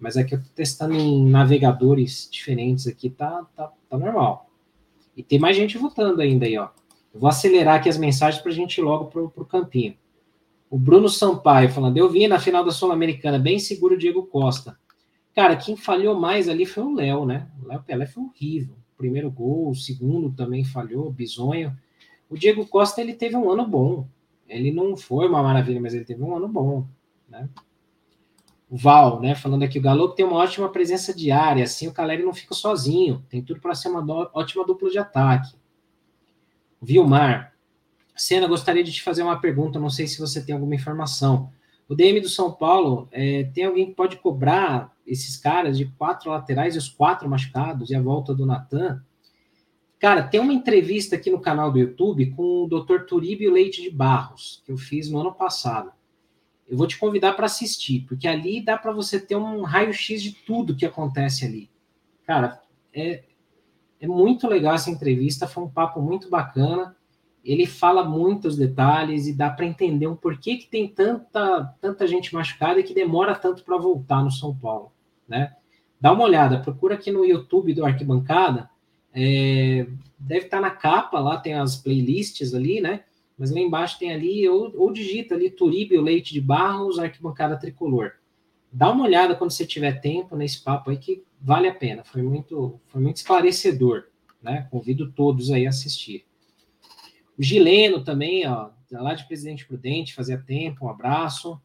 Mas 0.00 0.16
aqui 0.16 0.34
eu 0.34 0.40
estou 0.40 0.52
testando 0.52 0.94
em 0.94 1.24
navegadores 1.30 2.28
diferentes 2.28 2.88
aqui, 2.88 3.08
tá, 3.08 3.46
tá, 3.54 3.72
tá 3.88 3.96
normal. 3.96 4.50
E 5.16 5.22
tem 5.22 5.38
mais 5.38 5.56
gente 5.56 5.78
votando 5.78 6.20
ainda 6.20 6.44
aí, 6.44 6.58
ó. 6.58 6.70
Vou 7.14 7.28
acelerar 7.28 7.76
aqui 7.76 7.88
as 7.88 7.98
mensagens 7.98 8.42
para 8.42 8.50
a 8.50 8.54
gente 8.54 8.78
ir 8.78 8.82
logo 8.82 9.06
pro, 9.06 9.30
pro 9.30 9.44
campinho. 9.44 9.96
O 10.70 10.78
Bruno 10.78 11.08
Sampaio 11.08 11.68
falando, 11.68 11.98
eu 11.98 12.08
vi 12.08 12.26
na 12.26 12.38
final 12.38 12.64
da 12.64 12.70
Sul-Americana, 12.70 13.38
bem 13.38 13.58
seguro 13.58 13.94
o 13.94 13.98
Diego 13.98 14.24
Costa. 14.24 14.78
Cara, 15.34 15.56
quem 15.56 15.76
falhou 15.76 16.18
mais 16.18 16.48
ali 16.48 16.64
foi 16.64 16.82
o 16.82 16.94
Léo, 16.94 17.26
né? 17.26 17.48
O 17.62 17.68
Léo 17.68 17.82
Pelé 17.82 18.06
foi 18.06 18.22
horrível. 18.22 18.74
Primeiro 18.96 19.30
gol, 19.30 19.70
o 19.70 19.74
segundo 19.74 20.32
também 20.32 20.64
falhou, 20.64 21.10
bizonho. 21.10 21.76
O 22.28 22.38
Diego 22.38 22.66
Costa, 22.66 23.00
ele 23.00 23.12
teve 23.12 23.36
um 23.36 23.50
ano 23.50 23.66
bom. 23.66 24.06
Ele 24.48 24.70
não 24.70 24.96
foi 24.96 25.28
uma 25.28 25.42
maravilha, 25.42 25.80
mas 25.80 25.94
ele 25.94 26.04
teve 26.04 26.22
um 26.22 26.34
ano 26.34 26.48
bom, 26.48 26.86
né? 27.28 27.48
O 28.70 28.76
Val, 28.76 29.20
né, 29.20 29.34
falando 29.34 29.64
aqui, 29.64 29.78
o 29.78 29.82
Galo 29.82 30.08
tem 30.14 30.24
uma 30.24 30.36
ótima 30.36 30.66
presença 30.70 31.14
diária, 31.14 31.64
assim 31.64 31.88
o 31.88 31.92
Caleri 31.92 32.22
não 32.22 32.32
fica 32.32 32.54
sozinho, 32.54 33.22
tem 33.28 33.42
tudo 33.42 33.60
para 33.60 33.74
ser 33.74 33.90
uma 33.90 34.30
ótima 34.32 34.64
dupla 34.64 34.88
de 34.88 34.96
ataque. 34.96 35.54
Vilmar, 36.82 37.54
Senna, 38.14 38.46
gostaria 38.46 38.84
de 38.84 38.92
te 38.92 39.02
fazer 39.02 39.22
uma 39.22 39.40
pergunta, 39.40 39.78
não 39.78 39.88
sei 39.88 40.06
se 40.06 40.18
você 40.18 40.44
tem 40.44 40.54
alguma 40.54 40.74
informação. 40.74 41.50
O 41.88 41.94
DM 41.94 42.20
do 42.20 42.28
São 42.28 42.52
Paulo, 42.52 43.08
é, 43.10 43.44
tem 43.44 43.64
alguém 43.64 43.86
que 43.86 43.94
pode 43.94 44.16
cobrar 44.16 44.94
esses 45.06 45.36
caras 45.36 45.78
de 45.78 45.86
quatro 45.86 46.30
laterais 46.30 46.74
e 46.74 46.78
os 46.78 46.88
quatro 46.88 47.28
machucados 47.28 47.90
e 47.90 47.94
a 47.94 48.02
volta 48.02 48.34
do 48.34 48.44
Natan? 48.44 49.02
Cara, 49.98 50.22
tem 50.22 50.40
uma 50.40 50.52
entrevista 50.52 51.16
aqui 51.16 51.30
no 51.30 51.40
canal 51.40 51.70
do 51.70 51.78
YouTube 51.78 52.30
com 52.32 52.64
o 52.64 52.68
Dr. 52.68 53.04
Turíbio 53.06 53.52
Leite 53.52 53.80
de 53.80 53.90
Barros, 53.90 54.62
que 54.66 54.72
eu 54.72 54.76
fiz 54.76 55.08
no 55.08 55.20
ano 55.20 55.32
passado 55.32 55.92
eu 56.72 56.78
vou 56.78 56.86
te 56.86 56.98
convidar 56.98 57.34
para 57.34 57.44
assistir, 57.44 58.06
porque 58.08 58.26
ali 58.26 58.58
dá 58.64 58.78
para 58.78 58.92
você 58.92 59.20
ter 59.20 59.36
um 59.36 59.60
raio-x 59.60 60.22
de 60.22 60.32
tudo 60.32 60.74
que 60.74 60.86
acontece 60.86 61.44
ali. 61.44 61.68
Cara, 62.26 62.62
é, 62.94 63.24
é 64.02 64.06
muito 64.08 64.48
legal 64.48 64.74
essa 64.74 64.90
entrevista, 64.90 65.46
foi 65.46 65.62
um 65.62 65.70
papo 65.70 66.02
muito 66.02 66.28
bacana. 66.28 66.96
Ele 67.44 67.66
fala 67.66 68.04
muitos 68.04 68.56
detalhes 68.56 69.28
e 69.28 69.32
dá 69.32 69.48
para 69.48 69.64
entender 69.64 70.08
um 70.08 70.16
porquê 70.16 70.56
que 70.56 70.66
tem 70.66 70.88
tanta, 70.88 71.72
tanta 71.80 72.06
gente 72.06 72.34
machucada 72.34 72.80
e 72.80 72.82
que 72.82 72.92
demora 72.92 73.32
tanto 73.34 73.62
para 73.62 73.78
voltar 73.78 74.22
no 74.22 74.30
São 74.30 74.54
Paulo, 74.54 74.92
né? 75.26 75.54
Dá 76.00 76.12
uma 76.12 76.24
olhada, 76.24 76.58
procura 76.58 76.96
aqui 76.96 77.12
no 77.12 77.24
YouTube 77.24 77.72
do 77.72 77.86
Arquibancada, 77.86 78.68
é, 79.14 79.86
deve 80.18 80.46
estar 80.46 80.56
tá 80.56 80.60
na 80.60 80.70
capa, 80.70 81.20
lá 81.20 81.36
tem 81.36 81.54
as 81.54 81.76
playlists 81.76 82.54
ali, 82.54 82.80
né? 82.80 83.04
mas 83.38 83.50
lá 83.50 83.60
embaixo 83.60 83.98
tem 83.98 84.12
ali, 84.12 84.48
ou, 84.48 84.72
ou 84.76 84.92
digita 84.92 85.34
ali 85.34 85.50
Turíbio 85.50 86.00
Leite 86.00 86.32
de 86.32 86.40
Barros, 86.40 86.98
arquibancada 86.98 87.56
tricolor. 87.56 88.12
Dá 88.72 88.90
uma 88.90 89.04
olhada 89.04 89.36
quando 89.36 89.50
você 89.50 89.66
tiver 89.66 90.00
tempo 90.00 90.34
nesse 90.34 90.62
papo 90.62 90.90
aí, 90.90 90.96
que 90.96 91.22
vale 91.38 91.68
a 91.68 91.74
pena. 91.74 92.02
Foi 92.04 92.22
muito, 92.22 92.80
foi 92.86 93.02
muito 93.02 93.16
esclarecedor, 93.16 94.04
né? 94.42 94.66
Convido 94.70 95.12
todos 95.12 95.50
aí 95.50 95.66
a 95.66 95.68
assistir. 95.68 96.24
O 97.38 97.42
Gileno 97.42 98.02
também, 98.02 98.48
ó, 98.48 98.70
lá 98.90 99.14
de 99.14 99.26
Presidente 99.26 99.66
Prudente, 99.66 100.14
fazia 100.14 100.38
tempo, 100.38 100.86
um 100.86 100.88
abraço. 100.88 101.60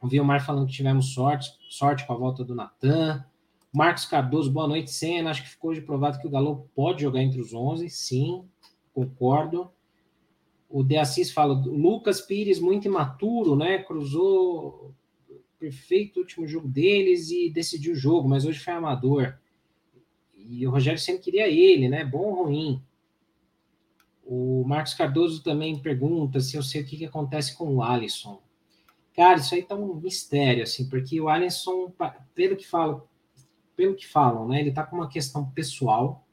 O 0.00 0.08
Vilmar 0.08 0.44
falando 0.44 0.66
que 0.66 0.72
tivemos 0.72 1.14
sorte, 1.14 1.52
sorte 1.68 2.04
com 2.04 2.12
a 2.12 2.16
volta 2.16 2.44
do 2.44 2.54
Natan. 2.54 3.24
Marcos 3.72 4.04
Cardoso, 4.04 4.50
boa 4.50 4.66
noite, 4.66 4.90
Senna. 4.90 5.30
Acho 5.30 5.44
que 5.44 5.50
ficou 5.50 5.72
de 5.72 5.80
provado 5.80 6.18
que 6.18 6.26
o 6.26 6.30
Galo 6.30 6.68
pode 6.74 7.02
jogar 7.02 7.22
entre 7.22 7.40
os 7.40 7.54
11. 7.54 7.88
Sim, 7.88 8.44
concordo. 8.92 9.70
O 10.68 10.82
De 10.82 10.96
Assis 10.96 11.30
fala, 11.30 11.54
Lucas 11.54 12.20
Pires 12.20 12.58
muito 12.58 12.88
imaturo, 12.88 13.54
né? 13.54 13.78
Cruzou 13.78 14.92
perfeito 15.62 16.16
o 16.16 16.22
último 16.22 16.44
jogo 16.44 16.66
deles 16.66 17.30
e 17.30 17.48
decidiu 17.48 17.92
o 17.92 17.96
jogo, 17.96 18.28
mas 18.28 18.44
hoje 18.44 18.58
foi 18.58 18.72
amador. 18.72 19.38
E 20.34 20.66
o 20.66 20.70
Rogério 20.72 20.98
sempre 20.98 21.22
queria 21.22 21.46
ele, 21.46 21.88
né? 21.88 22.04
Bom 22.04 22.18
ou 22.18 22.44
ruim? 22.46 22.82
O 24.24 24.64
Marcos 24.66 24.92
Cardoso 24.94 25.40
também 25.40 25.78
pergunta 25.78 26.40
se 26.40 26.56
eu 26.56 26.64
sei 26.64 26.82
o 26.82 26.84
que, 26.84 26.96
que 26.96 27.04
acontece 27.04 27.56
com 27.56 27.76
o 27.76 27.82
Alisson. 27.82 28.42
Cara, 29.14 29.38
isso 29.38 29.54
aí 29.54 29.62
tá 29.62 29.76
um 29.76 29.94
mistério, 29.94 30.64
assim, 30.64 30.88
porque 30.88 31.20
o 31.20 31.28
Alisson, 31.28 31.92
pelo 32.34 32.56
que 32.56 32.66
falam, 32.66 33.04
pelo 33.76 33.94
que 33.94 34.08
falam, 34.08 34.48
né? 34.48 34.60
Ele 34.60 34.72
tá 34.72 34.84
com 34.84 34.96
uma 34.96 35.08
questão 35.08 35.48
pessoal. 35.50 36.26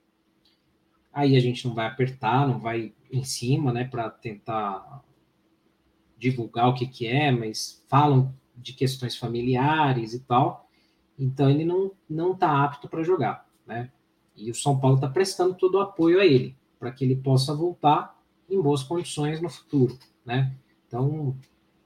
Aí 1.13 1.35
a 1.35 1.39
gente 1.39 1.67
não 1.67 1.75
vai 1.75 1.85
apertar, 1.85 2.47
não 2.47 2.59
vai 2.59 2.93
em 3.11 3.23
cima, 3.23 3.71
né, 3.71 3.83
para 3.83 4.09
tentar 4.09 5.03
divulgar 6.17 6.69
o 6.69 6.73
que, 6.73 6.87
que 6.87 7.05
é, 7.07 7.31
mas 7.31 7.83
falam 7.87 8.33
de 8.61 8.73
questões 8.73 9.15
familiares 9.15 10.13
e 10.13 10.19
tal. 10.19 10.69
Então 11.17 11.49
ele 11.49 11.65
não 11.65 11.91
não 12.09 12.33
está 12.33 12.63
apto 12.63 12.87
para 12.87 13.03
jogar, 13.03 13.47
né? 13.65 13.91
E 14.35 14.49
o 14.49 14.55
São 14.55 14.79
Paulo 14.79 14.95
está 14.95 15.07
prestando 15.07 15.55
todo 15.55 15.75
o 15.75 15.81
apoio 15.81 16.19
a 16.19 16.25
ele 16.25 16.55
para 16.79 16.91
que 16.91 17.03
ele 17.03 17.15
possa 17.15 17.53
voltar 17.53 18.17
em 18.49 18.61
boas 18.61 18.83
condições 18.83 19.41
no 19.41 19.49
futuro, 19.49 19.97
né? 20.25 20.53
Então 20.87 21.35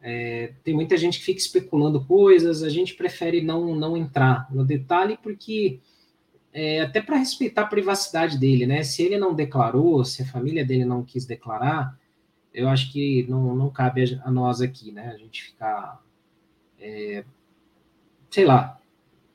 é, 0.02 0.54
tem 0.64 0.74
muita 0.74 0.98
gente 0.98 1.20
que 1.20 1.26
fica 1.26 1.40
especulando 1.40 2.04
coisas, 2.06 2.62
a 2.62 2.70
gente 2.70 2.94
prefere 2.94 3.42
não 3.42 3.76
não 3.76 3.98
entrar 3.98 4.48
no 4.54 4.64
detalhe 4.64 5.18
porque 5.22 5.80
é, 6.54 6.82
até 6.82 7.02
para 7.02 7.18
respeitar 7.18 7.64
a 7.64 7.68
privacidade 7.68 8.38
dele, 8.38 8.68
né? 8.68 8.84
Se 8.84 9.02
ele 9.02 9.18
não 9.18 9.34
declarou, 9.34 10.06
se 10.06 10.22
a 10.22 10.26
família 10.26 10.64
dele 10.64 10.86
não 10.86 11.04
quis 11.04 11.26
declarar, 11.26 11.98
eu 12.54 12.70
acho 12.70 12.92
que 12.92 13.26
não, 13.28 13.56
não 13.56 13.70
cabe 13.70 14.20
a, 14.24 14.30
nós 14.30 14.62
aqui, 14.62 14.92
né? 14.92 15.10
A 15.10 15.18
gente 15.18 15.44
ficar, 15.44 16.02
é, 16.84 17.24
sei 18.30 18.44
lá, 18.44 18.78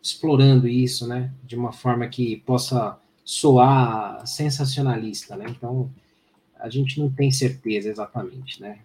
explorando 0.02 0.68
isso, 0.68 1.08
né? 1.08 1.32
De 1.42 1.56
uma 1.56 1.72
forma 1.72 2.06
que 2.06 2.36
possa 2.38 2.98
soar 3.24 4.26
sensacionalista, 4.26 5.34
né? 5.34 5.46
Então, 5.48 5.90
a 6.58 6.68
gente 6.68 7.00
não 7.00 7.10
tem 7.10 7.30
certeza 7.30 7.88
exatamente, 7.88 8.60
né? 8.60 8.80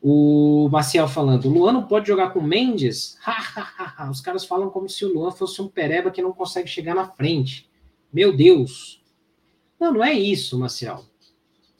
O 0.00 0.68
Maciel 0.70 1.08
falando, 1.08 1.46
o 1.46 1.50
Luan 1.50 1.72
não 1.72 1.86
pode 1.86 2.06
jogar 2.06 2.30
com 2.30 2.40
Mendes? 2.40 3.18
Os 4.10 4.20
caras 4.20 4.44
falam 4.44 4.70
como 4.70 4.88
se 4.88 5.04
o 5.04 5.12
Luan 5.12 5.30
fosse 5.30 5.62
um 5.62 5.68
pereba 5.68 6.10
que 6.10 6.20
não 6.20 6.32
consegue 6.32 6.68
chegar 6.68 6.94
na 6.94 7.08
frente. 7.08 7.70
Meu 8.12 8.36
Deus. 8.36 9.02
Não, 9.80 9.94
não 9.94 10.04
é 10.04 10.12
isso, 10.12 10.58
Maciel. 10.58 11.04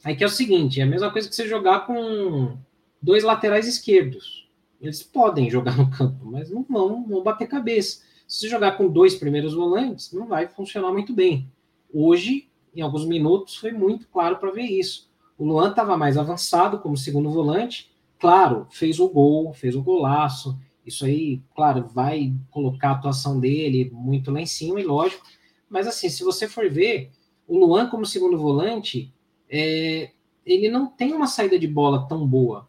Aí 0.03 0.15
que 0.15 0.23
é 0.23 0.27
o 0.27 0.29
seguinte, 0.29 0.79
é 0.79 0.83
a 0.83 0.87
mesma 0.87 1.11
coisa 1.11 1.29
que 1.29 1.35
você 1.35 1.47
jogar 1.47 1.85
com 1.85 2.57
dois 3.01 3.23
laterais 3.23 3.67
esquerdos. 3.67 4.44
Eles 4.87 5.03
podem 5.03 5.49
jogar 5.49 5.75
no 5.77 5.89
campo, 5.89 6.25
mas 6.25 6.49
não 6.49 6.63
vão, 6.63 7.05
vão 7.07 7.23
bater 7.23 7.47
cabeça. 7.47 8.03
Se 8.27 8.49
jogar 8.49 8.77
com 8.77 8.89
dois 8.89 9.15
primeiros 9.15 9.53
volantes, 9.53 10.11
não 10.11 10.27
vai 10.27 10.47
funcionar 10.47 10.91
muito 10.91 11.13
bem. 11.13 11.51
Hoje, 11.93 12.49
em 12.75 12.81
alguns 12.81 13.05
minutos, 13.05 13.55
foi 13.55 13.71
muito 13.71 14.07
claro 14.07 14.37
para 14.37 14.51
ver 14.51 14.63
isso. 14.63 15.09
O 15.37 15.45
Luan 15.45 15.69
estava 15.69 15.97
mais 15.97 16.17
avançado 16.17 16.79
como 16.79 16.97
segundo 16.97 17.29
volante, 17.29 17.93
Claro, 18.19 18.67
fez 18.71 18.99
o 18.99 19.09
gol, 19.09 19.53
fez 19.53 19.75
o 19.75 19.83
golaço. 19.83 20.57
Isso 20.85 21.05
aí, 21.05 21.41
claro, 21.55 21.87
vai 21.87 22.33
colocar 22.49 22.89
a 22.89 22.93
atuação 22.93 23.39
dele 23.39 23.91
muito 23.93 24.31
lá 24.31 24.39
em 24.39 24.45
cima, 24.45 24.79
e 24.79 24.83
lógico. 24.83 25.25
Mas 25.69 25.87
assim, 25.87 26.09
se 26.09 26.23
você 26.23 26.47
for 26.47 26.69
ver, 26.69 27.11
o 27.47 27.57
Luan 27.57 27.89
como 27.89 28.05
segundo 28.05 28.37
volante, 28.37 29.13
é, 29.49 30.11
ele 30.45 30.69
não 30.69 30.87
tem 30.87 31.13
uma 31.13 31.27
saída 31.27 31.59
de 31.59 31.67
bola 31.67 32.07
tão 32.07 32.25
boa. 32.25 32.67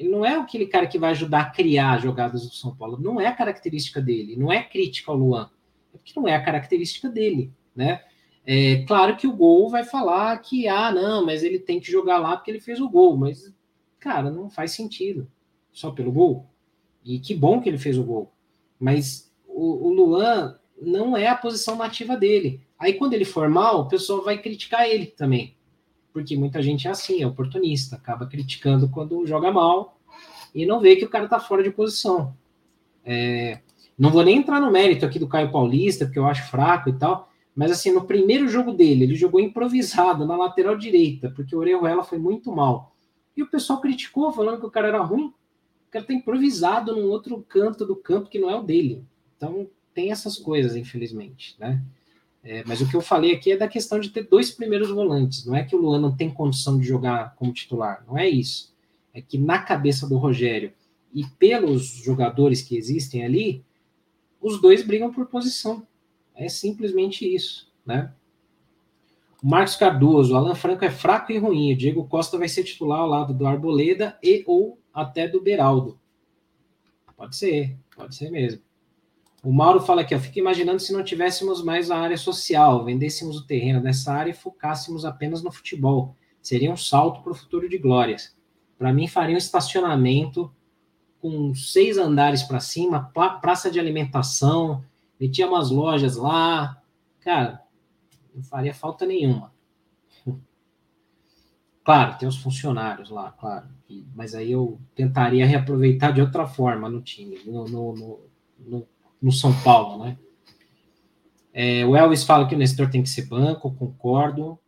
Ele 0.00 0.08
não 0.08 0.24
é 0.24 0.34
aquele 0.34 0.66
cara 0.66 0.86
que 0.86 0.98
vai 0.98 1.10
ajudar 1.10 1.40
a 1.40 1.50
criar 1.50 2.00
jogadas 2.00 2.48
do 2.48 2.54
São 2.54 2.74
Paulo. 2.74 2.98
Não 2.98 3.20
é 3.20 3.26
a 3.26 3.34
característica 3.34 4.00
dele. 4.00 4.34
Não 4.34 4.50
é 4.50 4.62
crítica 4.62 5.12
ao 5.12 5.18
Luan. 5.18 5.50
É 5.92 5.98
porque 5.98 6.18
não 6.18 6.26
é 6.26 6.34
a 6.34 6.42
característica 6.42 7.06
dele, 7.06 7.52
né? 7.76 8.02
É 8.46 8.82
claro 8.86 9.14
que 9.14 9.26
o 9.26 9.36
gol 9.36 9.68
vai 9.68 9.84
falar 9.84 10.34
que, 10.38 10.66
ah, 10.66 10.90
não, 10.90 11.26
mas 11.26 11.42
ele 11.42 11.58
tem 11.58 11.78
que 11.78 11.92
jogar 11.92 12.16
lá 12.16 12.34
porque 12.34 12.50
ele 12.50 12.60
fez 12.60 12.80
o 12.80 12.88
gol. 12.88 13.14
Mas 13.14 13.54
cara, 13.98 14.30
não 14.30 14.48
faz 14.48 14.72
sentido. 14.72 15.30
Só 15.70 15.90
pelo 15.90 16.10
gol. 16.10 16.46
E 17.04 17.18
que 17.18 17.34
bom 17.34 17.60
que 17.60 17.68
ele 17.68 17.76
fez 17.76 17.98
o 17.98 18.02
gol. 18.02 18.32
Mas 18.78 19.30
o, 19.46 19.88
o 19.88 19.92
Luan 19.92 20.58
não 20.80 21.14
é 21.14 21.26
a 21.26 21.36
posição 21.36 21.76
nativa 21.76 22.16
dele. 22.16 22.62
Aí 22.78 22.94
quando 22.94 23.12
ele 23.12 23.26
for 23.26 23.50
mal, 23.50 23.82
o 23.82 23.88
pessoal 23.88 24.24
vai 24.24 24.38
criticar 24.38 24.88
ele 24.88 25.04
também. 25.04 25.54
Porque 26.12 26.36
muita 26.36 26.62
gente 26.62 26.88
é 26.88 26.90
assim, 26.90 27.22
é 27.22 27.26
oportunista, 27.26 27.96
acaba 27.96 28.26
criticando 28.26 28.88
quando 28.88 29.26
joga 29.26 29.50
mal 29.52 29.98
e 30.54 30.66
não 30.66 30.80
vê 30.80 30.96
que 30.96 31.04
o 31.04 31.08
cara 31.08 31.28
tá 31.28 31.38
fora 31.38 31.62
de 31.62 31.70
posição. 31.70 32.34
É, 33.04 33.60
não 33.96 34.10
vou 34.10 34.24
nem 34.24 34.38
entrar 34.38 34.60
no 34.60 34.70
mérito 34.70 35.06
aqui 35.06 35.18
do 35.18 35.28
Caio 35.28 35.52
Paulista, 35.52 36.04
porque 36.04 36.18
eu 36.18 36.26
acho 36.26 36.50
fraco 36.50 36.88
e 36.88 36.92
tal, 36.92 37.30
mas 37.54 37.70
assim, 37.70 37.92
no 37.92 38.04
primeiro 38.04 38.48
jogo 38.48 38.72
dele, 38.72 39.04
ele 39.04 39.14
jogou 39.14 39.40
improvisado 39.40 40.24
na 40.24 40.36
lateral 40.36 40.76
direita, 40.76 41.30
porque 41.30 41.54
o 41.54 41.58
Orejuela 41.58 42.02
foi 42.02 42.18
muito 42.18 42.50
mal. 42.50 42.94
E 43.36 43.42
o 43.42 43.50
pessoal 43.50 43.80
criticou, 43.80 44.32
falando 44.32 44.60
que 44.60 44.66
o 44.66 44.70
cara 44.70 44.88
era 44.88 45.02
ruim. 45.02 45.26
O 45.26 45.90
cara 45.90 46.04
tá 46.04 46.12
improvisado 46.12 46.94
num 46.94 47.08
outro 47.08 47.44
canto 47.48 47.84
do 47.84 47.96
campo 47.96 48.28
que 48.28 48.38
não 48.38 48.50
é 48.50 48.56
o 48.56 48.62
dele. 48.62 49.04
Então, 49.36 49.68
tem 49.92 50.10
essas 50.10 50.38
coisas, 50.38 50.76
infelizmente, 50.76 51.56
né? 51.58 51.82
É, 52.42 52.64
mas 52.66 52.80
o 52.80 52.88
que 52.88 52.96
eu 52.96 53.02
falei 53.02 53.34
aqui 53.34 53.52
é 53.52 53.56
da 53.56 53.68
questão 53.68 54.00
de 54.00 54.08
ter 54.08 54.26
dois 54.26 54.50
primeiros 54.50 54.90
volantes. 54.90 55.44
Não 55.44 55.54
é 55.54 55.62
que 55.62 55.76
o 55.76 55.78
Luan 55.78 56.00
não 56.00 56.16
tem 56.16 56.30
condição 56.30 56.78
de 56.78 56.86
jogar 56.86 57.34
como 57.36 57.52
titular. 57.52 58.04
Não 58.06 58.16
é 58.16 58.28
isso. 58.28 58.74
É 59.12 59.20
que 59.20 59.36
na 59.36 59.58
cabeça 59.58 60.08
do 60.08 60.16
Rogério 60.16 60.72
e 61.12 61.24
pelos 61.38 61.86
jogadores 61.86 62.62
que 62.62 62.76
existem 62.76 63.24
ali, 63.24 63.64
os 64.40 64.60
dois 64.60 64.82
brigam 64.82 65.12
por 65.12 65.26
posição. 65.26 65.86
É 66.34 66.48
simplesmente 66.48 67.26
isso, 67.26 67.70
né? 67.84 68.12
Marcos 69.42 69.76
Cardoso, 69.76 70.36
Alan 70.36 70.54
Franco 70.54 70.84
é 70.84 70.90
fraco 70.90 71.32
e 71.32 71.38
ruim. 71.38 71.72
O 71.72 71.76
Diego 71.76 72.06
Costa 72.06 72.38
vai 72.38 72.48
ser 72.48 72.62
titular 72.62 73.00
ao 73.00 73.08
lado 73.08 73.34
do 73.34 73.46
Arboleda 73.46 74.18
e 74.22 74.44
ou 74.46 74.78
até 74.92 75.26
do 75.26 75.40
Beraldo. 75.40 75.98
Pode 77.16 77.36
ser, 77.36 77.76
pode 77.94 78.14
ser 78.14 78.30
mesmo. 78.30 78.62
O 79.42 79.52
Mauro 79.52 79.80
fala 79.80 80.02
aqui, 80.02 80.14
ó, 80.14 80.18
fica 80.18 80.38
imaginando 80.38 80.80
se 80.80 80.92
não 80.92 81.02
tivéssemos 81.02 81.62
mais 81.64 81.90
a 81.90 81.98
área 81.98 82.16
social, 82.18 82.84
vendêssemos 82.84 83.38
o 83.38 83.46
terreno 83.46 83.82
dessa 83.82 84.12
área 84.12 84.30
e 84.30 84.34
focássemos 84.34 85.04
apenas 85.04 85.42
no 85.42 85.50
futebol. 85.50 86.14
Seria 86.42 86.70
um 86.70 86.76
salto 86.76 87.22
para 87.22 87.32
o 87.32 87.34
futuro 87.34 87.68
de 87.68 87.78
glórias. 87.78 88.36
Para 88.76 88.92
mim, 88.92 89.06
faria 89.06 89.34
um 89.34 89.38
estacionamento 89.38 90.52
com 91.20 91.54
seis 91.54 91.98
andares 91.98 92.42
para 92.42 92.60
cima, 92.60 93.10
praça 93.40 93.70
de 93.70 93.78
alimentação, 93.78 94.82
metia 95.18 95.46
umas 95.46 95.70
lojas 95.70 96.16
lá. 96.16 96.82
Cara, 97.20 97.62
não 98.34 98.42
faria 98.42 98.74
falta 98.74 99.06
nenhuma. 99.06 99.52
Claro, 101.82 102.18
tem 102.18 102.28
os 102.28 102.36
funcionários 102.36 103.08
lá, 103.10 103.32
claro. 103.32 103.66
Mas 104.14 104.34
aí 104.34 104.52
eu 104.52 104.78
tentaria 104.94 105.46
reaproveitar 105.46 106.12
de 106.12 106.20
outra 106.20 106.46
forma 106.46 106.88
no 106.90 107.00
time, 107.00 107.40
no, 107.44 107.64
no, 107.64 107.94
no, 107.96 108.20
no, 108.58 108.88
no 109.20 109.32
São 109.32 109.52
Paulo, 109.62 110.04
né? 110.04 110.18
É, 111.52 111.84
o 111.84 111.96
Elvis 111.96 112.24
fala 112.24 112.46
que 112.46 112.54
o 112.54 112.58
Nestor 112.58 112.90
tem 112.90 113.02
que 113.02 113.08
ser 113.08 113.26
banco, 113.26 113.74
concordo. 113.74 114.58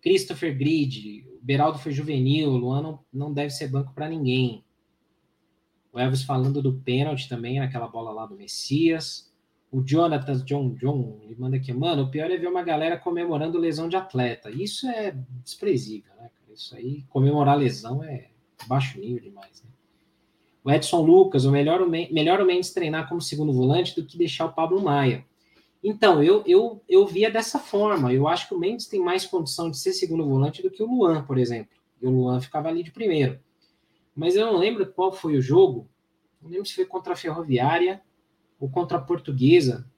Christopher 0.00 0.56
Grid, 0.56 1.24
o 1.28 1.44
Beraldo 1.44 1.78
foi 1.78 1.92
juvenil, 1.92 2.50
o 2.50 2.56
Luan 2.56 2.82
não, 2.82 2.98
não 3.12 3.32
deve 3.32 3.50
ser 3.50 3.68
banco 3.68 3.92
para 3.92 4.08
ninguém. 4.08 4.64
O 5.92 6.00
Elvis 6.00 6.22
falando 6.22 6.62
do 6.62 6.72
pênalti 6.72 7.28
também, 7.28 7.60
naquela 7.60 7.86
bola 7.86 8.10
lá 8.10 8.26
do 8.26 8.36
Messias. 8.36 9.30
O 9.70 9.82
Jonathan 9.82 10.44
John 10.44 10.74
John, 10.74 11.20
ele 11.22 11.36
manda 11.38 11.56
aqui, 11.56 11.72
mano, 11.72 12.04
o 12.04 12.10
pior 12.10 12.30
é 12.30 12.36
ver 12.36 12.48
uma 12.48 12.62
galera 12.62 12.98
comemorando 12.98 13.58
lesão 13.58 13.88
de 13.88 13.96
atleta. 13.96 14.50
Isso 14.50 14.86
é 14.88 15.14
desprezível, 15.44 16.12
né? 16.16 16.30
Isso 16.52 16.74
aí, 16.74 17.04
comemorar 17.08 17.56
lesão 17.56 18.02
é 18.02 18.28
baixo 18.66 18.98
nível 19.00 19.22
demais, 19.22 19.62
né? 19.62 19.70
O 20.64 20.70
Edson 20.70 21.02
Lucas, 21.02 21.44
o 21.44 21.50
melhor, 21.50 21.82
o 21.82 21.88
melhor 21.88 22.40
o 22.40 22.46
Mendes 22.46 22.72
treinar 22.72 23.08
como 23.08 23.20
segundo 23.20 23.52
volante 23.52 23.94
do 23.94 24.06
que 24.06 24.16
deixar 24.16 24.46
o 24.46 24.52
Pablo 24.52 24.80
Maia. 24.80 25.24
Então, 25.82 26.22
eu, 26.22 26.44
eu, 26.46 26.80
eu 26.88 27.04
via 27.06 27.30
dessa 27.30 27.58
forma. 27.58 28.12
Eu 28.12 28.28
acho 28.28 28.48
que 28.48 28.54
o 28.54 28.58
Mendes 28.58 28.86
tem 28.86 29.00
mais 29.00 29.26
condição 29.26 29.68
de 29.68 29.78
ser 29.78 29.92
segundo 29.92 30.24
volante 30.24 30.62
do 30.62 30.70
que 30.70 30.82
o 30.82 30.86
Luan, 30.86 31.24
por 31.24 31.36
exemplo. 31.36 31.76
E 32.00 32.06
o 32.06 32.10
Luan 32.10 32.40
ficava 32.40 32.68
ali 32.68 32.84
de 32.84 32.92
primeiro. 32.92 33.40
Mas 34.14 34.36
eu 34.36 34.46
não 34.46 34.58
lembro 34.58 34.86
qual 34.92 35.12
foi 35.12 35.36
o 35.36 35.42
jogo. 35.42 35.88
Não 36.40 36.50
lembro 36.50 36.66
se 36.66 36.74
foi 36.74 36.84
contra 36.84 37.14
a 37.14 37.16
Ferroviária 37.16 38.00
ou 38.60 38.70
contra 38.70 38.98
a 38.98 39.00
Portuguesa, 39.00 39.90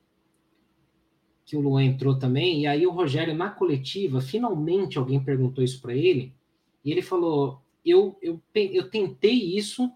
que 1.44 1.56
o 1.56 1.60
Luan 1.60 1.84
entrou 1.84 2.18
também. 2.18 2.62
E 2.62 2.66
aí 2.66 2.86
o 2.86 2.90
Rogério, 2.90 3.34
na 3.34 3.50
coletiva, 3.50 4.22
finalmente 4.22 4.96
alguém 4.96 5.22
perguntou 5.22 5.62
isso 5.62 5.82
para 5.82 5.94
ele. 5.94 6.34
E 6.82 6.90
ele 6.90 7.02
falou: 7.02 7.60
eu, 7.84 8.16
eu, 8.22 8.40
eu 8.54 8.88
tentei 8.88 9.56
isso, 9.56 9.90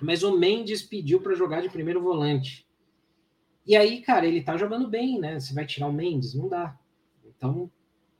mas 0.00 0.22
o 0.22 0.36
Mendes 0.36 0.82
pediu 0.82 1.20
para 1.20 1.34
jogar 1.34 1.60
de 1.60 1.68
primeiro 1.68 2.02
volante. 2.02 2.66
E 3.66 3.76
aí, 3.76 4.00
cara, 4.00 4.26
ele 4.26 4.42
tá 4.42 4.56
jogando 4.56 4.88
bem, 4.88 5.18
né? 5.18 5.38
Você 5.38 5.54
vai 5.54 5.66
tirar 5.66 5.88
o 5.88 5.92
Mendes? 5.92 6.34
Não 6.34 6.48
dá. 6.48 6.78
Então, 7.24 7.70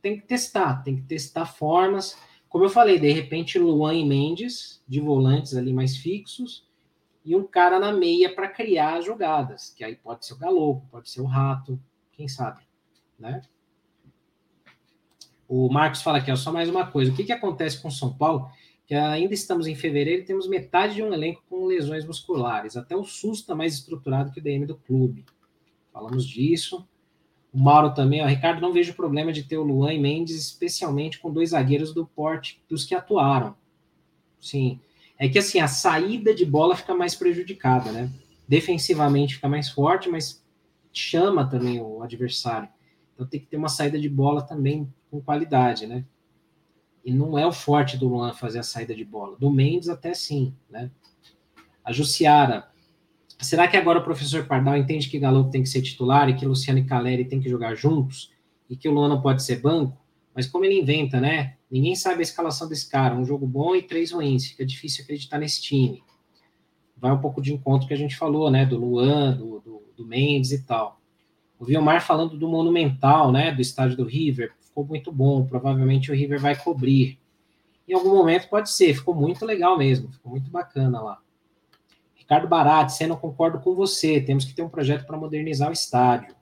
tem 0.01 0.19
que 0.19 0.27
testar, 0.27 0.83
tem 0.83 0.97
que 0.97 1.03
testar 1.03 1.47
formas. 1.47 2.19
Como 2.49 2.65
eu 2.65 2.69
falei, 2.69 2.99
de 2.99 3.11
repente, 3.13 3.59
Luan 3.59 3.95
e 3.95 4.05
Mendes, 4.05 4.83
de 4.87 5.01
volantes 5.01 5.55
ali 5.57 5.73
mais 5.73 5.97
fixos, 5.97 6.69
e 7.25 7.37
um 7.37 7.47
cara 7.47 7.79
na 7.79 7.93
meia 7.93 8.35
para 8.35 8.49
criar 8.49 8.99
as 8.99 9.05
jogadas, 9.05 9.71
que 9.77 9.85
aí 9.85 9.95
pode 9.95 10.25
ser 10.25 10.35
o 10.35 10.39
Galo, 10.39 10.83
pode 10.91 11.11
ser 11.11 11.21
o 11.21 11.27
Rato, 11.27 11.79
quem 12.13 12.27
sabe, 12.29 12.63
né? 13.19 13.43
O 15.47 15.69
Marcos 15.69 16.01
fala 16.01 16.19
aqui, 16.19 16.31
ó, 16.31 16.37
só 16.37 16.53
mais 16.53 16.69
uma 16.69 16.87
coisa. 16.87 17.11
O 17.11 17.15
que, 17.15 17.25
que 17.25 17.33
acontece 17.33 17.81
com 17.83 17.89
o 17.89 17.93
São 17.93 18.13
Paulo? 18.13 18.51
Que 18.91 18.97
ainda 18.97 19.33
estamos 19.33 19.69
em 19.69 19.77
fevereiro 19.77 20.23
e 20.23 20.25
temos 20.25 20.49
metade 20.49 20.97
de 20.97 21.03
um 21.05 21.15
elenco 21.15 21.45
com 21.49 21.65
lesões 21.65 22.05
musculares. 22.05 22.77
Até 22.77 22.97
o 22.97 23.05
SUS 23.05 23.39
está 23.39 23.55
mais 23.55 23.75
estruturado 23.75 24.33
que 24.33 24.41
o 24.41 24.43
DM 24.43 24.67
do 24.67 24.75
clube. 24.75 25.25
Falamos 25.93 26.27
disso. 26.27 26.85
O 27.53 27.61
Mauro 27.61 27.95
também, 27.95 28.21
ó, 28.21 28.27
Ricardo, 28.27 28.61
não 28.61 28.73
vejo 28.73 28.95
problema 28.95 29.33
de 29.33 29.45
ter 29.45 29.59
o 29.59 29.63
Luan 29.63 29.95
e 29.95 29.99
Mendes, 30.01 30.35
especialmente 30.35 31.21
com 31.21 31.33
dois 31.33 31.51
zagueiros 31.51 31.95
do 31.95 32.05
porte 32.05 32.61
dos 32.69 32.85
que 32.85 32.93
atuaram. 32.93 33.55
Sim. 34.41 34.81
É 35.17 35.29
que 35.29 35.39
assim, 35.39 35.61
a 35.61 35.69
saída 35.69 36.35
de 36.35 36.45
bola 36.45 36.75
fica 36.75 36.93
mais 36.93 37.15
prejudicada, 37.15 37.93
né? 37.93 38.11
Defensivamente 38.49 39.37
fica 39.37 39.49
mais 39.49 39.69
forte, 39.69 40.09
mas 40.09 40.45
chama 40.93 41.49
também 41.49 41.81
o 41.81 42.03
adversário. 42.03 42.69
Então 43.15 43.25
tem 43.25 43.39
que 43.39 43.47
ter 43.47 43.57
uma 43.57 43.69
saída 43.69 44.01
de 44.01 44.09
bola 44.09 44.43
também 44.43 44.93
com 45.09 45.21
qualidade, 45.21 45.87
né? 45.87 46.05
E 47.05 47.13
não 47.13 47.39
é 47.39 47.47
o 47.47 47.53
forte 47.53 47.97
do 47.97 48.09
Luan 48.09 48.33
fazer 48.33 48.59
a 48.59 48.63
saída 48.63 48.95
de 48.95 49.05
bola. 49.05 49.37
Do 49.39 49.51
Mendes 49.51 49.89
até 49.89 50.13
sim, 50.13 50.55
né? 50.69 50.91
A 51.85 51.93
Jussiara. 51.93 52.69
Será 53.41 53.67
que 53.67 53.77
agora 53.77 53.99
o 53.99 54.05
professor 54.05 54.47
Pardal 54.47 54.77
entende 54.77 55.09
que 55.09 55.19
Galo 55.19 55.51
tem 55.51 55.63
que 55.63 55.69
ser 55.69 55.81
titular 55.81 56.29
e 56.29 56.35
que 56.35 56.45
Luciano 56.45 56.79
e 56.79 56.85
Caleri 56.85 57.25
tem 57.25 57.41
que 57.41 57.49
jogar 57.49 57.75
juntos 57.75 58.31
e 58.69 58.77
que 58.77 58.89
o 58.89 58.93
Luan 58.93 59.09
não 59.09 59.23
pode 59.23 59.43
ser 59.43 59.61
banco? 59.61 59.99
Mas 60.35 60.47
como 60.47 60.65
ele 60.65 60.79
inventa, 60.79 61.21
né? 61.21 61.57
Ninguém 61.71 61.95
sabe 61.97 62.19
a 62.19 62.23
escalação 62.23 62.69
desse 62.69 62.89
cara. 62.89 63.15
Um 63.15 63.25
jogo 63.25 63.47
bom 63.47 63.75
e 63.75 63.83
três 63.83 64.13
ruins. 64.13 64.47
Fica 64.47 64.67
difícil 64.67 65.05
acreditar 65.05 65.39
nesse 65.39 65.63
time. 65.63 66.03
Vai 66.97 67.13
um 67.13 67.21
pouco 67.21 67.41
de 67.41 67.53
encontro 67.53 67.89
que 67.89 67.95
a 67.95 67.97
gente 67.97 68.17
falou, 68.17 68.51
né? 68.51 68.67
Do 68.67 68.77
Luan, 68.77 69.37
do, 69.37 69.61
do, 69.61 69.83
do 69.97 70.07
Mendes 70.07 70.53
e 70.53 70.63
tal. 70.67 71.01
O 71.59 71.65
Vilmar 71.65 72.05
falando 72.05 72.37
do 72.37 72.49
Monumental, 72.49 73.33
né? 73.33 73.53
Do 73.53 73.63
estádio 73.63 73.97
do 73.97 74.05
River 74.05 74.53
ficou 74.71 74.85
muito 74.87 75.13
bom, 75.13 75.45
provavelmente 75.45 76.11
o 76.11 76.15
River 76.15 76.41
vai 76.41 76.57
cobrir. 76.57 77.19
Em 77.87 77.93
algum 77.93 78.11
momento 78.11 78.49
pode 78.49 78.71
ser, 78.71 78.95
ficou 78.95 79.15
muito 79.15 79.45
legal 79.45 79.77
mesmo, 79.77 80.11
ficou 80.11 80.31
muito 80.31 80.49
bacana 80.51 81.03
lá. 81.03 81.19
Ricardo 82.15 82.47
Barati, 82.47 83.07
não 83.07 83.17
concordo 83.17 83.59
com 83.59 83.75
você, 83.75 84.21
temos 84.21 84.45
que 84.45 84.55
ter 84.55 84.63
um 84.63 84.69
projeto 84.69 85.05
para 85.05 85.19
modernizar 85.19 85.69
o 85.69 85.73
estádio. 85.73 86.35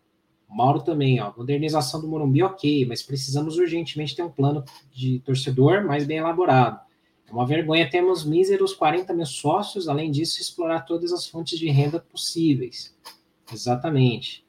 Mauro 0.49 0.83
também, 0.83 1.21
ó, 1.21 1.33
modernização 1.37 2.01
do 2.01 2.09
Morumbi, 2.09 2.43
ok, 2.43 2.87
mas 2.87 3.03
precisamos 3.03 3.59
urgentemente 3.59 4.15
ter 4.15 4.23
um 4.23 4.31
plano 4.31 4.65
de 4.93 5.21
torcedor 5.21 5.85
mais 5.85 6.07
bem 6.07 6.19
elaborado. 6.19 6.81
É 7.27 7.33
uma 7.33 7.47
vergonha 7.47 7.89
termos 7.89 8.25
míseros 8.25 8.73
40 8.73 9.13
mil 9.13 9.27
sócios, 9.27 9.89
além 9.89 10.11
disso, 10.11 10.41
explorar 10.41 10.81
todas 10.83 11.13
as 11.13 11.27
fontes 11.27 11.59
de 11.59 11.69
renda 11.69 12.01
possíveis. 12.01 12.97
Exatamente. 13.53 14.47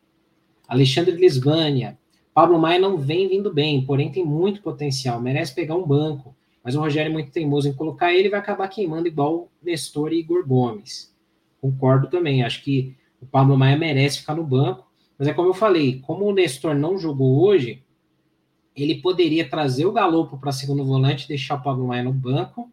Alexandre 0.67 1.15
Lisbânia, 1.15 1.97
Pablo 2.34 2.59
Maia 2.59 2.80
não 2.80 2.97
vem 2.97 3.27
vindo 3.27 3.53
bem, 3.53 3.86
porém 3.86 4.11
tem 4.11 4.25
muito 4.25 4.61
potencial, 4.61 5.21
merece 5.21 5.53
pegar 5.53 5.75
um 5.75 5.86
banco. 5.86 6.36
Mas 6.63 6.75
o 6.75 6.80
Rogério 6.80 7.09
é 7.09 7.13
muito 7.13 7.32
teimoso 7.32 7.67
em 7.67 7.73
colocar 7.73 8.13
ele 8.13 8.30
vai 8.30 8.39
acabar 8.39 8.67
queimando 8.67 9.07
igual 9.07 9.49
Nestor 9.61 10.13
e 10.13 10.19
Igor 10.19 10.45
Gomes. 10.45 11.15
Concordo 11.61 12.07
também, 12.09 12.43
acho 12.43 12.63
que 12.63 12.95
o 13.21 13.25
Pablo 13.25 13.57
Maia 13.57 13.77
merece 13.77 14.19
ficar 14.19 14.36
no 14.36 14.43
banco. 14.43 14.88
Mas 15.17 15.27
é 15.27 15.34
como 15.34 15.49
eu 15.49 15.53
falei, 15.53 15.99
como 15.99 16.25
o 16.25 16.34
Nestor 16.34 16.75
não 16.75 16.97
jogou 16.97 17.43
hoje, 17.45 17.84
ele 18.75 19.01
poderia 19.01 19.49
trazer 19.49 19.86
o 19.86 19.91
Galopo 19.91 20.38
para 20.38 20.51
segundo 20.51 20.86
volante, 20.86 21.27
deixar 21.27 21.55
o 21.55 21.63
Pablo 21.63 21.88
Maia 21.88 22.03
no 22.03 22.13
banco, 22.13 22.71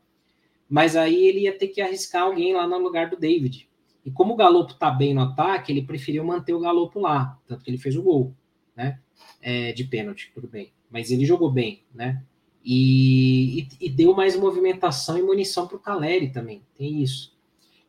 mas 0.68 0.94
aí 0.94 1.26
ele 1.26 1.40
ia 1.40 1.56
ter 1.56 1.68
que 1.68 1.80
arriscar 1.80 2.22
alguém 2.22 2.54
lá 2.54 2.66
no 2.66 2.78
lugar 2.78 3.10
do 3.10 3.16
David. 3.16 3.68
E 4.04 4.10
como 4.10 4.34
o 4.34 4.36
Galopo 4.36 4.74
tá 4.74 4.90
bem 4.90 5.12
no 5.12 5.22
ataque, 5.22 5.72
ele 5.72 5.82
preferiu 5.82 6.24
manter 6.24 6.54
o 6.54 6.60
Galopo 6.60 7.00
lá, 7.00 7.36
tanto 7.46 7.64
que 7.64 7.70
ele 7.70 7.78
fez 7.78 7.96
o 7.96 8.02
gol, 8.02 8.32
né? 8.76 9.00
É, 9.40 9.72
de 9.72 9.84
pênalti, 9.84 10.30
tudo 10.34 10.48
bem. 10.48 10.72
Mas 10.90 11.10
ele 11.10 11.24
jogou 11.24 11.50
bem, 11.50 11.82
né? 11.94 12.22
E, 12.64 13.60
e, 13.60 13.68
e 13.86 13.88
deu 13.88 14.14
mais 14.14 14.36
movimentação 14.36 15.16
e 15.16 15.22
munição 15.22 15.66
para 15.66 15.76
o 15.76 15.80
Caleri 15.80 16.30
também, 16.30 16.62
tem 16.76 17.02
isso. 17.02 17.36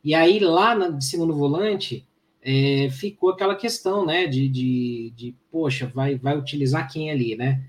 E 0.04 0.14
aí, 0.14 0.40
lá 0.40 0.76
no 0.76 1.02
segundo 1.02 1.34
volante, 1.36 2.08
é, 2.42 2.90
ficou 2.90 3.32
aquela 3.32 3.56
questão, 3.56 4.06
né? 4.06 4.28
De, 4.28 4.48
de, 4.48 5.14
de, 5.16 5.36
poxa, 5.52 5.92
vai, 5.94 6.16
vai 6.16 6.38
utilizar 6.38 6.92
quem 6.92 7.12
ali, 7.12 7.36
né? 7.36 7.64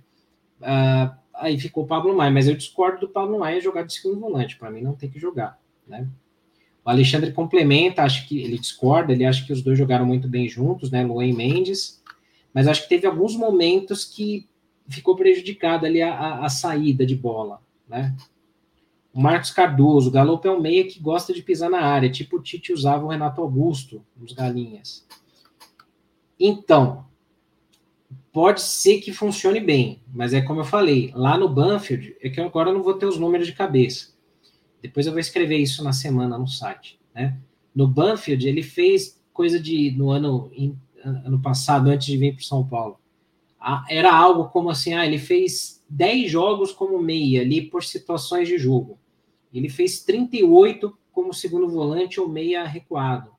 Ah, 0.61 1.17
aí 1.35 1.59
ficou 1.59 1.85
o 1.85 1.87
Pablo 1.87 2.17
Maia, 2.17 2.31
mas 2.31 2.47
eu 2.47 2.57
discordo 2.57 3.01
do 3.01 3.09
Pablo 3.09 3.39
Maia 3.39 3.61
jogar 3.61 3.85
de 3.85 3.93
segundo 3.93 4.21
volante, 4.21 4.57
para 4.57 4.71
mim 4.71 4.83
não 4.83 4.95
tem 4.95 5.09
que 5.09 5.19
jogar, 5.19 5.59
né? 5.87 6.09
O 6.85 6.91
Alexandre 6.91 7.33
complementa, 7.33 8.03
acho 8.03 8.27
que 8.27 8.41
ele 8.41 8.59
discorda, 8.59 9.13
ele 9.13 9.25
acha 9.25 9.45
que 9.45 9.53
os 9.53 9.63
dois 9.63 9.77
jogaram 9.77 10.07
muito 10.07 10.29
bem 10.29 10.49
juntos, 10.49 10.91
né? 10.91 11.05
Luan 11.05 11.33
Mendes 11.35 11.98
mas 12.53 12.67
acho 12.67 12.83
que 12.83 12.89
teve 12.89 13.07
alguns 13.07 13.37
momentos 13.37 14.05
que 14.05 14.49
ficou 14.89 15.15
prejudicada 15.15 15.87
ali 15.87 16.01
a, 16.01 16.13
a, 16.13 16.47
a, 16.47 16.49
saída 16.49 17.05
de 17.05 17.15
bola, 17.15 17.61
né? 17.87 18.17
O 19.13 19.21
Marcos 19.21 19.51
Cardoso, 19.51 20.09
o 20.09 20.13
Galo 20.13 20.41
é 20.45 20.51
um 20.51 20.61
meia 20.61 20.87
que 20.87 21.01
gosta 21.01 21.33
de 21.33 21.43
pisar 21.43 21.71
na 21.71 21.81
área, 21.81 22.11
tipo 22.11 22.37
o 22.37 22.43
Tite 22.43 22.73
usava 22.73 23.05
o 23.05 23.09
Renato 23.09 23.41
Augusto 23.41 24.05
nos 24.17 24.33
Galinhas. 24.33 25.07
Então, 26.39 27.07
pode 28.33 28.61
ser 28.61 29.01
que 29.01 29.13
funcione 29.13 29.61
bem, 29.61 30.03
mas 30.13 30.33
é 30.33 30.41
como 30.41 30.61
eu 30.61 30.65
falei, 30.65 31.11
lá 31.15 31.37
no 31.37 31.49
Banfield, 31.49 32.17
é 32.21 32.29
que 32.29 32.41
agora 32.41 32.71
eu 32.71 32.75
não 32.75 32.83
vou 32.83 32.95
ter 32.95 33.07
os 33.07 33.19
números 33.19 33.47
de 33.47 33.53
cabeça. 33.53 34.13
Depois 34.81 35.07
eu 35.07 35.13
vou 35.13 35.21
escrever 35.21 35.59
isso 35.59 35.83
na 35.83 35.93
semana 35.93 36.39
no 36.39 36.47
site, 36.47 37.01
né? 37.15 37.37
No 37.75 37.89
Banfield, 37.89 38.47
ele 38.49 38.63
fez 38.63 39.21
coisa 39.33 39.59
de, 39.59 39.91
no 39.93 40.11
ano 40.11 40.51
ano 41.25 41.41
passado, 41.41 41.89
antes 41.89 42.07
de 42.07 42.17
vir 42.17 42.35
para 42.35 42.45
São 42.45 42.67
Paulo. 42.67 42.99
Era 43.89 44.15
algo 44.15 44.49
como 44.49 44.71
assim, 44.71 44.95
ah, 44.95 45.05
ele 45.07 45.19
fez 45.19 45.85
10 45.91 46.31
jogos 46.31 46.73
como 46.73 47.01
meia 47.03 47.41
ali 47.41 47.63
por 47.63 47.83
situações 47.83 48.47
de 48.49 48.57
jogo. 48.59 48.99
Ele 49.53 49.69
fez 49.69 50.05
38 50.05 50.97
como 51.11 51.35
segundo 51.35 51.69
volante 51.69 52.21
ou 52.21 52.29
meia 52.29 52.65
recuado. 52.65 53.33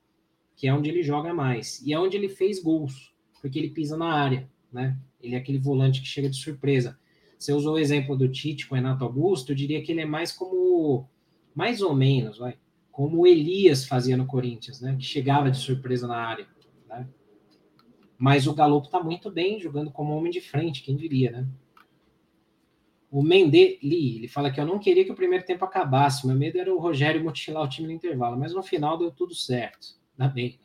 que 0.56 0.68
é 0.68 0.74
onde 0.74 0.90
ele 0.90 1.02
joga 1.02 1.34
mais. 1.34 1.82
E 1.86 1.94
é 1.94 2.00
onde 2.00 2.18
ele 2.18 2.28
fez 2.28 2.62
gols, 2.62 3.14
porque 3.42 3.58
ele 3.58 3.70
pisa 3.70 3.96
na 3.96 4.12
área, 4.12 4.50
né? 4.74 4.98
Ele 5.22 5.36
é 5.36 5.38
aquele 5.38 5.58
volante 5.58 6.02
que 6.02 6.08
chega 6.08 6.30
de 6.30 6.36
surpresa. 6.36 7.00
Você 7.38 7.54
usou 7.54 7.76
o 7.76 7.80
exemplo 7.80 8.18
do 8.18 8.28
Tite 8.28 8.68
com 8.68 8.76
o 8.76 8.78
Renato 8.78 9.06
Augusto, 9.06 9.54
eu 9.54 9.56
diria 9.56 9.82
que 9.82 9.94
ele 9.94 10.02
é 10.02 10.06
mais 10.06 10.34
como, 10.34 11.08
mais 11.56 11.82
ou 11.82 11.96
menos, 11.96 12.40
vai, 12.40 12.58
como 12.92 13.20
o 13.20 13.26
Elias 13.28 13.86
fazia 13.86 14.18
no 14.18 14.26
Corinthians, 14.26 14.82
né? 14.82 14.98
Que 14.98 15.06
chegava 15.06 15.50
de 15.50 15.58
surpresa 15.58 16.06
na 16.06 16.18
área? 16.18 16.46
Mas 18.20 18.46
o 18.46 18.54
Galo 18.54 18.80
está 18.80 19.02
muito 19.02 19.32
bem 19.32 19.62
jogando 19.62 19.90
como 19.90 20.14
homem 20.14 20.30
de 20.30 20.42
frente, 20.42 20.84
quem 20.84 20.98
diria, 20.98 21.32
né? 21.32 21.48
O 23.10 23.24
Mendeli, 23.24 24.18
ele 24.18 24.28
fala 24.28 24.52
que 24.52 24.60
eu 24.60 24.66
não 24.66 24.78
queria 24.78 25.06
que 25.06 25.12
o 25.12 25.16
primeiro 25.16 25.46
tempo 25.46 25.64
acabasse, 25.64 26.28
meu 26.28 26.36
medo 26.36 26.60
era 26.60 26.72
o 26.72 26.78
Rogério 26.78 27.24
mutilar 27.24 27.64
o 27.64 27.70
time 27.70 27.88
no 27.88 27.94
intervalo, 27.94 28.38
mas 28.38 28.54
no 28.54 28.62
final 28.62 28.98
deu 28.98 29.10
tudo 29.10 29.34
certo. 29.34 29.98
Ainda 30.18 30.32
bem. 30.32 30.60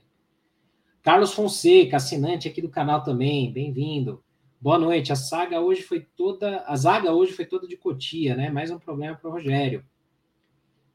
Carlos 1.01 1.33
Fonseca, 1.33 1.97
assinante 1.97 2.49
aqui 2.49 2.61
do 2.61 2.69
canal 2.69 3.05
também, 3.05 3.53
bem-vindo. 3.53 4.23
Boa 4.61 4.79
noite. 4.79 5.13
A 5.13 5.17
saga 5.17 5.61
hoje 5.61 5.83
foi 5.83 6.01
toda, 6.01 6.65
a 6.67 6.75
zaga 6.75 7.13
hoje 7.13 7.33
foi 7.33 7.47
toda 7.47 7.69
de 7.69 7.77
Cotia, 7.77 8.35
né? 8.35 8.51
Mais 8.51 8.71
um 8.71 8.79
problema 8.81 9.15
para 9.15 9.31
o 9.31 9.33
Rogério. 9.33 9.85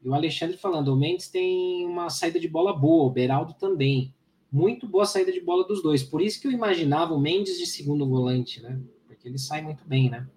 E 0.03 0.09
o 0.09 0.13
Alexandre 0.13 0.57
falando, 0.57 0.89
o 0.89 0.95
Mendes 0.97 1.29
tem 1.29 1.85
uma 1.85 2.09
saída 2.09 2.39
de 2.39 2.47
bola 2.47 2.73
boa, 2.73 3.05
o 3.05 3.09
Beraldo 3.09 3.53
também. 3.53 4.13
Muito 4.51 4.87
boa 4.87 5.05
saída 5.05 5.31
de 5.31 5.41
bola 5.41 5.67
dos 5.67 5.81
dois. 5.83 6.03
Por 6.03 6.21
isso 6.21 6.41
que 6.41 6.47
eu 6.47 6.51
imaginava 6.51 7.13
o 7.13 7.19
Mendes 7.19 7.57
de 7.57 7.67
segundo 7.67 8.07
volante, 8.07 8.61
né? 8.61 8.79
Porque 9.07 9.27
ele 9.27 9.37
sai 9.37 9.61
muito 9.61 9.83
bem, 9.85 10.09
né? 10.09 10.27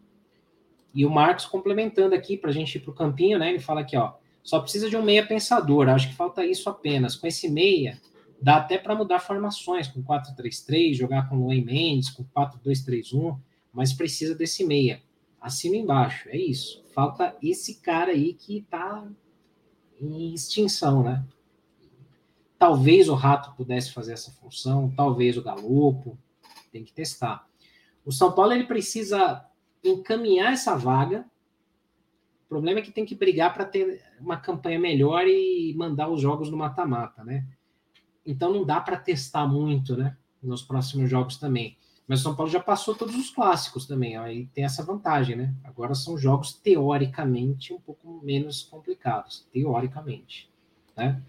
E 0.95 1.07
o 1.07 1.11
Marcos 1.11 1.47
complementando 1.47 2.15
aqui 2.15 2.37
para 2.37 2.51
a 2.51 2.53
gente 2.53 2.75
ir 2.77 2.81
para 2.81 2.91
o 2.91 2.95
campinho, 2.95 3.39
né? 3.39 3.49
Ele 3.49 3.59
fala 3.59 3.81
aqui, 3.81 3.97
ó, 3.97 4.13
só 4.43 4.61
precisa 4.61 4.91
de 4.91 4.97
um 4.97 5.03
meia 5.03 5.27
pensador. 5.27 5.89
Acho 5.89 6.09
que 6.09 6.15
falta 6.15 6.45
isso 6.45 6.69
apenas. 6.69 7.17
Com 7.17 7.27
esse 7.27 7.49
meia, 7.49 7.99
dá 8.41 8.57
até 8.57 8.77
para 8.77 8.95
mudar 8.95 9.21
formações 9.21 9.89
com 9.89 10.03
4-3-3, 10.03 10.95
jogar 10.95 11.29
com 11.29 11.37
o 11.37 11.47
Luan 11.47 11.65
Mendes, 11.65 12.11
com 12.11 12.25
4-2-3-1, 12.25 13.39
mas 13.73 13.93
precisa 13.93 14.35
desse 14.35 14.65
meia. 14.65 15.01
Acima 15.41 15.77
e 15.77 15.79
embaixo, 15.79 16.29
é 16.29 16.37
isso. 16.37 16.85
Falta 16.95 17.35
esse 17.43 17.81
cara 17.81 18.13
aí 18.13 18.35
que 18.35 18.59
está 18.59 19.09
em 20.01 20.35
extinção, 20.35 21.03
né? 21.03 21.25
Talvez 22.63 23.09
o 23.09 23.15
Rato 23.17 23.57
pudesse 23.57 23.93
fazer 23.93 24.13
essa 24.13 24.31
função, 24.31 24.89
talvez 24.97 25.37
o 25.37 25.43
Galopo, 25.43 26.17
tem 26.71 26.85
que 26.85 26.93
testar. 26.93 27.45
O 28.05 28.13
São 28.13 28.31
Paulo 28.31 28.53
ele 28.53 28.69
precisa 28.69 29.45
encaminhar 29.83 30.53
essa 30.53 30.77
vaga. 30.77 31.27
O 32.45 32.49
problema 32.49 32.79
é 32.79 32.83
que 32.85 32.93
tem 32.93 33.05
que 33.05 33.17
brigar 33.17 33.53
para 33.53 33.65
ter 33.65 34.01
uma 34.21 34.37
campanha 34.37 34.79
melhor 34.79 35.27
e 35.27 35.75
mandar 35.77 36.09
os 36.09 36.21
jogos 36.21 36.53
no 36.53 36.57
mata-mata, 36.57 37.25
né? 37.25 37.45
Então 38.25 38.53
não 38.53 38.65
dá 38.65 38.81
para 38.81 38.97
testar 38.97 39.45
muito, 39.45 39.97
né? 39.97 40.17
Nos 40.41 40.63
próximos 40.63 41.11
jogos 41.11 41.39
também. 41.39 41.77
Mas 42.07 42.21
o 42.21 42.23
São 42.23 42.37
Paulo 42.37 42.53
já 42.53 42.61
passou 42.61 42.95
todos 42.95 43.17
os 43.17 43.31
clássicos 43.31 43.87
também, 43.87 44.17
aí 44.17 44.47
tem 44.55 44.63
essa 44.63 44.85
vantagem, 44.85 45.35
né? 45.35 45.53
Agora 45.65 45.97
são 45.97 46.17
jogos 46.17 46.53
teoricamente 46.53 47.75
um 47.75 47.81
pouco 47.81 48.21
menos 48.23 48.63
complicados, 48.63 49.49
teoricamente, 49.53 50.49
né? 50.97 51.21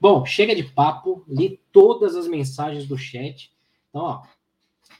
Bom, 0.00 0.24
chega 0.24 0.54
de 0.54 0.64
papo, 0.64 1.24
li 1.28 1.60
todas 1.72 2.14
as 2.14 2.28
mensagens 2.28 2.86
do 2.86 2.98
chat. 2.98 3.52
Então, 3.88 4.02
ó, 4.02 4.22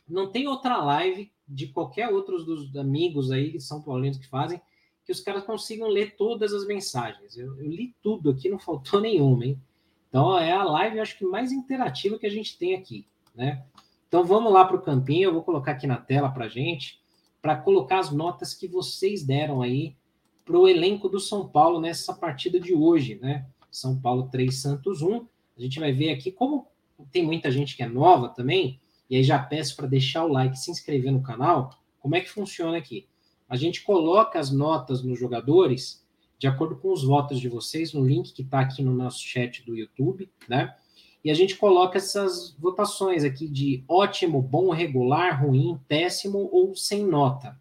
não 0.09 0.31
tem 0.31 0.47
outra 0.47 0.79
live 0.79 1.31
de 1.47 1.69
qualquer 1.69 2.09
outros 2.09 2.45
dos 2.45 2.75
amigos 2.77 3.31
aí 3.31 3.53
que 3.53 3.61
são 3.61 3.83
paulinos 3.83 4.19
que 4.19 4.29
fazem, 4.29 4.61
que 5.05 5.13
os 5.13 5.21
caras 5.21 5.45
consigam 5.45 5.89
ler 5.89 6.17
todas 6.17 6.53
as 6.53 6.67
mensagens. 6.67 7.37
Eu, 7.37 7.57
eu 7.61 7.69
li 7.69 7.95
tudo 8.03 8.31
aqui, 8.31 8.49
não 8.49 8.59
faltou 8.61 9.01
nenhuma, 9.01 9.45
hein? 9.45 9.61
Então 10.09 10.37
é 10.39 10.53
a 10.53 10.65
live, 10.65 11.01
acho 11.01 11.19
que 11.19 11.25
mais 11.25 11.53
interativa 11.53 12.19
que 12.19 12.27
a 12.27 12.31
gente 12.31 12.59
tem 12.59 12.75
aqui, 12.75 13.07
né? 13.35 13.65
Então 14.09 14.25
vamos 14.25 14.53
lá 14.53 14.65
para 14.65 14.77
o 14.77 14.83
campinho, 14.83 15.25
eu 15.25 15.33
vou 15.33 15.43
colocar 15.43 15.73
aqui 15.73 15.87
na 15.87 15.97
tela 15.97 16.31
para 16.31 16.49
gente, 16.49 17.01
para 17.43 17.57
colocar 17.57 17.99
as 17.99 18.11
notas 18.11 18.55
que 18.55 18.67
vocês 18.67 19.25
deram 19.25 19.63
aí 19.63 19.97
para 20.45 20.57
o 20.57 20.69
elenco 20.69 21.09
do 21.09 21.21
São 21.21 21.47
Paulo 21.47 21.81
nessa 21.81 22.15
partida 22.15 22.59
de 22.59 22.73
hoje, 22.73 23.17
né? 23.17 23.47
São 23.77 23.95
Paulo 23.95 24.29
3, 24.31 24.55
Santos 24.55 25.03
1. 25.03 25.27
A 25.59 25.61
gente 25.61 25.79
vai 25.79 25.93
ver 25.93 26.11
aqui 26.11 26.33
como 26.33 26.66
tem 27.12 27.22
muita 27.22 27.51
gente 27.51 27.77
que 27.77 27.83
é 27.83 27.89
nova 27.89 28.31
também, 28.31 28.81
e 29.11 29.16
aí 29.16 29.22
já 29.22 29.39
peço 29.39 29.77
para 29.77 29.87
deixar 29.87 30.24
o 30.24 30.33
like, 30.33 30.59
se 30.59 30.70
inscrever 30.70 31.12
no 31.12 31.22
canal. 31.22 31.79
Como 32.01 32.16
é 32.16 32.22
que 32.22 32.31
funciona 32.31 32.79
aqui? 32.79 33.07
A 33.47 33.55
gente 33.55 33.83
coloca 33.83 34.39
as 34.39 34.51
notas 34.51 35.03
nos 35.03 35.18
jogadores 35.18 36.03
de 36.39 36.47
acordo 36.47 36.77
com 36.77 36.91
os 36.91 37.05
votos 37.05 37.39
de 37.39 37.51
vocês, 37.51 37.93
no 37.93 38.03
link 38.03 38.33
que 38.33 38.41
está 38.41 38.61
aqui 38.61 38.83
no 38.83 38.95
nosso 38.95 39.20
chat 39.22 39.62
do 39.64 39.77
YouTube, 39.77 40.31
né? 40.49 40.74
E 41.22 41.31
a 41.31 41.35
gente 41.35 41.57
coloca 41.57 41.99
essas 41.99 42.57
votações 42.59 43.24
aqui 43.24 43.47
de 43.47 43.85
ótimo, 43.87 44.41
bom, 44.41 44.70
regular, 44.70 45.45
ruim, 45.45 45.79
péssimo 45.87 46.49
ou 46.51 46.74
sem 46.74 47.05
nota. 47.05 47.61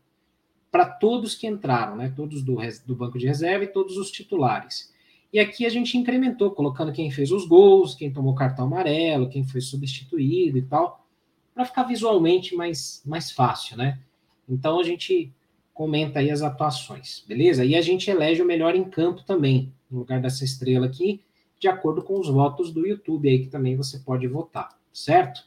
Para 0.71 0.85
todos 0.85 1.35
que 1.35 1.45
entraram, 1.45 1.97
né? 1.97 2.13
Todos 2.15 2.41
do, 2.41 2.57
do 2.85 2.95
banco 2.95 3.19
de 3.19 3.27
reserva 3.27 3.65
e 3.65 3.67
todos 3.67 3.97
os 3.97 4.09
titulares. 4.09 4.94
E 5.35 5.39
aqui 5.41 5.65
a 5.65 5.69
gente 5.69 5.97
incrementou, 5.97 6.51
colocando 6.51 6.93
quem 6.93 7.11
fez 7.11 7.29
os 7.29 7.45
gols, 7.45 7.93
quem 7.93 8.09
tomou 8.09 8.33
cartão 8.33 8.67
amarelo, 8.67 9.27
quem 9.27 9.43
foi 9.43 9.59
substituído 9.59 10.57
e 10.57 10.61
tal 10.61 11.05
para 11.53 11.65
ficar 11.65 11.83
visualmente 11.83 12.55
mais, 12.55 13.01
mais 13.05 13.33
fácil, 13.33 13.75
né? 13.75 13.99
Então 14.47 14.79
a 14.79 14.83
gente 14.83 15.29
comenta 15.73 16.19
aí 16.19 16.31
as 16.31 16.41
atuações, 16.41 17.21
beleza? 17.27 17.65
E 17.65 17.75
a 17.75 17.81
gente 17.81 18.09
elege 18.09 18.41
o 18.41 18.45
melhor 18.45 18.75
em 18.75 18.85
campo 18.85 19.23
também, 19.23 19.73
no 19.91 19.99
lugar 19.99 20.21
dessa 20.21 20.45
estrela 20.45 20.85
aqui, 20.85 21.21
de 21.59 21.67
acordo 21.67 22.01
com 22.01 22.17
os 22.17 22.29
votos 22.29 22.71
do 22.71 22.87
YouTube 22.87 23.27
aí, 23.27 23.39
que 23.39 23.49
também 23.49 23.75
você 23.75 23.99
pode 23.99 24.25
votar, 24.27 24.69
certo? 24.93 25.45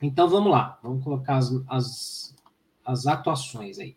Então 0.00 0.28
vamos 0.28 0.52
lá, 0.52 0.78
vamos 0.80 1.02
colocar 1.02 1.38
as, 1.38 1.50
as, 1.68 2.36
as 2.84 3.04
atuações 3.08 3.80
aí. 3.80 3.96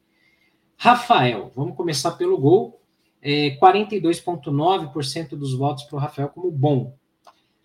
Rafael, 0.75 1.51
vamos 1.55 1.77
começar 1.77 2.13
pelo 2.13 2.39
gol. 2.39 2.80
É, 3.21 3.57
42,9% 3.57 5.29
dos 5.29 5.53
votos 5.53 5.83
para 5.83 5.95
o 5.95 5.99
Rafael 5.99 6.29
como 6.29 6.49
bom, 6.51 6.97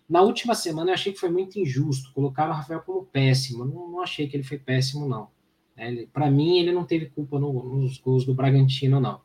na 0.07 0.21
última 0.21 0.55
semana 0.55 0.91
eu 0.91 0.93
achei 0.93 1.11
que 1.11 1.19
foi 1.19 1.29
muito 1.29 1.59
injusto. 1.59 2.13
Colocaram 2.13 2.51
o 2.51 2.55
Rafael 2.55 2.81
como 2.81 3.05
péssimo. 3.05 3.65
Não, 3.65 3.91
não 3.91 4.01
achei 4.01 4.27
que 4.27 4.37
ele 4.37 4.43
foi 4.43 4.57
péssimo, 4.57 5.07
não. 5.07 5.29
É, 5.75 6.05
Para 6.13 6.31
mim, 6.31 6.59
ele 6.59 6.71
não 6.71 6.85
teve 6.85 7.07
culpa 7.07 7.37
no, 7.37 7.51
nos 7.51 7.97
gols 7.97 8.25
do 8.25 8.33
Bragantino, 8.33 8.99
não. 8.99 9.21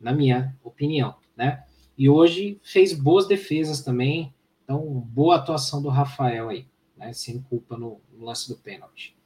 Na 0.00 0.12
minha 0.12 0.56
opinião, 0.62 1.16
né? 1.36 1.64
E 1.98 2.08
hoje 2.08 2.58
fez 2.62 2.92
boas 2.92 3.26
defesas 3.26 3.82
também. 3.82 4.32
Então, 4.64 4.80
boa 4.80 5.36
atuação 5.36 5.82
do 5.82 5.88
Rafael 5.88 6.48
aí, 6.48 6.66
né? 6.96 7.12
Sem 7.12 7.42
culpa 7.42 7.76
no, 7.76 8.00
no 8.12 8.24
lance 8.24 8.48
do 8.48 8.56
pênalti. 8.56 9.16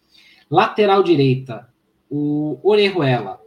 Lateral 0.51 1.03
direita, 1.03 1.69
o 2.09 2.59
Orejuela. 2.63 3.41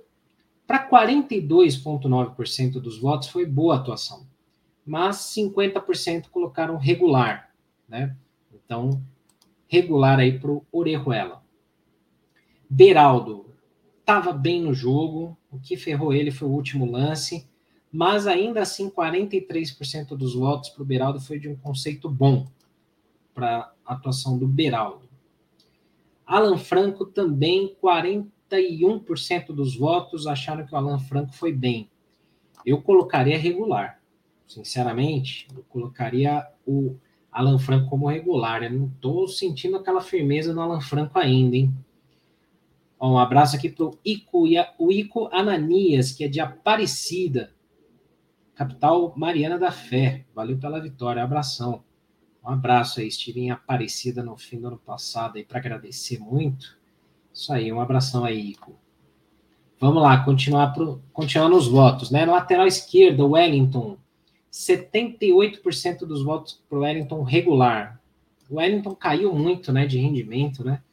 Para 0.70 0.88
42,9% 0.88 2.74
dos 2.80 3.00
votos, 3.00 3.28
foi 3.28 3.46
boa 3.46 3.78
atuação 3.78 4.30
mas 4.90 5.18
50% 5.36 6.30
colocaram 6.30 6.76
regular, 6.76 7.54
né? 7.88 8.16
Então, 8.52 9.00
regular 9.68 10.18
aí 10.18 10.40
para 10.40 10.50
o 10.50 10.66
Orejuela. 10.72 11.44
Beraldo 12.68 13.54
estava 14.00 14.34
bem 14.34 14.64
no 14.64 14.74
jogo, 14.74 15.38
o 15.52 15.60
que 15.60 15.78
ferrou 15.78 16.12
ele 16.12 16.32
foi 16.32 16.48
o 16.48 16.52
último 16.52 16.90
lance, 16.90 17.48
mas 17.92 18.26
ainda 18.26 18.64
assim 18.64 18.90
43% 18.90 20.18
dos 20.18 20.34
votos 20.34 20.72
para 20.72 20.82
o 20.82 20.86
Beraldo 20.86 21.22
foi 21.22 21.38
de 21.38 21.48
um 21.48 21.56
conceito 21.56 22.10
bom 22.10 22.48
para 23.32 23.72
a 23.86 23.94
atuação 23.94 24.40
do 24.40 24.48
Beraldo. 24.48 25.08
Alan 26.26 26.58
Franco 26.58 27.06
também 27.06 27.76
41% 28.50 29.48
dos 29.48 29.76
votos 29.76 30.28
acharam 30.28 30.66
que 30.66 30.74
o 30.74 30.78
Alan 30.78 31.00
Franco 31.00 31.34
foi 31.34 31.52
bem. 31.52 31.90
Eu 32.66 32.82
colocaria 32.82 33.38
regular 33.38 34.00
sinceramente, 34.50 35.48
eu 35.56 35.64
colocaria 35.70 36.46
o 36.66 36.98
Alan 37.32 37.60
Franco 37.60 37.88
como 37.88 38.10
regular. 38.10 38.64
Eu 38.64 38.72
não 38.72 38.88
estou 38.88 39.28
sentindo 39.28 39.78
aquela 39.78 40.02
firmeza 40.02 40.54
no 40.54 40.62
Alan 40.62 40.82
Franco 40.82 41.18
ainda, 41.20 41.56
hein? 41.56 41.74
um 43.00 43.18
abraço 43.18 43.56
aqui 43.56 43.70
para 43.70 43.92
Ico, 44.04 44.46
o 44.78 44.92
Ico 44.92 45.30
Ananias, 45.32 46.12
que 46.12 46.26
é 46.26 46.28
de 46.28 46.42
Aparecida, 46.42 47.54
capital 48.56 49.14
Mariana 49.16 49.58
da 49.58 49.72
Fé. 49.72 50.26
Valeu 50.36 50.58
pela 50.58 50.82
vitória, 50.82 51.24
abração. 51.24 51.84
Um 52.44 52.50
abraço 52.50 53.00
aí, 53.00 53.08
estive 53.08 53.40
em 53.42 53.52
Aparecida 53.52 54.24
no 54.24 54.36
fim 54.36 54.60
do 54.60 54.68
ano 54.68 54.78
passado 54.78 55.38
aí 55.38 55.46
para 55.46 55.60
agradecer 55.60 56.20
muito. 56.20 56.79
Isso 57.40 57.54
aí, 57.54 57.72
um 57.72 57.80
abração 57.80 58.26
aí, 58.26 58.50
Ico. 58.50 58.78
Vamos 59.80 60.04
lá, 60.04 60.26
continuar, 60.26 60.74
pro, 60.74 61.02
continuar 61.14 61.48
nos 61.48 61.70
votos, 61.70 62.12
né? 62.12 62.26
Lateral 62.26 62.68
esquerda, 62.68 63.26
Wellington, 63.26 63.98
78% 64.52 66.00
dos 66.00 66.22
votos 66.22 66.62
para 66.68 66.80
Wellington 66.80 67.24
regular. 67.24 67.98
O 68.50 68.58
Wellington 68.58 68.94
caiu 68.94 69.34
muito, 69.34 69.72
né, 69.72 69.88
de 69.88 69.98
rendimento, 69.98 70.66
né? 70.66 70.84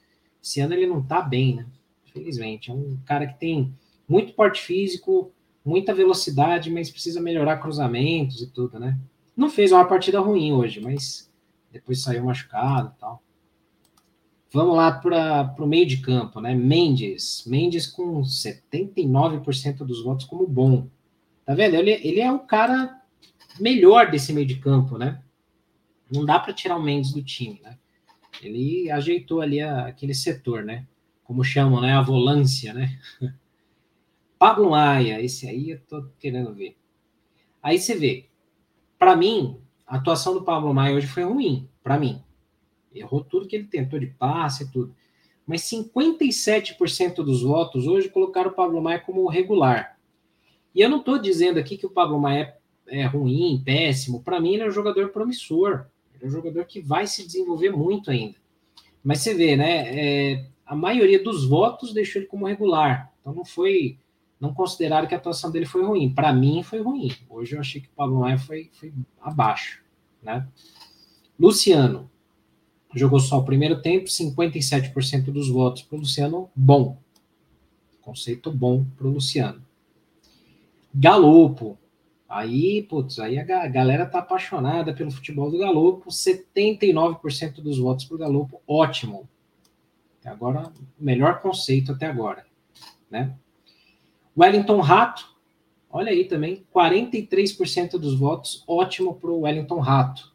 Esse 0.40 0.60
ano 0.60 0.74
ele 0.74 0.86
não 0.86 1.00
está 1.00 1.20
bem, 1.20 1.56
né? 1.56 1.66
Infelizmente, 2.06 2.70
é 2.70 2.74
um 2.74 2.96
cara 3.04 3.26
que 3.26 3.40
tem 3.40 3.74
muito 4.08 4.32
porte 4.32 4.62
físico, 4.62 5.32
muita 5.64 5.92
velocidade, 5.92 6.70
mas 6.70 6.92
precisa 6.92 7.20
melhorar 7.20 7.56
cruzamentos 7.56 8.40
e 8.40 8.46
tudo, 8.46 8.78
né? 8.78 8.96
Não 9.36 9.50
fez 9.50 9.72
uma 9.72 9.84
partida 9.84 10.20
ruim 10.20 10.52
hoje, 10.52 10.80
mas 10.80 11.28
depois 11.72 12.00
saiu 12.00 12.24
machucado 12.24 12.94
e 12.96 13.00
tal. 13.00 13.20
Vamos 14.52 14.76
lá 14.76 14.92
para 14.92 15.54
o 15.58 15.66
meio 15.66 15.86
de 15.86 15.98
campo, 15.98 16.40
né? 16.40 16.54
Mendes. 16.54 17.44
Mendes 17.46 17.86
com 17.86 18.22
79% 18.22 19.78
dos 19.78 20.02
votos 20.02 20.24
como 20.24 20.46
bom. 20.46 20.88
Tá 21.44 21.54
vendo? 21.54 21.74
Ele, 21.74 21.90
ele 21.90 22.20
é 22.20 22.32
o 22.32 22.40
cara 22.40 23.02
melhor 23.60 24.10
desse 24.10 24.32
meio 24.32 24.46
de 24.46 24.56
campo, 24.56 24.96
né? 24.98 25.22
Não 26.10 26.24
dá 26.24 26.38
para 26.38 26.52
tirar 26.52 26.76
o 26.76 26.82
Mendes 26.82 27.12
do 27.12 27.22
time, 27.22 27.60
né? 27.62 27.76
Ele 28.42 28.90
ajeitou 28.90 29.40
ali 29.40 29.60
a, 29.60 29.86
aquele 29.86 30.14
setor, 30.14 30.64
né? 30.64 30.86
Como 31.24 31.42
chamam, 31.42 31.80
né? 31.80 31.92
A 31.92 32.02
volância, 32.02 32.72
né? 32.72 32.98
Pablo 34.38 34.70
Maia, 34.70 35.20
esse 35.20 35.48
aí 35.48 35.70
eu 35.70 35.80
tô 35.80 36.04
querendo 36.18 36.54
ver. 36.54 36.76
Aí 37.62 37.78
você 37.78 37.96
vê, 37.96 38.28
para 38.98 39.16
mim, 39.16 39.58
a 39.86 39.96
atuação 39.96 40.34
do 40.34 40.44
Pablo 40.44 40.72
Maia 40.74 40.94
hoje 40.94 41.06
foi 41.06 41.24
ruim, 41.24 41.68
para 41.82 41.98
mim. 41.98 42.22
Errou 42.98 43.22
tudo 43.22 43.46
que 43.46 43.56
ele 43.56 43.66
tentou 43.66 43.98
de 43.98 44.06
passe 44.06 44.64
e 44.64 44.70
tudo. 44.70 44.94
Mas 45.46 45.62
57% 45.62 47.16
dos 47.16 47.42
votos 47.42 47.86
hoje 47.86 48.08
colocaram 48.08 48.50
o 48.50 48.54
Pablo 48.54 48.82
Maia 48.82 48.98
como 48.98 49.28
regular. 49.28 49.96
E 50.74 50.80
eu 50.80 50.90
não 50.90 50.98
estou 50.98 51.18
dizendo 51.18 51.58
aqui 51.58 51.76
que 51.76 51.86
o 51.86 51.90
Pablo 51.90 52.20
Maia 52.20 52.54
é, 52.86 53.00
é 53.00 53.06
ruim, 53.06 53.62
péssimo. 53.64 54.22
Para 54.22 54.40
mim, 54.40 54.54
ele 54.54 54.64
é 54.64 54.68
um 54.68 54.72
jogador 54.72 55.08
promissor. 55.10 55.86
Ele 56.14 56.24
é 56.24 56.26
um 56.26 56.30
jogador 56.30 56.64
que 56.64 56.80
vai 56.80 57.06
se 57.06 57.24
desenvolver 57.24 57.70
muito 57.70 58.10
ainda. 58.10 58.36
Mas 59.02 59.20
você 59.20 59.34
vê, 59.34 59.56
né? 59.56 59.88
É, 59.88 60.46
a 60.66 60.74
maioria 60.74 61.22
dos 61.22 61.46
votos 61.46 61.94
deixou 61.94 62.20
ele 62.20 62.28
como 62.28 62.46
regular. 62.46 63.12
Então 63.20 63.32
não 63.32 63.44
foi. 63.44 63.98
Não 64.38 64.52
consideraram 64.52 65.08
que 65.08 65.14
a 65.14 65.18
atuação 65.18 65.50
dele 65.50 65.64
foi 65.64 65.82
ruim. 65.82 66.12
Para 66.12 66.32
mim, 66.32 66.62
foi 66.62 66.82
ruim. 66.82 67.10
Hoje 67.30 67.54
eu 67.54 67.60
achei 67.60 67.80
que 67.80 67.86
o 67.86 67.92
Pablo 67.96 68.20
Maia 68.20 68.36
foi, 68.36 68.68
foi 68.74 68.92
abaixo. 69.20 69.82
Né? 70.22 70.46
Luciano. 71.38 72.10
Jogou 72.96 73.20
só 73.20 73.40
o 73.40 73.44
primeiro 73.44 73.82
tempo, 73.82 74.06
57% 74.06 75.24
dos 75.24 75.50
votos 75.50 75.82
para 75.82 75.96
o 75.96 76.00
Luciano, 76.00 76.48
bom. 76.56 76.96
Conceito 78.00 78.50
bom 78.50 78.86
para 78.96 79.06
o 79.06 79.10
Luciano. 79.10 79.62
Galopo. 80.94 81.76
Aí, 82.26 82.82
putz, 82.84 83.18
aí 83.18 83.38
a 83.38 83.68
galera 83.68 84.06
tá 84.06 84.20
apaixonada 84.20 84.94
pelo 84.94 85.10
futebol 85.10 85.50
do 85.50 85.58
Galopo. 85.58 86.08
79% 86.08 87.60
dos 87.60 87.78
votos 87.78 88.06
para 88.06 88.14
o 88.14 88.18
Galopo, 88.18 88.62
ótimo. 88.66 89.28
Até 90.18 90.30
agora, 90.30 90.72
melhor 90.98 91.42
conceito 91.42 91.92
até 91.92 92.06
agora, 92.06 92.46
né? 93.10 93.36
Wellington 94.34 94.80
Rato, 94.80 95.36
olha 95.90 96.10
aí 96.10 96.24
também, 96.24 96.64
43% 96.74 97.98
dos 97.98 98.18
votos, 98.18 98.64
ótimo 98.66 99.14
para 99.14 99.30
o 99.30 99.40
Wellington 99.40 99.80
Rato 99.80 100.34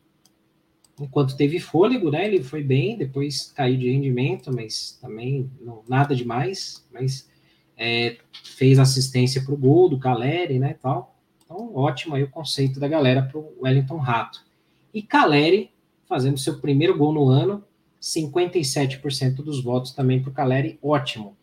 enquanto 1.04 1.36
teve 1.36 1.60
fôlego, 1.60 2.12
né? 2.12 2.26
Ele 2.26 2.44
foi 2.44 2.64
bem, 2.64 2.98
depois 2.98 3.52
caiu 3.56 3.78
de 3.78 3.92
rendimento, 3.92 4.54
mas 4.54 4.98
também 5.02 5.50
não, 5.62 5.84
nada 5.88 6.16
demais, 6.16 6.86
mas 6.92 7.30
é, 7.78 8.18
fez 8.44 8.80
assistência 8.80 9.44
para 9.44 9.54
o 9.54 9.58
gol 9.58 9.90
do 9.90 10.00
Caleri, 10.00 10.60
né? 10.60 10.76
Tal. 10.82 11.16
Então, 11.44 11.76
ótimo 11.76 12.16
aí 12.16 12.24
o 12.24 12.30
conceito 12.30 12.80
da 12.80 12.88
galera 12.88 13.24
para 13.24 13.38
o 13.38 13.54
Wellington 13.62 13.98
Rato. 13.98 14.46
E 14.94 15.02
Caleri 15.02 15.72
fazendo 16.12 16.38
seu 16.38 16.60
primeiro 16.60 16.98
gol 16.98 17.14
no 17.14 17.30
ano, 17.30 17.64
57% 18.02 19.36
dos 19.36 19.64
votos 19.64 19.94
também 19.94 20.22
para 20.22 20.30
o 20.30 20.34
Caleri, 20.34 20.78
ótimo. 20.82 21.38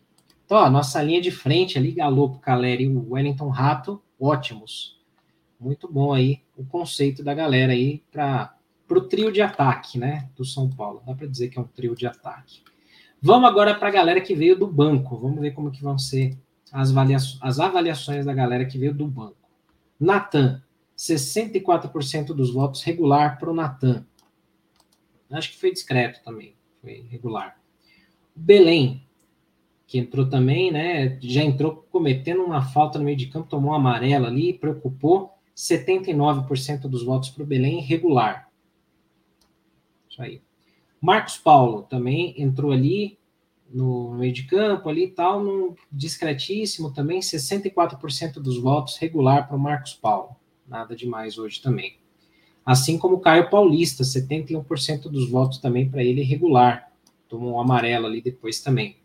Então, 0.45 0.57
ó, 0.57 0.69
nossa 0.69 1.01
linha 1.01 1.19
de 1.19 1.31
frente 1.31 1.75
ali, 1.75 1.91
Galopo, 1.91 2.37
Caleri 2.37 2.83
e 2.83 2.87
Wellington 2.87 3.49
Rato, 3.49 3.99
ótimos. 4.19 4.99
Muito 5.59 5.91
bom 5.91 6.13
aí 6.13 6.41
o 6.55 6.63
conceito 6.63 7.23
da 7.23 7.33
galera 7.33 7.73
aí 7.73 8.03
para 8.11 8.55
para 8.89 8.97
o 8.97 9.07
trio 9.07 9.31
de 9.31 9.39
ataque, 9.39 9.99
né, 9.99 10.27
do 10.35 10.43
São 10.43 10.67
Paulo. 10.67 11.03
Dá 11.05 11.13
para 11.13 11.27
dizer 11.27 11.49
que 11.49 11.59
é 11.59 11.61
um 11.61 11.67
trio 11.67 11.95
de 11.95 12.07
ataque. 12.07 12.63
Vamos 13.21 13.47
agora 13.47 13.75
para 13.75 13.87
a 13.87 13.91
galera 13.91 14.19
que 14.19 14.33
veio 14.33 14.57
do 14.57 14.65
banco. 14.65 15.15
Vamos 15.15 15.39
ver 15.39 15.51
como 15.51 15.69
que 15.69 15.83
vão 15.83 15.99
ser 15.99 16.35
as, 16.73 16.89
avaliações, 16.89 17.39
as 17.39 17.59
avaliações 17.59 18.25
da 18.25 18.33
galera 18.33 18.65
que 18.65 18.79
veio 18.79 18.93
do 18.93 19.05
banco. 19.05 19.37
Natan, 19.99 20.63
64% 20.97 22.33
dos 22.33 22.51
votos 22.51 22.81
regular 22.81 23.37
para 23.37 23.51
o 23.51 23.53
Natan. 23.53 24.05
Acho 25.29 25.51
que 25.51 25.59
foi 25.59 25.71
discreto 25.71 26.23
também, 26.23 26.55
foi 26.81 27.05
regular. 27.11 27.61
Belém, 28.35 29.05
que 29.85 29.99
entrou 29.99 30.27
também, 30.27 30.71
né? 30.71 31.19
Já 31.21 31.43
entrou 31.43 31.85
cometendo 31.91 32.41
uma 32.41 32.63
falta 32.63 32.97
no 32.97 33.05
meio 33.05 33.17
de 33.17 33.27
campo, 33.27 33.49
tomou 33.49 33.71
um 33.71 33.75
amarelo 33.75 34.25
ali, 34.25 34.51
preocupou. 34.51 35.35
79% 35.55 36.87
dos 36.87 37.03
votos 37.03 37.29
para 37.29 37.43
o 37.43 37.45
Belém 37.45 37.81
regular. 37.81 38.48
Aí. 40.19 40.41
Marcos 41.01 41.37
Paulo 41.37 41.83
também 41.83 42.39
entrou 42.41 42.71
ali 42.71 43.17
no 43.71 44.11
meio 44.15 44.33
de 44.33 44.43
campo 44.43 44.89
ali 44.89 45.05
e 45.05 45.11
tal, 45.11 45.43
no 45.43 45.75
discretíssimo 45.91 46.91
também, 46.91 47.19
64% 47.19 48.33
dos 48.33 48.57
votos 48.57 48.97
regular 48.97 49.47
para 49.47 49.55
o 49.55 49.59
Marcos 49.59 49.93
Paulo. 49.93 50.35
Nada 50.67 50.95
demais 50.95 51.37
hoje 51.37 51.61
também. 51.61 51.97
Assim 52.65 52.97
como 52.97 53.19
Caio 53.19 53.49
Paulista, 53.49 54.03
71% 54.03 55.03
dos 55.03 55.29
votos 55.29 55.57
também 55.59 55.89
para 55.89 56.03
ele 56.03 56.21
regular. 56.21 56.91
Tomou 57.27 57.53
um 57.53 57.59
amarelo 57.59 58.05
ali 58.05 58.21
depois 58.21 58.59
também. 58.61 58.97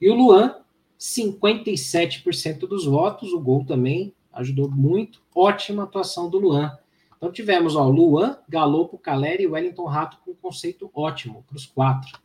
E 0.00 0.08
o 0.08 0.14
Luan, 0.14 0.56
57% 0.98 2.60
dos 2.60 2.84
votos, 2.84 3.32
o 3.32 3.40
gol 3.40 3.64
também 3.64 4.14
ajudou 4.32 4.70
muito. 4.70 5.22
Ótima 5.34 5.84
atuação 5.84 6.28
do 6.28 6.38
Luan. 6.38 6.78
Então 7.20 7.30
tivemos 7.30 7.76
ó, 7.76 7.86
Luan, 7.86 8.38
Galopo, 8.48 8.96
Caleri 8.96 9.42
e 9.42 9.46
Wellington 9.46 9.84
Rato 9.84 10.16
com 10.24 10.34
conceito 10.34 10.90
ótimo 10.94 11.44
para 11.46 11.54
os 11.54 11.66
quatro. 11.66 12.18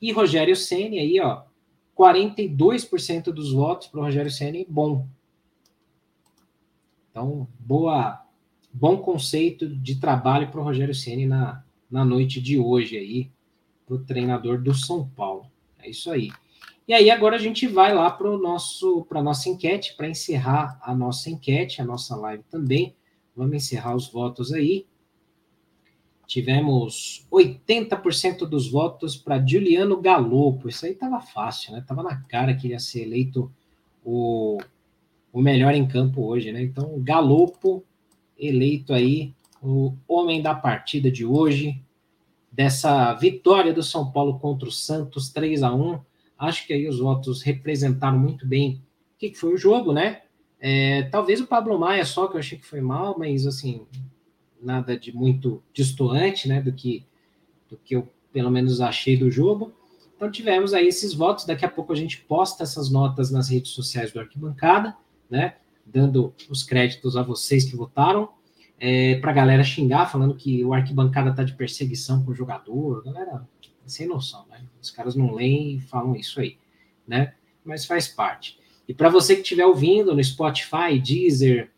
E 0.00 0.12
Rogério 0.12 0.54
Ceni 0.54 1.00
aí, 1.00 1.20
ó, 1.20 1.42
42% 1.98 3.32
dos 3.32 3.52
votos 3.52 3.88
para 3.88 3.98
o 3.98 4.04
Rogério 4.04 4.30
Ceni, 4.30 4.64
bom. 4.68 5.08
Então, 7.10 7.48
boa, 7.58 8.24
bom 8.72 8.98
conceito 8.98 9.68
de 9.68 9.96
trabalho 9.96 10.48
para 10.48 10.60
o 10.60 10.64
Rogério 10.64 10.94
Ceni 10.94 11.26
na, 11.26 11.64
na 11.90 12.04
noite 12.04 12.40
de 12.40 12.56
hoje 12.56 12.96
aí, 12.96 13.32
para 13.84 13.96
o 13.96 14.04
treinador 14.04 14.62
do 14.62 14.72
São 14.72 15.08
Paulo. 15.08 15.50
É 15.80 15.90
isso 15.90 16.08
aí. 16.12 16.30
E 16.86 16.94
aí 16.94 17.10
agora 17.10 17.34
a 17.34 17.40
gente 17.40 17.66
vai 17.66 17.92
lá 17.92 18.08
para 18.12 18.30
nosso 18.38 19.04
para 19.08 19.22
nossa 19.22 19.48
enquete 19.48 19.96
para 19.96 20.08
encerrar 20.08 20.78
a 20.82 20.94
nossa 20.94 21.30
enquete, 21.30 21.82
a 21.82 21.84
nossa 21.84 22.14
live 22.14 22.44
também. 22.44 22.94
Vamos 23.36 23.54
encerrar 23.56 23.94
os 23.94 24.08
votos 24.08 24.52
aí. 24.52 24.86
Tivemos 26.26 27.26
80% 27.30 28.46
dos 28.46 28.70
votos 28.70 29.16
para 29.16 29.44
Juliano 29.44 30.00
Galopo. 30.00 30.68
Isso 30.68 30.86
aí 30.86 30.92
estava 30.92 31.20
fácil, 31.20 31.72
né? 31.72 31.84
Tava 31.86 32.02
na 32.02 32.16
cara 32.22 32.54
que 32.54 32.68
ia 32.68 32.78
ser 32.78 33.02
eleito 33.02 33.52
o, 34.04 34.58
o 35.32 35.42
melhor 35.42 35.74
em 35.74 35.86
campo 35.86 36.22
hoje, 36.22 36.50
né? 36.52 36.62
Então, 36.62 36.98
Galopo 37.00 37.84
eleito 38.38 38.92
aí 38.92 39.34
o 39.62 39.94
homem 40.06 40.42
da 40.42 40.54
partida 40.54 41.10
de 41.10 41.24
hoje, 41.24 41.80
dessa 42.52 43.14
vitória 43.14 43.72
do 43.72 43.82
São 43.82 44.10
Paulo 44.10 44.38
contra 44.38 44.68
o 44.68 44.72
Santos 44.72 45.30
3 45.30 45.62
a 45.62 45.74
1 45.74 46.00
Acho 46.36 46.66
que 46.66 46.72
aí 46.72 46.88
os 46.88 46.98
votos 46.98 47.42
representaram 47.42 48.18
muito 48.18 48.46
bem 48.46 48.82
o 49.14 49.18
que 49.18 49.34
foi 49.34 49.54
o 49.54 49.58
jogo, 49.58 49.92
né? 49.92 50.22
É, 50.60 51.02
talvez 51.04 51.40
o 51.40 51.46
Pablo 51.46 51.78
Maia 51.78 52.04
só, 52.04 52.26
que 52.26 52.34
eu 52.34 52.40
achei 52.40 52.58
que 52.58 52.66
foi 52.66 52.80
mal, 52.80 53.16
mas 53.18 53.46
assim, 53.46 53.86
nada 54.64 54.98
de 54.98 55.14
muito 55.14 55.62
distoante, 55.72 56.48
né, 56.48 56.60
do 56.60 56.72
que, 56.72 57.04
do 57.68 57.76
que 57.76 57.94
eu 57.94 58.08
pelo 58.32 58.50
menos 58.50 58.80
achei 58.80 59.16
do 59.16 59.30
jogo. 59.30 59.72
Então 60.16 60.30
tivemos 60.30 60.72
aí 60.72 60.88
esses 60.88 61.12
votos, 61.12 61.44
daqui 61.44 61.64
a 61.64 61.70
pouco 61.70 61.92
a 61.92 61.96
gente 61.96 62.20
posta 62.22 62.62
essas 62.62 62.90
notas 62.90 63.30
nas 63.30 63.48
redes 63.48 63.72
sociais 63.72 64.12
do 64.12 64.18
Arquibancada, 64.18 64.96
né, 65.30 65.56
dando 65.84 66.34
os 66.48 66.62
créditos 66.62 67.16
a 67.16 67.22
vocês 67.22 67.64
que 67.64 67.76
votaram, 67.76 68.30
é, 68.80 69.16
para 69.16 69.30
a 69.30 69.34
galera 69.34 69.62
xingar, 69.62 70.10
falando 70.10 70.34
que 70.34 70.64
o 70.64 70.72
Arquibancada 70.72 71.32
tá 71.32 71.44
de 71.44 71.54
perseguição 71.54 72.24
com 72.24 72.32
o 72.32 72.34
jogador, 72.34 73.04
galera 73.04 73.46
sem 73.86 74.08
noção, 74.08 74.46
né, 74.48 74.64
os 74.80 74.90
caras 74.90 75.14
não 75.14 75.34
leem 75.34 75.76
e 75.76 75.80
falam 75.80 76.16
isso 76.16 76.40
aí, 76.40 76.56
né, 77.06 77.34
mas 77.64 77.84
faz 77.84 78.08
parte. 78.08 78.58
E 78.86 78.92
para 78.92 79.08
você 79.08 79.34
que 79.34 79.42
estiver 79.42 79.66
ouvindo 79.66 80.14
no 80.14 80.22
Spotify, 80.22 80.98
Deezer, 81.02 81.70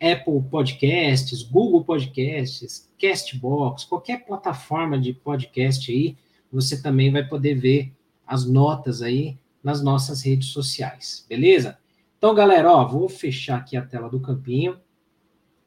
Apple 0.00 0.42
Podcasts, 0.50 1.42
Google 1.42 1.84
Podcasts, 1.84 2.90
Castbox, 2.98 3.84
qualquer 3.84 4.24
plataforma 4.24 4.98
de 4.98 5.12
podcast 5.12 5.90
aí, 5.90 6.16
você 6.50 6.80
também 6.80 7.10
vai 7.12 7.26
poder 7.26 7.54
ver 7.54 7.92
as 8.26 8.46
notas 8.46 9.02
aí 9.02 9.38
nas 9.62 9.82
nossas 9.82 10.22
redes 10.22 10.48
sociais, 10.48 11.24
beleza? 11.28 11.78
Então, 12.16 12.34
galera, 12.34 12.72
ó, 12.72 12.86
vou 12.86 13.08
fechar 13.08 13.58
aqui 13.58 13.76
a 13.76 13.82
tela 13.82 14.08
do 14.08 14.20
campinho 14.20 14.78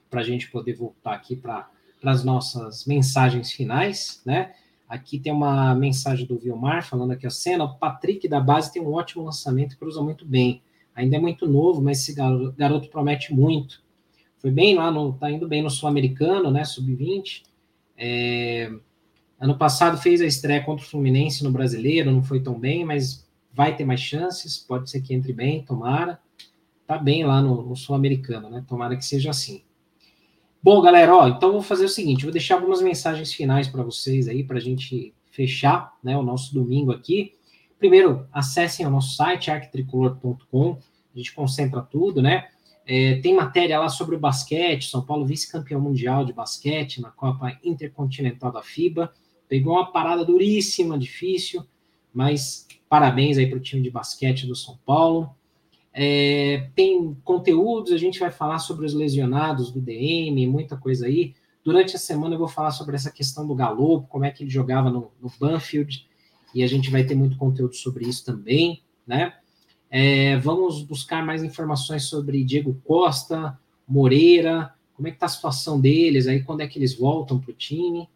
para 0.09 0.21
a 0.21 0.23
gente 0.23 0.49
poder 0.51 0.73
voltar 0.73 1.13
aqui 1.13 1.35
para 1.35 1.69
as 2.03 2.23
nossas 2.23 2.85
mensagens 2.85 3.51
finais, 3.51 4.21
né? 4.25 4.53
Aqui 4.87 5.17
tem 5.17 5.33
uma 5.33 5.73
mensagem 5.73 6.25
do 6.25 6.37
Vilmar 6.37 6.85
falando 6.85 7.11
aqui, 7.11 7.25
a 7.25 7.31
cena, 7.31 7.63
o 7.63 7.77
Patrick 7.77 8.27
da 8.27 8.39
base 8.39 8.71
tem 8.71 8.81
um 8.81 8.93
ótimo 8.93 9.23
lançamento, 9.23 9.77
cruza 9.77 10.01
muito 10.01 10.25
bem 10.25 10.61
ainda 10.95 11.17
é 11.17 11.19
muito 11.19 11.47
novo, 11.47 11.81
mas 11.81 11.99
esse 11.99 12.13
garoto, 12.13 12.89
promete 12.89 13.33
muito. 13.33 13.81
Foi 14.37 14.51
bem 14.51 14.75
lá, 14.75 14.91
no, 14.91 15.13
tá 15.13 15.31
indo 15.31 15.47
bem 15.47 15.61
no 15.61 15.69
Sul-Americano, 15.69 16.51
né, 16.51 16.63
sub-20. 16.65 17.43
É, 17.97 18.71
Ano 19.43 19.57
passado 19.57 19.97
fez 19.97 20.21
a 20.21 20.25
estreia 20.25 20.63
contra 20.63 20.85
o 20.85 20.87
Fluminense 20.87 21.43
no 21.43 21.51
Brasileiro, 21.51 22.09
não 22.09 22.23
foi 22.23 22.39
tão 22.39 22.57
bem, 22.57 22.85
mas 22.85 23.27
vai 23.51 23.75
ter 23.75 23.83
mais 23.83 23.99
chances, 23.99 24.57
pode 24.57 24.89
ser 24.89 25.01
que 25.01 25.13
entre 25.13 25.33
bem, 25.33 25.61
tomara. 25.65 26.17
Tá 26.87 26.97
bem 26.97 27.25
lá 27.25 27.41
no, 27.41 27.61
no 27.61 27.75
Sul-Americano, 27.75 28.49
né? 28.49 28.63
Tomara 28.65 28.95
que 28.95 29.03
seja 29.03 29.31
assim. 29.31 29.61
Bom, 30.61 30.81
galera, 30.81 31.13
ó, 31.13 31.27
então 31.27 31.51
vou 31.51 31.61
fazer 31.61 31.83
o 31.83 31.89
seguinte, 31.89 32.23
vou 32.23 32.31
deixar 32.31 32.55
algumas 32.55 32.81
mensagens 32.81 33.33
finais 33.33 33.67
para 33.67 33.83
vocês 33.83 34.29
aí, 34.29 34.45
para 34.45 34.59
a 34.59 34.61
gente 34.61 35.13
fechar 35.29 35.91
né, 36.01 36.15
o 36.17 36.23
nosso 36.23 36.53
domingo 36.53 36.93
aqui. 36.93 37.33
Primeiro, 37.83 38.25
acessem 38.31 38.85
o 38.85 38.89
nosso 38.89 39.13
site, 39.13 39.51
arquitricolor.com, 39.51 40.79
a 41.13 41.17
gente 41.17 41.35
concentra 41.35 41.81
tudo, 41.81 42.21
né? 42.21 42.47
É, 42.85 43.15
tem 43.15 43.35
matéria 43.35 43.77
lá 43.77 43.89
sobre 43.89 44.15
o 44.15 44.19
basquete, 44.19 44.89
São 44.89 45.01
Paulo 45.01 45.25
vice-campeão 45.25 45.81
mundial 45.81 46.23
de 46.23 46.31
basquete 46.31 47.01
na 47.01 47.11
Copa 47.11 47.59
Intercontinental 47.61 48.53
da 48.53 48.63
FIBA. 48.63 49.11
Pegou 49.49 49.73
uma 49.73 49.91
parada 49.91 50.23
duríssima, 50.23 50.97
difícil, 50.97 51.61
mas 52.13 52.65
parabéns 52.87 53.37
aí 53.37 53.47
para 53.47 53.57
o 53.57 53.61
time 53.61 53.81
de 53.81 53.91
basquete 53.91 54.47
do 54.47 54.55
São 54.55 54.79
Paulo. 54.85 55.35
É, 55.91 56.69
tem 56.73 57.13
conteúdos, 57.25 57.91
a 57.91 57.97
gente 57.97 58.17
vai 58.17 58.31
falar 58.31 58.59
sobre 58.59 58.85
os 58.85 58.93
lesionados 58.93 59.71
do 59.71 59.81
DM, 59.81 60.47
muita 60.47 60.77
coisa 60.77 61.07
aí. 61.07 61.35
Durante 61.65 61.97
a 61.97 61.99
semana 61.99 62.35
eu 62.35 62.39
vou 62.39 62.47
falar 62.47 62.71
sobre 62.71 62.95
essa 62.95 63.11
questão 63.11 63.45
do 63.45 63.53
Galo, 63.53 64.03
como 64.03 64.23
é 64.23 64.31
que 64.31 64.41
ele 64.41 64.49
jogava 64.49 64.89
no, 64.89 65.11
no 65.21 65.29
Banfield, 65.37 66.07
e 66.53 66.63
a 66.63 66.67
gente 66.67 66.89
vai 66.89 67.03
ter 67.03 67.15
muito 67.15 67.37
conteúdo 67.37 67.75
sobre 67.75 68.05
isso 68.05 68.25
também, 68.25 68.81
né? 69.05 69.33
É, 69.89 70.37
vamos 70.37 70.81
buscar 70.81 71.23
mais 71.23 71.43
informações 71.43 72.05
sobre 72.05 72.43
Diego 72.43 72.79
Costa, 72.83 73.57
Moreira, 73.87 74.73
como 74.95 75.07
é 75.07 75.11
que 75.11 75.17
tá 75.17 75.25
a 75.25 75.29
situação 75.29 75.79
deles, 75.79 76.27
aí 76.27 76.41
quando 76.41 76.61
é 76.61 76.67
que 76.67 76.79
eles 76.79 76.95
voltam 76.97 77.39
para 77.39 77.51
o 77.51 77.55
time. 77.55 78.07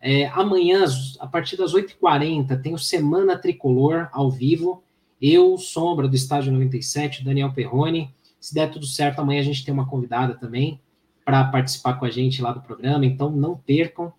É, 0.00 0.26
amanhã, 0.28 0.84
a 1.18 1.26
partir 1.26 1.56
das 1.56 1.74
8h40, 1.74 2.60
tem 2.62 2.72
o 2.72 2.78
Semana 2.78 3.36
Tricolor 3.36 4.08
ao 4.12 4.30
vivo. 4.30 4.82
Eu, 5.20 5.58
Sombra, 5.58 6.08
do 6.08 6.16
Estádio 6.16 6.52
97, 6.52 7.22
Daniel 7.22 7.52
Perrone. 7.52 8.10
Se 8.40 8.54
der 8.54 8.70
tudo 8.70 8.86
certo, 8.86 9.20
amanhã 9.20 9.40
a 9.40 9.44
gente 9.44 9.64
tem 9.64 9.74
uma 9.74 9.86
convidada 9.86 10.34
também 10.34 10.80
para 11.22 11.44
participar 11.44 11.94
com 11.94 12.06
a 12.06 12.10
gente 12.10 12.40
lá 12.40 12.52
do 12.52 12.62
programa, 12.62 13.04
então 13.04 13.30
não 13.30 13.56
percam. 13.56 14.10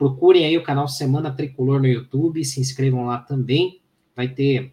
Procurem 0.00 0.46
aí 0.46 0.56
o 0.56 0.62
canal 0.62 0.88
Semana 0.88 1.30
Tricolor 1.30 1.78
no 1.78 1.86
YouTube, 1.86 2.42
se 2.42 2.58
inscrevam 2.58 3.04
lá 3.04 3.18
também. 3.18 3.82
Vai 4.16 4.28
ter 4.28 4.72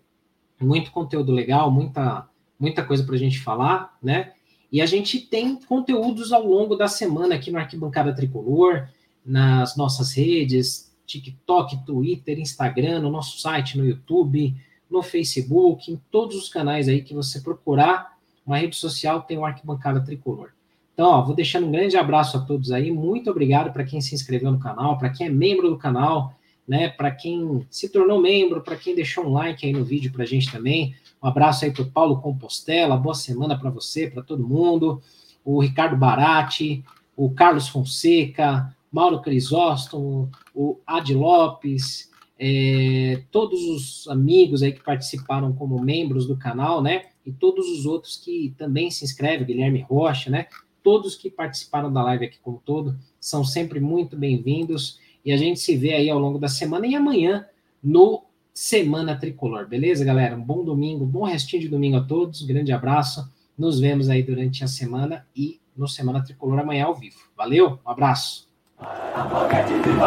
muito 0.58 0.90
conteúdo 0.90 1.34
legal, 1.34 1.70
muita, 1.70 2.30
muita 2.58 2.82
coisa 2.82 3.04
para 3.04 3.16
a 3.16 3.18
gente 3.18 3.38
falar, 3.42 3.98
né? 4.02 4.32
E 4.72 4.82
a 4.82 4.86
gente 4.86 5.20
tem 5.20 5.60
conteúdos 5.66 6.32
ao 6.32 6.48
longo 6.48 6.78
da 6.78 6.88
semana 6.88 7.36
aqui 7.36 7.52
no 7.52 7.60
Arquibancada 7.60 8.16
Tricolor 8.16 8.88
nas 9.26 9.76
nossas 9.76 10.14
redes, 10.14 10.96
TikTok, 11.06 11.86
Twitter, 11.86 12.40
Instagram, 12.40 13.02
no 13.02 13.12
nosso 13.12 13.38
site, 13.38 13.78
no 13.78 13.86
YouTube, 13.86 14.56
no 14.90 15.04
Facebook, 15.04 15.92
em 15.92 16.02
todos 16.10 16.38
os 16.38 16.48
canais 16.48 16.88
aí 16.88 17.02
que 17.02 17.14
você 17.14 17.42
procurar 17.42 18.18
uma 18.46 18.60
rede 18.60 18.78
social 18.78 19.24
tem 19.24 19.38
o 19.38 19.44
Arquibancada 19.44 20.00
Tricolor. 20.00 20.52
Então, 20.98 21.12
ó, 21.12 21.22
vou 21.22 21.36
deixando 21.36 21.68
um 21.68 21.72
grande 21.72 21.96
abraço 21.96 22.38
a 22.38 22.40
todos 22.40 22.72
aí, 22.72 22.90
muito 22.90 23.30
obrigado 23.30 23.72
para 23.72 23.84
quem 23.84 24.02
se 24.02 24.16
inscreveu 24.16 24.52
no 24.52 24.58
canal, 24.58 24.98
para 24.98 25.12
quem 25.12 25.28
é 25.28 25.30
membro 25.30 25.70
do 25.70 25.78
canal, 25.78 26.34
né, 26.68 26.90
para 26.90 27.12
quem 27.12 27.64
se 27.70 27.90
tornou 27.90 28.20
membro, 28.20 28.64
para 28.64 28.76
quem 28.76 28.96
deixou 28.96 29.24
um 29.24 29.34
like 29.34 29.64
aí 29.64 29.72
no 29.72 29.86
vídeo 29.86 30.12
para 30.12 30.24
a 30.24 30.26
gente 30.26 30.52
também. 30.52 30.96
Um 31.22 31.28
abraço 31.28 31.66
aí 31.66 31.72
para 31.72 31.84
o 31.84 31.92
Paulo 31.92 32.20
Compostela, 32.20 32.98
boa 32.98 33.14
semana 33.14 33.56
para 33.56 33.70
você, 33.70 34.10
para 34.10 34.24
todo 34.24 34.48
mundo. 34.48 35.00
O 35.46 35.62
Ricardo 35.62 35.96
Barati, 35.96 36.84
o 37.16 37.30
Carlos 37.30 37.68
Fonseca, 37.68 38.76
Mauro 38.92 39.22
Crisóstomo, 39.22 40.32
o 40.52 40.80
Adi 40.84 41.14
Lopes, 41.14 42.10
é, 42.40 43.22
todos 43.30 43.62
os 43.62 44.08
amigos 44.08 44.64
aí 44.64 44.72
que 44.72 44.84
participaram 44.84 45.54
como 45.54 45.80
membros 45.80 46.26
do 46.26 46.36
canal, 46.36 46.82
né? 46.82 47.04
E 47.24 47.32
todos 47.32 47.70
os 47.70 47.86
outros 47.86 48.18
que 48.18 48.56
também 48.58 48.90
se 48.90 49.06
inscrevem, 49.06 49.46
Guilherme 49.46 49.86
Rocha, 49.88 50.32
né? 50.32 50.48
Todos 50.88 51.18
que 51.18 51.30
participaram 51.30 51.92
da 51.92 52.02
live 52.02 52.24
aqui 52.24 52.38
como 52.42 52.62
todo, 52.64 52.98
são 53.20 53.44
sempre 53.44 53.78
muito 53.78 54.16
bem-vindos. 54.16 55.02
E 55.26 55.34
a 55.34 55.36
gente 55.36 55.60
se 55.60 55.76
vê 55.76 55.92
aí 55.92 56.10
ao 56.10 56.18
longo 56.18 56.40
da 56.40 56.48
semana 56.48 56.88
e 56.88 56.96
amanhã 56.96 57.46
no 57.84 58.24
Semana 58.54 59.14
Tricolor, 59.18 59.68
beleza, 59.68 60.06
galera? 60.06 60.38
Um 60.38 60.42
bom 60.42 60.64
domingo, 60.64 61.06
bom 61.06 61.26
restinho 61.26 61.62
de 61.62 61.68
domingo 61.68 61.98
a 61.98 62.04
todos, 62.06 62.42
grande 62.44 62.72
abraço. 62.72 63.30
Nos 63.58 63.82
vemos 63.82 64.08
aí 64.08 64.24
durante 64.24 64.64
a 64.64 64.68
semana 64.70 65.28
e 65.36 65.60
no 65.76 65.90
Semana 65.90 66.24
Tricolor 66.24 66.58
amanhã 66.60 66.86
ao 66.86 66.96
vivo. 66.96 67.20
Valeu, 67.36 67.80
um 67.86 67.90
abraço. 67.90 68.48
A 68.80 69.24
boquete 69.24 69.74
de 69.84 69.90
não 69.90 69.98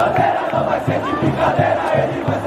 vai 0.65 0.83
ser 0.87 0.99
de 1.05 1.13
brincadeira, 1.21 2.09
ele 2.09 2.25
vai 2.25 2.41